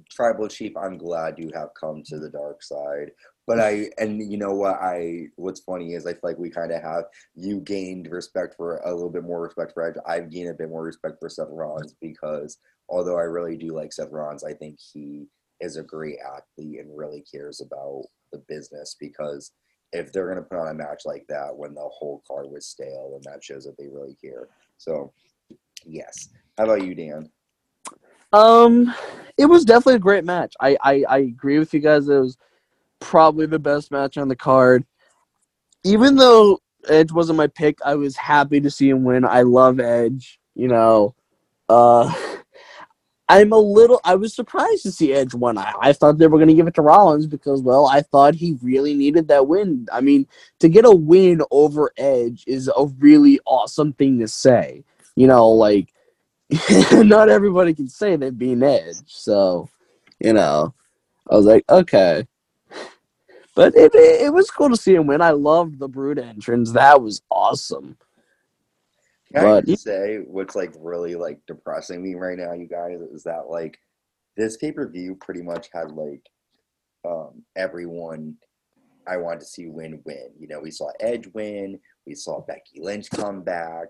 [0.09, 3.11] Tribal Chief, I'm glad you have come to the dark side.
[3.47, 4.76] But I, and you know what?
[4.76, 7.05] I, what's funny is I feel like we kind of have
[7.35, 9.95] you gained respect for a little bit more respect for Edge.
[10.07, 13.93] I've gained a bit more respect for Seth Rollins because although I really do like
[13.93, 15.27] Seth Rollins, I think he
[15.59, 19.51] is a great athlete and really cares about the business because
[19.91, 23.11] if they're to put on a match like that when the whole card was stale,
[23.11, 24.47] then that shows that they really care.
[24.77, 25.11] So,
[25.85, 26.30] yes.
[26.57, 27.30] How about you, Dan?
[28.34, 28.93] Um,
[29.38, 30.53] it was definitely a great match.
[30.61, 32.07] I, I, I agree with you guys.
[32.07, 32.38] It was
[33.02, 34.86] probably the best match on the card.
[35.84, 39.26] Even though Edge wasn't my pick, I was happy to see him win.
[39.26, 40.40] I love Edge.
[40.56, 41.15] You know,
[41.68, 42.14] uh,
[43.30, 43.99] I'm a little.
[44.03, 45.57] I was surprised to see Edge win.
[45.57, 48.36] I, I thought they were going to give it to Rollins because, well, I thought
[48.36, 49.88] he really needed that win.
[49.91, 50.28] I mean,
[50.60, 54.84] to get a win over Edge is a really awesome thing to say.
[55.15, 55.94] You know, like
[56.91, 58.95] not everybody can say they've been Edge.
[59.07, 59.69] So,
[60.19, 60.73] you know,
[61.30, 62.28] I was like, okay.
[63.56, 65.22] But it, it, it was cool to see him win.
[65.22, 66.72] I loved the Brood entrance.
[66.72, 67.98] That was awesome.
[69.34, 72.99] Can I But- just say what's like really like depressing me right now, you guys,
[73.14, 73.78] is that like
[74.38, 76.22] this pay per view pretty much had like
[77.06, 78.36] um everyone
[79.07, 80.30] I wanted to see win win.
[80.40, 83.88] You know, we saw Edge win, we saw Becky Lynch come back,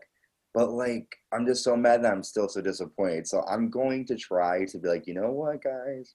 [0.53, 3.27] but like I'm just so mad that I'm still so disappointed.
[3.27, 6.13] So I'm going to try to be like, you know what, guys,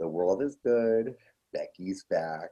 [0.00, 1.14] the world is good.
[1.52, 2.50] Becky's back.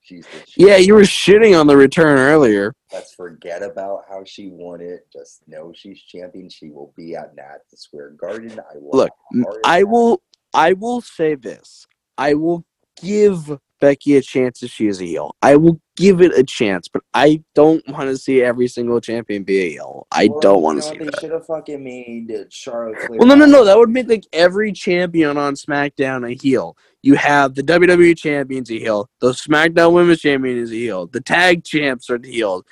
[0.00, 2.72] She's the Yeah, you were shitting on the return earlier.
[2.92, 5.06] Let's forget about how she won it.
[5.12, 6.48] Just know she's champion.
[6.48, 8.58] She will be at Madison Square Garden.
[8.58, 8.98] I will.
[8.98, 10.22] Look, have a heart I will
[10.54, 11.86] I will say this.
[12.16, 12.64] I will
[13.02, 15.34] give Becky a chance if she is a heel.
[15.42, 19.44] I will give it a chance, but I don't want to see every single champion
[19.44, 20.06] be a heel.
[20.10, 21.20] I Well, don't want to know, see They that.
[21.20, 23.18] should have fucking made Charlotte Flair.
[23.18, 23.64] Well, no, no, no.
[23.64, 26.76] That would make like every champion on SmackDown a heel.
[27.02, 29.08] You have the WWE champions a heel.
[29.20, 31.06] The SmackDown Women's Champion is a heel.
[31.06, 32.64] The tag champs are the heels.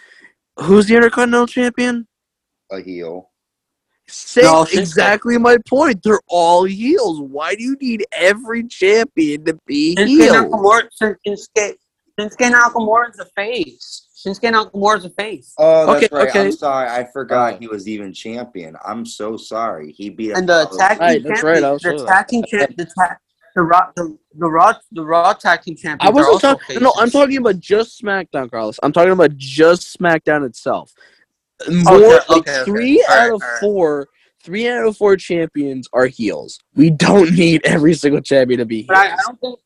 [0.59, 2.07] Who's the Intercontinental Champion?
[2.73, 3.31] a heel.
[4.09, 4.79] Say No, Shinsuke.
[4.79, 6.03] exactly my point.
[6.03, 7.21] They're all heels.
[7.21, 10.35] Why do you need every champion to be Shinsuke heel?
[10.35, 10.83] Nakamura.
[11.03, 11.75] Shinsuke,
[12.19, 14.07] Shinsuke Nakamura is a face.
[14.17, 15.55] Shinsuke Nakamura is a face.
[15.59, 16.29] Oh, that's Okay, right.
[16.29, 16.45] okay.
[16.47, 16.89] I'm sorry.
[16.89, 17.59] I forgot Oh.
[17.59, 18.77] he was even champion.
[18.85, 19.91] I'm so sorry.
[19.93, 22.43] He beat And the attacking tag team Right, that's right, I champion, was the attacking
[22.45, 23.17] tag champ, the tag,
[23.57, 26.09] the raw, the, the raw, the raw tag team champions.
[26.09, 26.81] I wasn't talking.
[26.81, 28.79] No, I'm talking about just SmackDown, Carlos.
[28.85, 30.93] I'm talking about just SmackDown itself.
[31.69, 32.65] More Okay, like okay, okay.
[32.65, 33.61] three All out right, of all right.
[33.61, 34.09] four.
[34.43, 36.61] Three out of four champions are heels.
[36.75, 38.87] We don't need every single champion to be heels.
[38.89, 39.59] But I, I don't think.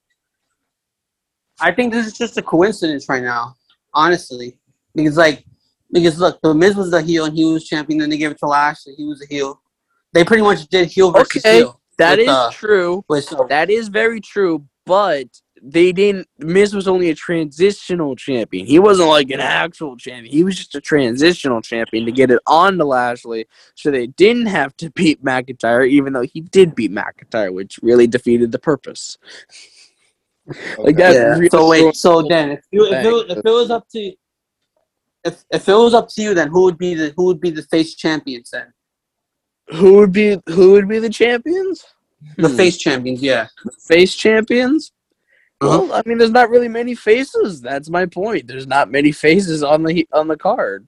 [1.61, 3.55] I think this is just a coincidence right now,
[3.93, 4.59] honestly,
[4.95, 5.45] because like,
[5.93, 7.99] because look, the Miz was the heel and he was champion.
[7.99, 9.61] Then they gave it to Lashley, he was a heel.
[10.15, 11.59] They pretty much did heel versus Okay.
[11.59, 11.81] heel.
[11.99, 13.05] that with, is uh, true.
[13.09, 14.65] With so, That is very true.
[14.87, 15.27] But
[15.63, 16.27] they didn't.
[16.39, 18.67] Miz was only a transitional champion.
[18.67, 20.33] He wasn't like an actual champion.
[20.33, 24.47] He was just a transitional champion to get it on to Lashley, so they didn't
[24.47, 29.19] have to beat McIntyre, even though he did beat McIntyre, which really defeated the purpose.
[30.47, 30.93] Like Okay.
[30.95, 31.35] that- Yeah.
[31.37, 34.13] really So wait, so then if you if it, if it was up to
[35.25, 37.51] if if it was up to you, then who would be the who would be
[37.51, 38.73] the face champions then?
[39.75, 41.85] Who would be who would be the champions?
[42.37, 42.57] The Hmm.
[42.57, 43.49] face champions, yeah.
[43.87, 44.93] face champions.
[45.61, 45.83] Uh-huh.
[45.83, 47.61] Well, I mean, there's not really many faces.
[47.61, 48.47] That's my point.
[48.47, 50.87] There's not many faces on the on the card.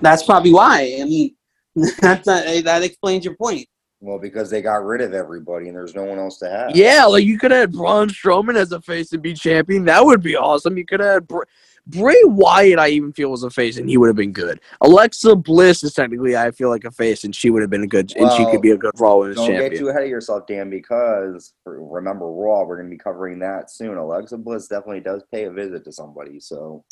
[0.00, 0.98] That's probably why.
[1.00, 1.34] I mean,
[2.00, 3.68] that's not, that explains your point.
[4.00, 6.76] Well, because they got rid of everybody and there's no one else to have.
[6.76, 9.84] Yeah, like you could have had Braun Strowman as a face and be champion.
[9.86, 10.76] That would be awesome.
[10.76, 11.44] You could have Br-
[11.86, 12.78] Bray Wyatt.
[12.78, 14.60] I even feel was a face, and he would have been good.
[14.80, 17.86] Alexa Bliss is technically, I feel like a face, and she would have been a
[17.86, 19.82] good, and she could be a good Raw Women's Don't get champion.
[19.82, 23.98] too ahead of yourself, Dan, because remember Raw, we're going to be covering that soon.
[23.98, 26.40] Alexa Bliss definitely does pay a visit to somebody.
[26.40, 26.84] So,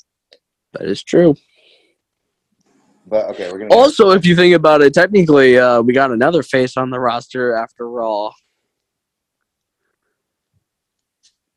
[0.75, 1.35] that is true.
[3.07, 3.77] but okay, we're going to.
[3.77, 7.55] Also, if you think about it, technically, uh, we got another face on the roster
[7.55, 8.31] after Raw.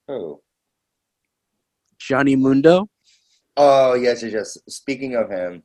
[0.07, 0.39] Oh.
[1.99, 2.87] Johnny Mundo.
[3.57, 4.57] Oh yes, yes, yes.
[4.67, 5.63] Speaking of him,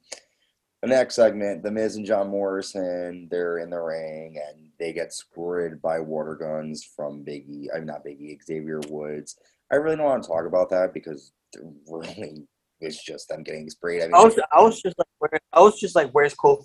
[0.82, 5.12] the next segment, The Miz and John Morrison, they're in the ring and they get
[5.12, 7.66] squirted by water guns from Biggie.
[7.74, 9.36] I'm not Biggie, Xavier Woods.
[9.70, 11.32] I really don't want to talk about that because
[11.88, 12.46] really
[12.80, 14.02] it's just them getting sprayed.
[14.02, 16.64] I mean, I was I was just like where I was just like where's Kofi?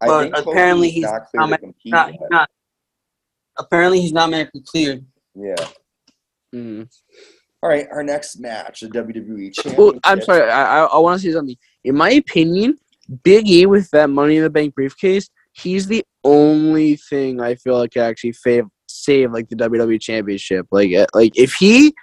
[0.00, 2.50] I but think apparently Kofi's he's not clear not to compete Not, not.
[3.58, 5.04] Apparently, he's not medically cleared.
[5.34, 5.68] Yeah.
[6.54, 6.88] Mm.
[7.62, 9.78] All right, our next match, the WWE Championship.
[9.78, 10.50] Well, I'm sorry.
[10.50, 11.56] I I, I want to say something.
[11.84, 12.76] In my opinion,
[13.22, 17.78] Big E with that Money in the Bank briefcase, he's the only thing I feel
[17.78, 20.66] like can actually save save like the WWE Championship.
[20.72, 21.94] Like uh, like if he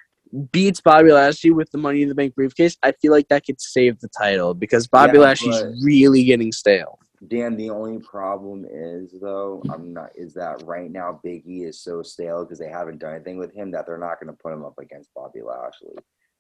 [0.51, 3.59] beats Bobby Lashley with the Money in the Bank briefcase, I feel like that could
[3.59, 6.99] save the title because Bobby Yeah, Lashley's really getting stale.
[7.27, 11.81] Dan, the only problem is though, I'm not is that right now Big E is
[11.81, 14.63] so stale because they haven't done anything with him that they're not gonna put him
[14.63, 15.95] up against Bobby Lashley.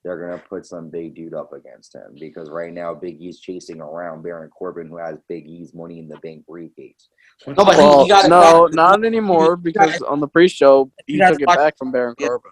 [0.05, 3.81] They're gonna put some big dude up against him because right now Big E's chasing
[3.81, 7.09] around Baron Corbin who has Big E's money in the bank briefcase.
[7.45, 8.75] No, but he- Well, he got it no, back.
[8.75, 12.27] not anymore because on the pre-show he You took it back from Baron Yeah.
[12.27, 12.51] Corbin.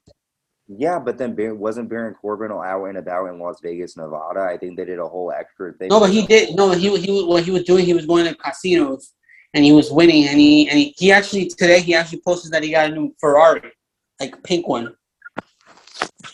[0.68, 4.41] Yeah, but then Bar- wasn't Baron Corbin out and about in Las Vegas, Nevada?
[4.41, 5.88] I think they did a whole extra thing.
[5.88, 6.56] No, but he did.
[6.56, 7.85] No, he he was what he was doing.
[7.85, 9.14] He was going to casinos
[9.53, 10.27] and he was winning.
[10.27, 13.14] And he and he, he actually today he actually posted that he got a new
[13.19, 13.72] Ferrari,
[14.19, 14.95] like pink one.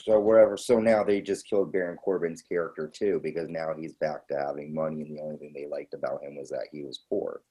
[0.03, 0.57] So whatever.
[0.57, 4.73] So now they just killed Baron Corbin's character too, because now he's back to having
[4.73, 7.41] money, and the only thing they liked about him was that he was poor.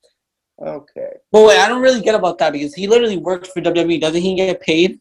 [0.61, 1.15] Okay.
[1.31, 4.01] But wait, I don't really get about that because he literally works for WWE.
[4.01, 5.01] Doesn't he get paid?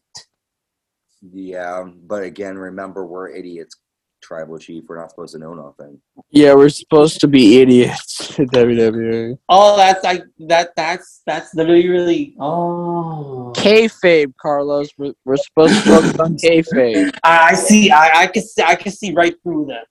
[1.30, 3.76] Yeah, but again, remember we're idiots,
[4.22, 4.84] tribal chief.
[4.88, 6.00] We're not supposed to know nothing.
[6.30, 9.38] Yeah, we're supposed to be idiots at WWE.
[9.48, 10.70] Oh, that's like that.
[10.76, 12.36] That's that's literally really.
[12.40, 14.88] Oh, Kayfabe, Carlos.
[14.98, 17.16] We're, we're supposed to focus on kayfabe.
[17.24, 17.90] I, I see.
[17.90, 18.62] I, I can see.
[18.62, 19.86] I can see right through that.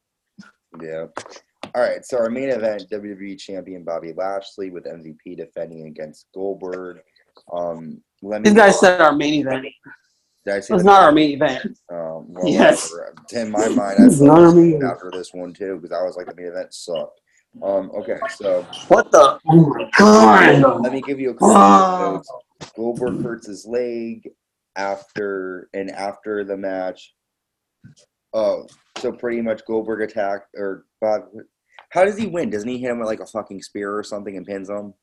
[0.81, 1.05] Yeah.
[1.73, 2.03] All right.
[2.05, 6.99] So our main event: WWE Champion Bobby Lashley with MVP defending against Goldberg.
[7.53, 8.49] Um, let me.
[8.49, 9.67] This guy said our main event.
[10.47, 11.77] I It was not our main event.
[11.91, 12.91] Um, well, Yes.
[12.91, 13.15] whatever.
[13.33, 14.83] In my mind, I It's not our main event.
[14.91, 17.19] after this one too because I was like the main event sucked.
[17.61, 19.37] Um, okay, so What the?
[19.47, 20.81] Oh my god!
[20.81, 22.31] let me give you a couple of notes.
[22.75, 24.29] Goldberg hurts his leg
[24.77, 27.13] after and after the match.
[28.33, 28.65] Oh,
[28.99, 31.23] so pretty much Goldberg attacked or Bob.
[31.89, 32.49] How does he win?
[32.49, 34.93] Doesn't he hit him with like a fucking spear or something and pins him?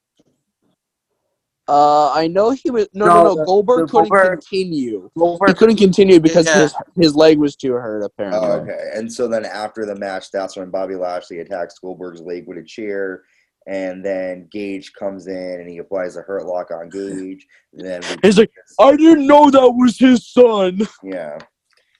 [1.69, 3.45] Uh, I know he was no, no, No, no.
[3.45, 5.03] Goldberg couldn't Goldberg- continue.
[5.15, 6.61] He Goldberg, couldn't continue because Yeah.
[6.63, 8.03] his his leg was too hurt.
[8.05, 8.41] Apparently.
[8.41, 8.91] Oh, okay.
[8.95, 12.65] And so then after the match, that's when Bobby Lashley attacks Goldberg's leg with a
[12.65, 13.23] chair.
[13.67, 17.47] And then Gage comes in and he applies a hurt lock on Gage.
[17.75, 18.51] And then He's like,
[18.81, 20.81] I didn't know that was his son.
[21.03, 21.37] yeah.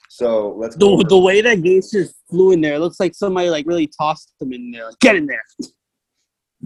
[0.09, 3.15] So let's the, over- the way that Gage just flew in there, it looks like
[3.15, 4.87] somebody like really tossed him in there.
[4.87, 5.43] Like, Get in there.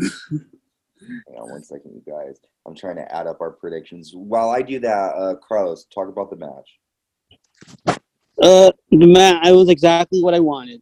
[0.00, 2.38] Hang on one second, you guys.
[2.66, 4.12] I'm trying to add up our predictions.
[4.14, 7.98] While I do that, uh, Carlos, talk about the match.
[8.40, 10.80] Uh, the man, I was exactly what I wanted.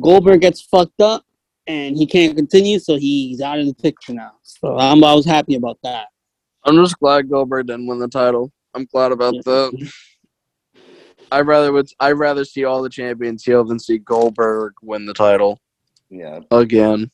[0.00, 1.24] Goldberg gets fucked up,
[1.66, 4.32] and he can't continue, so he's out of the picture now.
[4.42, 6.08] So I'm, I was happy about that.
[6.64, 8.52] I'm just glad Goldberg didn't win the title.
[8.74, 9.42] I'm glad about Yeah.
[9.44, 9.92] that.
[11.30, 15.14] I'd rather would I'd rather see all the champions heel than see Goldberg win the
[15.14, 15.58] title
[16.10, 16.40] Yeah.
[16.50, 17.10] again.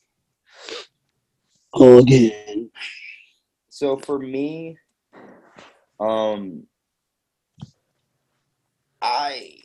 [1.73, 2.71] Again.
[3.69, 4.77] So for me,
[5.99, 6.63] um,
[9.01, 9.55] I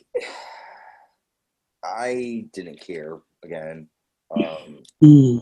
[1.83, 3.87] I didn't care again.
[4.31, 5.37] Um, Hmm.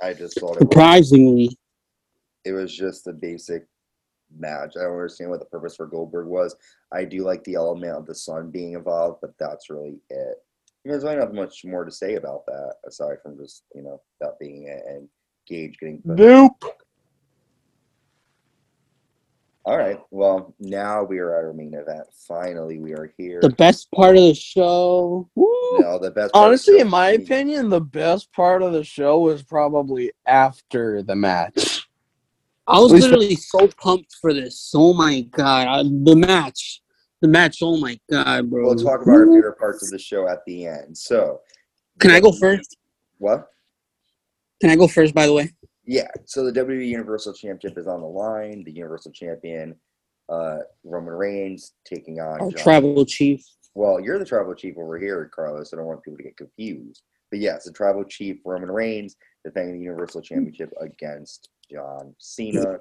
[0.00, 1.56] I just thought it was, Surprisingly,
[2.44, 3.66] it was just a basic
[4.36, 4.74] match.
[4.76, 6.54] I don't understand what the purpose for Goldberg was.
[6.92, 10.36] I do like the element of the son being involved, but that's really it.
[10.84, 14.38] There's really not much more to say about that aside from just you know that
[14.38, 15.08] being it and
[15.48, 16.18] Gage getting put.
[16.18, 16.64] Nope.
[19.64, 20.00] All right.
[20.10, 22.06] Well, now we are at our main event.
[22.26, 23.40] Finally, we are here.
[23.42, 25.28] the best part of the show.
[25.34, 25.78] Woo!
[25.78, 26.14] no, the best.
[26.14, 29.42] part of the Honestly, show in my opinion, the best part of the show was
[29.42, 31.86] probably after the match.
[32.66, 34.72] I was literally so pumped for this.
[34.74, 36.82] Oh my god, I, the match,
[37.20, 37.58] the match.
[37.62, 38.64] Oh my god, bro.
[38.64, 40.96] We'll talk about our favorite parts of the show at the end.
[40.96, 41.40] So,
[41.98, 42.76] Can I go first?
[43.18, 43.50] What?
[44.60, 45.14] Can I go first?
[45.14, 45.50] By the way,
[45.84, 46.08] Yeah.
[46.26, 48.64] So the WWE Universal Championship is on the line.
[48.64, 49.74] The Universal Champion,
[50.28, 52.40] uh, Roman Reigns, taking on.
[52.40, 53.44] our John- tribal chief.
[53.74, 55.72] Well, you're the tribal chief over here, Carlos.
[55.72, 57.02] I don't want people to get confused.
[57.30, 62.80] But yes, the tribal chief Roman Reigns defending the Universal Championship against John Cena.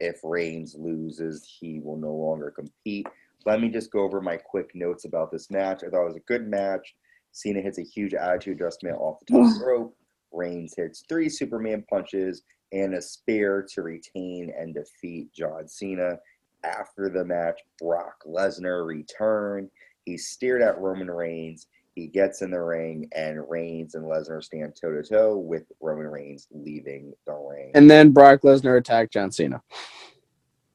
[0.00, 3.06] If Reigns loses, he will no longer compete.
[3.46, 5.82] Let me just go over my quick notes about this match.
[5.84, 6.94] I thought it was a good match.
[7.32, 9.96] Cena hits a huge attitude adjustment off the top rope.
[10.32, 12.42] Reigns hits three Superman punches
[12.72, 16.18] and a spear to retain and defeat John Cena.
[16.64, 19.70] After the match, Brock Lesnar returned.
[20.04, 21.66] He stared at Roman Reigns.
[21.94, 26.06] He gets in the ring, and Reigns and Lesnar stand toe to toe with Roman
[26.08, 27.70] Reigns leaving the ring.
[27.74, 29.62] And then Brock Lesnar attacked John Cena.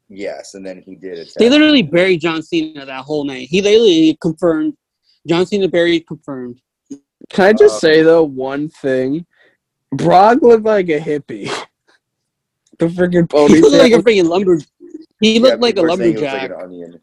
[0.10, 1.36] yes, and then he did attack.
[1.38, 3.48] They literally buried John Cena that whole night.
[3.50, 4.74] He literally confirmed.
[5.28, 6.60] John Cena buried confirmed.
[7.30, 9.26] Can I just Uh, say though one thing?
[9.92, 11.52] Brock looked like a hippie.
[12.80, 14.58] The freaking He looked like a freaking lumber.
[15.20, 16.72] He Yeah, looked like a people are saying he looks lumberjack.
[16.72, 17.02] Like.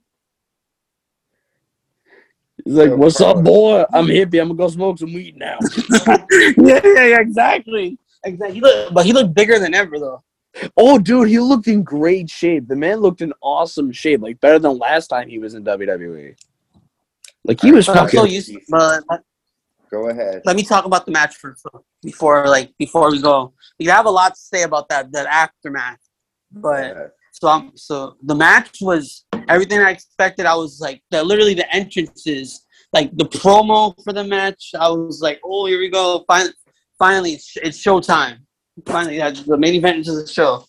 [2.64, 3.84] He's like, So, "What's up, boy?
[3.92, 4.40] I'm hippie.
[4.40, 5.58] I'm gonna go smoke some weed now."
[6.08, 7.96] yeah, yeah, yeah, exactly.
[8.24, 8.54] Exactly.
[8.56, 10.22] He looked, but he looked bigger than ever though.
[10.76, 12.66] oh, dude, he looked in great shape.
[12.66, 16.34] The man looked in awesome shape, like better than last time he was in WWE.
[17.44, 18.34] Like he was But I'm so fucking.
[18.34, 18.52] used.
[18.68, 19.20] But let,
[19.90, 20.42] Go ahead.
[20.44, 23.54] let me talk about the match first though, before like before we go.
[23.78, 25.98] You have a lot to say about that that aftermath.
[26.52, 27.10] But ahead.
[27.32, 30.46] so I'm so the match was everything I expected.
[30.46, 34.72] I was like the literally the entrances, like the promo for the match.
[34.78, 36.24] I was like, oh, here we go.
[36.26, 36.52] Finally,
[36.98, 38.38] finally, it's, it's showtime.
[38.86, 40.64] Finally, that's the main event is the show.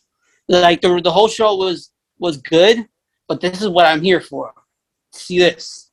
[0.48, 2.88] Like the the whole show was was good,
[3.28, 4.54] but this is what I'm here for.
[5.12, 5.89] See this.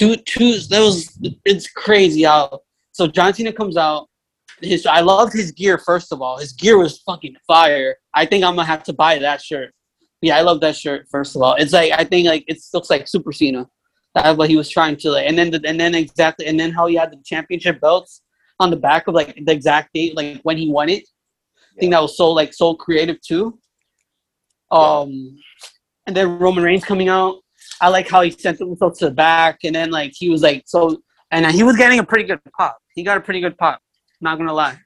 [0.00, 2.60] Two two that was it's crazy how
[2.92, 4.08] so John Cena comes out.
[4.62, 6.38] His I loved his gear first of all.
[6.38, 7.96] His gear was fucking fire.
[8.14, 9.74] I think I'm gonna have to buy that shirt.
[10.22, 11.06] Yeah, I love that shirt.
[11.10, 13.68] First of all, it's like I think like it looks like Super Cena.
[14.14, 16.70] That's what he was trying to like, and then the, and then exactly, and then
[16.70, 18.22] how he had the championship belts
[18.58, 21.04] on the back of like the exact date, like when he won it.
[21.76, 23.58] I think that was so like so creative too.
[24.70, 25.36] Um,
[26.06, 27.40] and then Roman Reigns coming out.
[27.80, 30.64] I like how he sent himself to the back, and then like he was like
[30.66, 32.78] so, and he was getting a pretty good pop.
[32.94, 33.80] He got a pretty good pop.
[34.20, 34.78] Not gonna lie.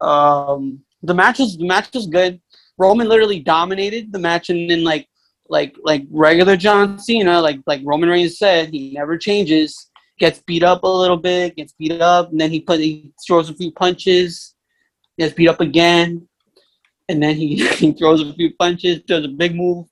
[0.00, 2.40] Um, the match was the match was good.
[2.78, 5.08] Roman literally dominated the match, and then like
[5.48, 9.90] like like regular John Cena, like like Roman Reigns said, he never changes.
[10.18, 13.48] Gets beat up a little bit, gets beat up, and then he put he throws
[13.48, 14.54] a few punches,
[15.18, 16.28] gets beat up again,
[17.08, 19.86] and then he, he throws a few punches, does a big move,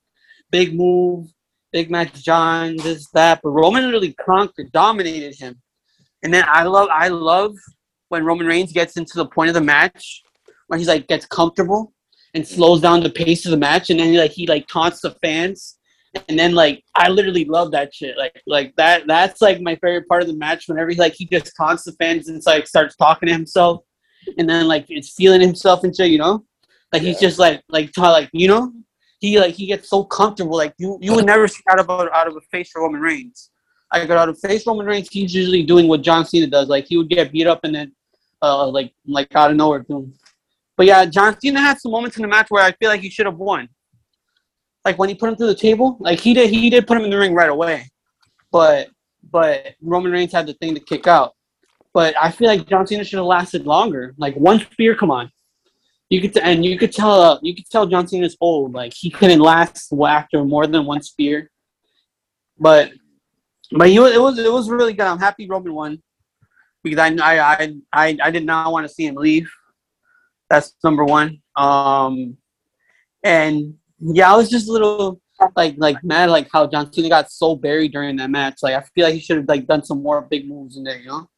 [0.51, 1.27] big move,
[1.71, 3.41] big match John, this, that.
[3.43, 5.61] But Roman literally conquered, dominated him.
[6.23, 7.55] And then I love I love
[8.09, 10.23] when Roman Reigns gets into the point of the match
[10.67, 11.93] when he's like gets comfortable
[12.33, 15.01] and slows down the pace of the match and then he like he like taunts
[15.01, 15.77] the fans
[16.27, 18.17] and then like I literally love that shit.
[18.17, 21.25] Like like that that's like my favorite part of the match whenever he like he
[21.25, 23.83] just taunts the fans and like starts talking to himself
[24.37, 26.43] and then like it's feeling himself and shit, you know?
[26.91, 28.73] Like he's just like like ta- like you know?
[29.19, 30.55] He like he gets so comfortable.
[30.55, 33.51] Like you you would never see out of out of a face for Roman Reigns.
[33.91, 36.67] I got out of face Roman Reigns, he's usually doing what John Cena does.
[36.67, 37.91] Like he would get beat up and then
[38.41, 40.13] uh like like out of nowhere boom.
[40.77, 43.09] But yeah, John Cena had some moments in the match where I feel like he
[43.09, 43.67] should have won.
[44.85, 47.03] Like when he put him through the table, like he did he did put him
[47.03, 47.89] in the ring right away.
[48.51, 48.89] But
[49.31, 51.33] but Roman Reigns had the thing to kick out.
[51.93, 54.13] But I feel like John Cena should have lasted longer.
[54.17, 55.31] Like one spear, come on.
[56.09, 58.73] You could and you could tell uh, you could tell John Cena's old.
[58.73, 61.51] Like he couldn't last after more than one spear.
[62.57, 62.91] But
[63.71, 65.05] but he was, it was it was really good.
[65.05, 66.01] I'm happy Roman won
[66.83, 69.49] because I I I I, I did not want to see him leave.
[70.49, 71.41] That's number one.
[71.55, 72.37] Um,
[73.23, 75.21] and yeah, I was just a little
[75.55, 78.59] like like mad like how John Cena got so buried during that match.
[78.63, 80.97] Like I feel like he should have like done some more big moves in there,
[80.97, 81.29] you know?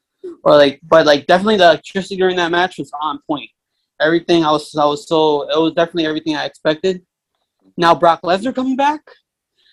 [0.44, 3.50] Or like but like definitely the electricity during that match was on point.
[4.02, 7.06] Everything I was I was so it was definitely everything I expected.
[7.78, 9.02] Now Brock Lesnar coming back,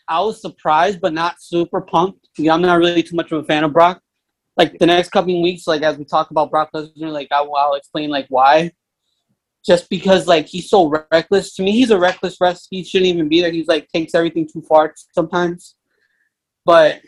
[0.06, 2.28] I was surprised but not super pumped.
[2.38, 4.00] I'm not really too much of a fan of Brock.
[4.56, 7.74] Like the next couple weeks, like as we talk about Brock Lesnar, like I, I'll
[7.74, 8.72] explain like why
[9.68, 11.54] just because like he's so reckless.
[11.54, 12.68] To me, he's a reckless wrestler.
[12.70, 13.50] He shouldn't even be there.
[13.50, 15.74] He's like takes everything too far sometimes.
[16.64, 17.00] But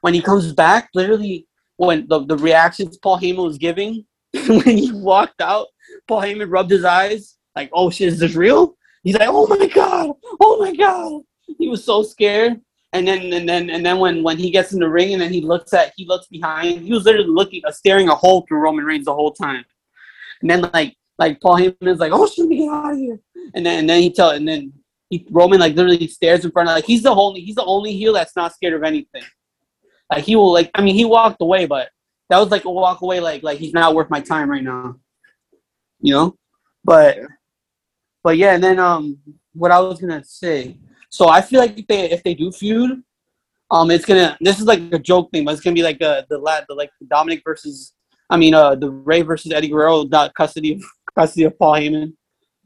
[0.00, 1.46] when he comes back, literally
[1.76, 4.06] when the, the reactions Paul Heyman was giving
[4.46, 5.68] when he walked out,
[6.08, 9.66] Paul Heyman rubbed his eyes like, "Oh shit, is this real?" He's like, "Oh my
[9.66, 10.10] god,
[10.40, 11.22] oh my god."
[11.58, 12.60] He was so scared.
[12.94, 15.32] And then and then and then when when he gets in the ring and then
[15.32, 18.60] he looks at he looks behind, he was literally looking uh, staring a hole through
[18.60, 19.64] Roman Reigns the whole time.
[20.40, 23.20] And then like like Paul Heyman is like, "Oh, me, get out of here!"
[23.54, 24.72] And then and then he tell and then
[25.10, 27.92] he, Roman like literally stares in front of like he's the only he's the only
[27.92, 29.24] heel that's not scared of anything.
[30.10, 31.90] Like he will like I mean he walked away, but
[32.30, 34.96] that was like a walk away like like he's not worth my time right now.
[36.00, 36.36] You know,
[36.84, 37.18] but
[38.22, 39.18] but yeah, and then um
[39.52, 40.78] what I was gonna say.
[41.10, 43.02] So I feel like if they if they do feud,
[43.70, 46.22] um it's gonna this is like a joke thing, but it's gonna be like uh,
[46.28, 47.94] the lad the like Dominic versus
[48.30, 50.06] I mean uh the Rey versus Eddie Guerrero
[50.36, 50.82] custody of
[51.14, 52.12] custody of Paul Heyman.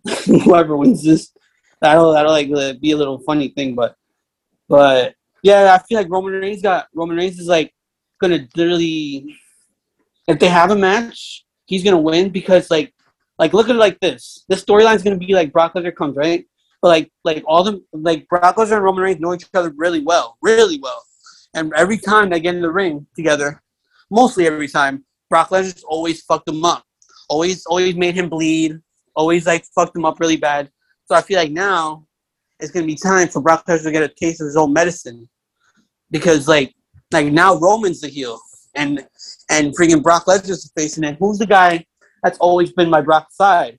[0.45, 1.33] Whoever wins this,
[1.81, 3.95] that'll that'll like uh, be a little funny thing, but
[4.69, 7.73] but yeah, I feel like Roman Reigns got Roman Reigns is like
[8.21, 9.37] gonna literally
[10.27, 12.93] if they have a match, he's gonna win because like
[13.43, 14.45] like look at it like this.
[14.49, 16.45] This storyline's gonna be like Brock Lesnar comes, right?
[16.81, 20.01] But like like all the like Brock Lesnar and Roman Reigns know each other really
[20.01, 21.03] well, really well.
[21.55, 23.63] And every time they get in the ring together,
[24.11, 26.85] mostly every time, Brock Lesnar's always fucked them up
[27.33, 28.79] always always made him bleed,
[29.17, 30.71] always like fucked him up really bad.
[31.07, 32.07] So I feel like now
[32.61, 35.29] it's gonna be time for Brock Lesnar to get a taste of his own medicine,
[36.11, 36.75] because like
[37.11, 38.39] like now Roman's the heel
[38.75, 39.07] and
[39.51, 41.17] and freaking Brock Lesnar's facing it.
[41.19, 41.85] Who's the guy
[42.23, 43.79] that's always been my Brock's side?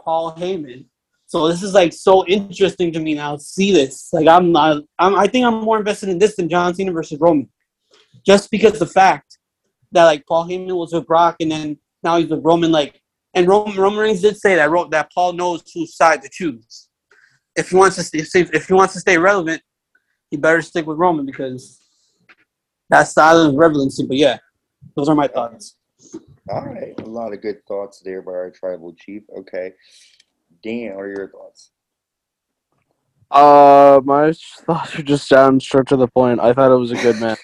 [0.00, 0.86] Paul Heyman.
[1.26, 3.36] So this is like so interesting to me now.
[3.36, 6.74] See this, like I'm not, I'm, I think I'm more invested in this than John
[6.74, 7.48] Cena versus Roman,
[8.24, 9.38] just because the fact
[9.92, 12.70] that like Paul Heyman was with Brock and then now he's with Roman.
[12.70, 13.00] Like,
[13.32, 16.88] and Roman, Roman Reigns did say that wrote that Paul knows whose side to choose.
[17.56, 19.62] If he wants to stay, if he wants to stay relevant,
[20.30, 21.80] he better stick with Roman because
[22.90, 24.06] that's the island of relevancy.
[24.06, 24.38] But yeah,
[24.94, 25.76] those are my thoughts.
[26.50, 29.22] All right, a lot of good thoughts there by our tribal chief.
[29.38, 29.72] Okay,
[30.62, 31.70] Dan, what are your thoughts?
[33.30, 34.32] Uh, my
[34.66, 36.40] thoughts are just down straight to the point.
[36.40, 37.38] I thought it was a good match.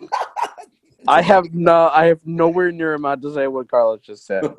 [1.08, 4.44] I have no, I have nowhere near amount to say what Carlos just said.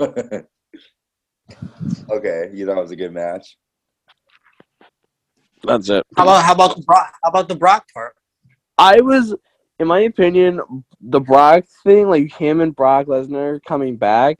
[2.10, 3.58] okay, you thought it was a good match.
[5.64, 6.06] That's it.
[6.16, 7.16] How about how about the Brock?
[7.24, 8.16] How about the Brock part?
[8.78, 9.34] I was,
[9.80, 10.62] in my opinion,
[11.02, 14.38] the Brock thing, like him and Brock Lesnar coming back.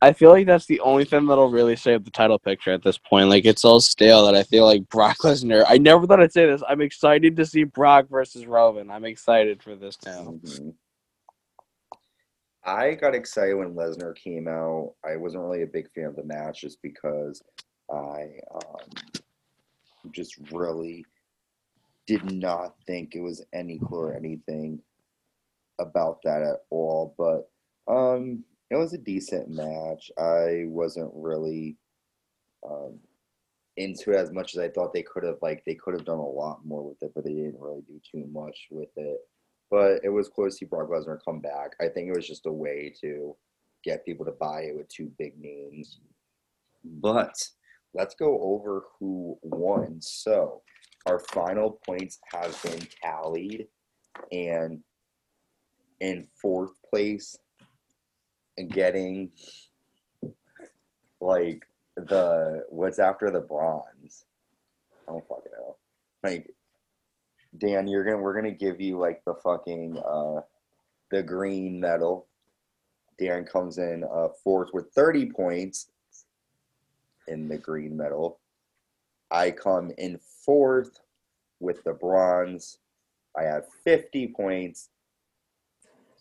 [0.00, 2.98] I feel like that's the only thing that'll really save the title picture at this
[2.98, 3.28] point.
[3.28, 5.64] Like it's all stale that I feel like Brock Lesnar.
[5.66, 6.62] I never thought I'd say this.
[6.68, 8.90] I'm excited to see Brock versus Roman.
[8.90, 10.34] I'm excited for this now.
[10.44, 10.70] Mm-hmm.
[12.66, 14.94] I got excited when Lesnar came out.
[15.04, 17.42] I wasn't really a big fan of the match just because
[17.90, 19.22] I um,
[20.12, 21.04] just really
[22.06, 24.80] did not think it was any cool or anything
[25.80, 27.14] about that at all.
[27.18, 27.50] But
[27.92, 30.10] um, it was a decent match.
[30.18, 31.76] I wasn't really
[32.68, 32.98] um,
[33.76, 35.38] into it as much as I thought they could have.
[35.42, 38.00] Like they could have done a lot more with it, but they didn't really do
[38.12, 39.18] too much with it
[39.74, 41.72] but it was cool to see Brock Lesnar come back.
[41.80, 43.34] I think it was just a way to
[43.82, 45.98] get people to buy it with two big names.
[46.84, 47.34] But
[47.92, 49.98] let's go over who won.
[50.00, 50.62] So
[51.06, 53.66] our final points have been tallied,
[54.32, 54.80] and
[56.00, 57.36] in fourth place,
[58.56, 59.30] and getting
[61.20, 61.66] like
[61.96, 64.24] the what's after the bronze.
[65.08, 65.76] I don't fucking know.
[66.22, 66.50] Like
[67.58, 70.40] Dan, you're gonna we're gonna give you like the fucking uh
[71.10, 72.26] the green medal.
[73.18, 75.90] Dan comes in uh fourth with 30 points
[77.28, 78.40] in the green medal.
[79.30, 80.98] I come in fourth
[81.60, 82.78] with the bronze.
[83.36, 84.90] I have 50 points.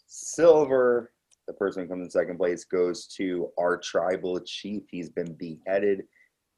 [0.07, 1.11] Silver,
[1.47, 4.83] the person who comes in second place, goes to our tribal chief.
[4.89, 6.03] He's been beheaded.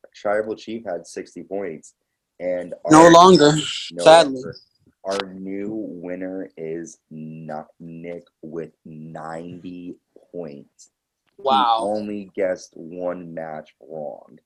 [0.03, 1.93] Our tribal chief had 60 points.
[2.39, 3.53] And no longer,
[3.93, 4.35] no sadly.
[4.35, 4.55] Longer.
[5.05, 9.95] Our new winner is not Nick with 90
[10.31, 10.89] points.
[11.37, 11.77] Wow.
[11.77, 14.39] He only guessed one match wrong.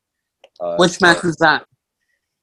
[0.60, 1.66] Uh, Which match was that?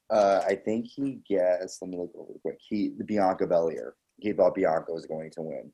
[0.09, 1.81] Uh, I think he guessed.
[1.81, 2.59] Let me look over quick.
[2.59, 3.95] He the Bianca Belair.
[4.17, 5.71] He thought Bianca was going to win.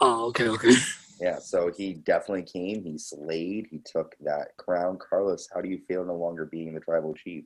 [0.00, 0.74] Oh, okay, okay.
[1.20, 2.84] Yeah, so he definitely came.
[2.84, 3.66] He slayed.
[3.70, 4.98] He took that crown.
[4.98, 7.42] Carlos, how do you feel no longer being the tribal chief?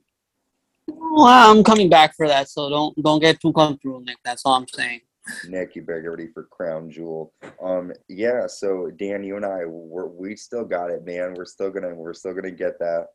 [0.87, 4.17] Well, I'm coming back for that, so don't don't get too comfortable, Nick.
[4.23, 5.01] That's all I'm saying.
[5.47, 7.33] Nick, you better get ready for crown jewel.
[7.63, 8.45] Um, yeah.
[8.45, 11.33] So Dan, you and I, we're, we still got it, man.
[11.35, 13.07] We're still gonna we're still gonna get that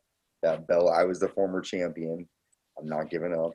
[0.42, 0.90] that belt.
[0.92, 2.26] I was the former champion.
[2.78, 3.52] I'm not giving up.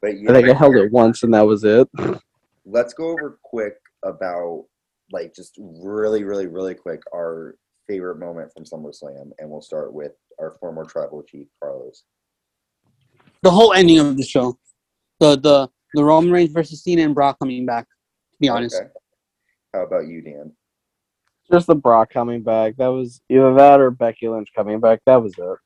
[0.00, 1.88] But yeah, I think I held it once and that was it.
[2.64, 3.74] let's go over quick
[4.04, 4.64] about
[5.12, 7.56] like just really, really, really quick our
[7.88, 12.04] favorite moment from SummerSlam, and we'll start with our former tribal chief Carlos.
[13.42, 14.58] The whole ending of the show,
[15.20, 17.84] the the the Roman Reigns versus Cena and Brock coming back.
[17.84, 18.88] To be honest, Okay.
[19.74, 20.52] How about you, Dan?
[21.50, 22.76] Just the Brock coming back.
[22.76, 25.00] That was either that or Becky Lynch coming back.
[25.06, 25.58] That was it.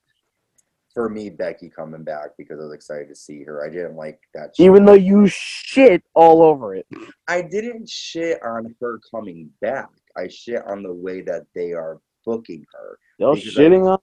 [0.97, 3.63] For me, Becky coming back because I was excited to see her.
[3.63, 4.55] I didn't like that.
[4.59, 6.87] Even though you shit all over it.
[7.29, 9.91] I didn't shit on her coming back.
[10.17, 12.99] I shit on the way that they are booking her.
[13.17, 13.99] Still Because I- shitting on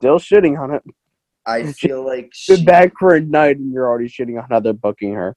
[0.00, 0.82] Still shitting on it.
[1.44, 4.58] I feel like Been she, back for a night and you're already shitting on how
[4.60, 5.36] they're booking her.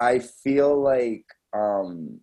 [0.00, 2.18] I feel like um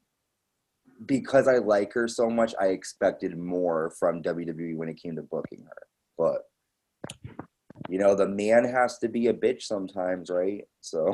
[1.06, 5.22] because I like her so much, I expected more from WWE when it came to
[5.22, 5.88] booking her.
[6.18, 6.42] But
[7.90, 10.66] you know, the man has to be a bitch sometimes, right?
[10.82, 11.14] So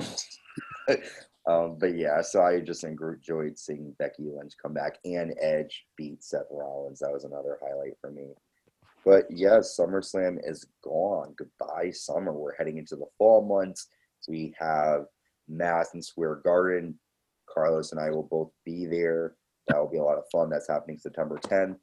[1.48, 6.24] um but yeah, so I just enjoyed seeing Becky Lynch come back and Edge beat
[6.24, 7.00] Seth Rollins.
[7.00, 8.34] That was another highlight for me.
[9.06, 11.34] But yes, SummerSlam is gone.
[11.38, 12.34] Goodbye, summer.
[12.34, 13.88] We're heading into the fall months.
[14.28, 15.06] We have
[15.48, 17.00] Madison Square Garden.
[17.52, 19.36] Carlos and I will both be there.
[19.68, 20.50] That will be a lot of fun.
[20.50, 21.78] That's happening September 10th.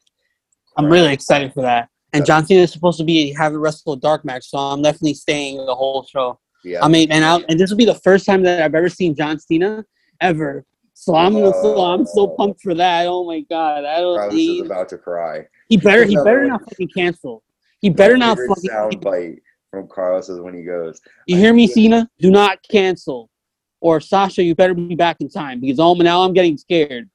[0.76, 1.88] I'm really excited for that.
[2.16, 4.82] And John Cena is supposed to be have a wrestle a dark match, so I'm
[4.82, 6.38] definitely staying the whole show.
[6.64, 6.84] Yeah.
[6.84, 9.14] I mean, and I and this will be the first time that I've ever seen
[9.14, 9.84] John Cena
[10.20, 10.64] ever.
[10.94, 11.92] So I'm so oh.
[11.92, 13.06] I'm so pumped for that.
[13.06, 13.84] Oh my god!
[13.84, 14.16] I don't.
[14.16, 15.46] Carlos He, is about to cry.
[15.68, 17.42] he better he better not fucking cancel.
[17.80, 18.70] He better not fucking.
[18.70, 22.08] sound bite from Carlos is when he goes, You hear me, Cena?
[22.18, 23.30] Do not cancel.
[23.80, 27.10] Or Sasha, you better be back in time because oh, now I'm getting scared.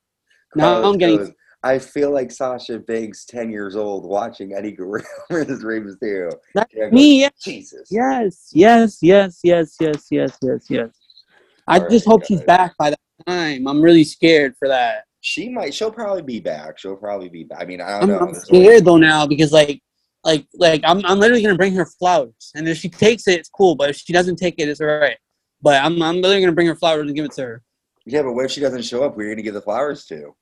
[0.56, 1.18] Now I'm getting.
[1.18, 1.32] goes,
[1.64, 6.32] I feel like Sasha Banks, 10 years old, watching Eddie Guerrero versus Rey Mysterio.
[6.56, 7.30] That's go, me, yeah.
[7.44, 7.88] Jesus.
[7.92, 10.90] Yes, yes, yes, yes, yes, yes, yes, yes.
[11.68, 13.68] I All just right, hope she's back by that time.
[13.68, 15.04] I'm really scared for that.
[15.22, 15.72] She might.
[15.76, 16.80] She'll probably be back.
[16.80, 17.62] She'll probably be back.
[17.62, 18.20] I mean, I don't I'm, know.
[18.20, 19.80] I'm There's always- scared though now because like,
[20.24, 23.50] like, like I'm, I'm literally gonna bring her flowers, and if she takes it, it's
[23.50, 23.76] cool.
[23.76, 25.18] But if she doesn't take it, it's alright.
[25.62, 27.64] But I'm, I'm literally gonna bring her flowers and give it to her.
[28.08, 29.16] Yeah, but what if she doesn't show up?
[29.16, 30.36] We're gonna give the flowers to.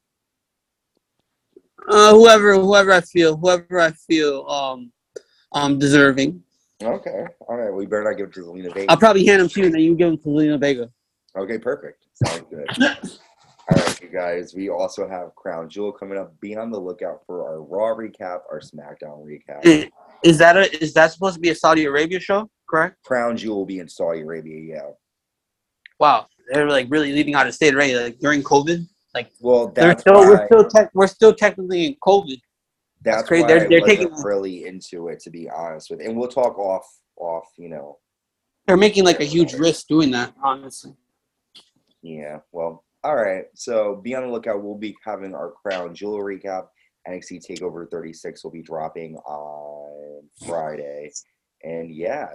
[1.90, 4.92] Uh, whoever, whoever I feel, whoever I feel, um,
[5.54, 6.42] um, deserving.
[6.82, 7.26] Okay.
[7.48, 7.74] All right.
[7.74, 8.92] We better not give it to Zelina Vega.
[8.92, 10.90] I'll probably hand them to you, and then you give them to Lena Vega.
[11.36, 12.06] Okay, perfect.
[12.14, 12.68] Sounds good.
[13.72, 14.54] All right, you guys.
[14.56, 16.40] We also have Crown Jewel coming up.
[16.40, 19.64] Be on the lookout for our Raw recap, our SmackDown recap.
[19.66, 19.86] Is-
[20.24, 20.84] Is that a?
[20.84, 22.50] Is that supposed to be a Saudi Arabia show?
[22.70, 22.98] Correct.
[23.04, 24.76] Crown Jewel will be in Saudi Arabia.
[24.76, 24.90] Yeah.
[26.00, 27.96] Wow, they're like really leaving out of state already.
[27.96, 30.28] Like during COVID, Like, well, they're still why.
[30.30, 32.40] we're still tech we're still technically in COVID.
[33.02, 33.44] that's crazy.
[33.44, 36.02] why They're- they're taking- really into it, to be honest with.
[36.02, 36.86] And we'll talk off,
[37.18, 37.48] off.
[37.58, 37.98] You know.
[38.68, 40.34] They're making like a huge risk doing that.
[40.44, 40.94] Honestly,
[42.02, 42.40] Yeah.
[42.52, 42.84] Well.
[43.04, 43.46] All right.
[43.56, 44.62] So be on the lookout.
[44.62, 46.68] We'll be having our Crown Jewel recap.
[47.08, 51.10] NXT Takeover 36 will be dropping on Friday.
[51.64, 52.28] And yeah,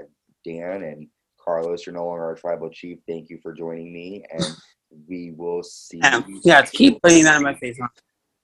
[0.45, 1.09] Dan and
[1.45, 2.99] Carlos, you're no longer our tribal chief.
[3.07, 4.45] Thank you for joining me, and
[5.09, 5.99] we will see.
[5.99, 6.63] yeah, yeah.
[6.63, 7.79] Keep putting that in my face.
[7.81, 7.89] Huh?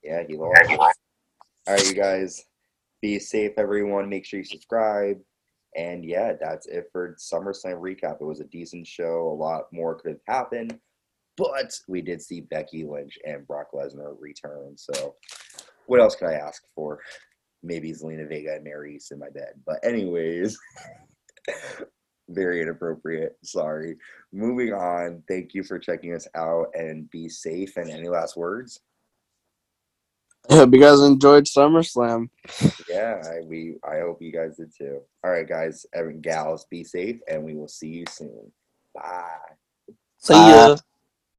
[0.02, 0.98] Yeah, he lost.
[1.66, 2.44] All right, you guys,
[3.02, 4.08] be safe, everyone.
[4.08, 5.18] Make sure you subscribe.
[5.76, 8.20] And yeah, that's it for SummerSlam recap.
[8.20, 9.28] It was a decent show.
[9.28, 10.78] A lot more could have happened,
[11.36, 14.76] but we did see Becky Lynch and Brock Lesnar return.
[14.76, 15.14] So,
[15.86, 16.98] what else could I ask for?
[17.62, 19.52] Maybe Zelina Vega and Mary East in my bed.
[19.64, 20.58] But anyways,
[22.30, 23.36] very inappropriate.
[23.44, 23.96] Sorry.
[24.32, 25.22] Moving on.
[25.28, 27.76] Thank you for checking us out and be safe.
[27.76, 28.80] And any last words?
[30.48, 32.30] I hope you guys enjoyed SummerSlam.
[32.88, 33.76] Yeah, I, we.
[33.84, 35.00] I hope you guys did too.
[35.22, 38.50] All right, guys, and gals, be safe, and we will see you soon.
[38.94, 39.28] Bye.
[40.18, 40.76] So Uh, yeah.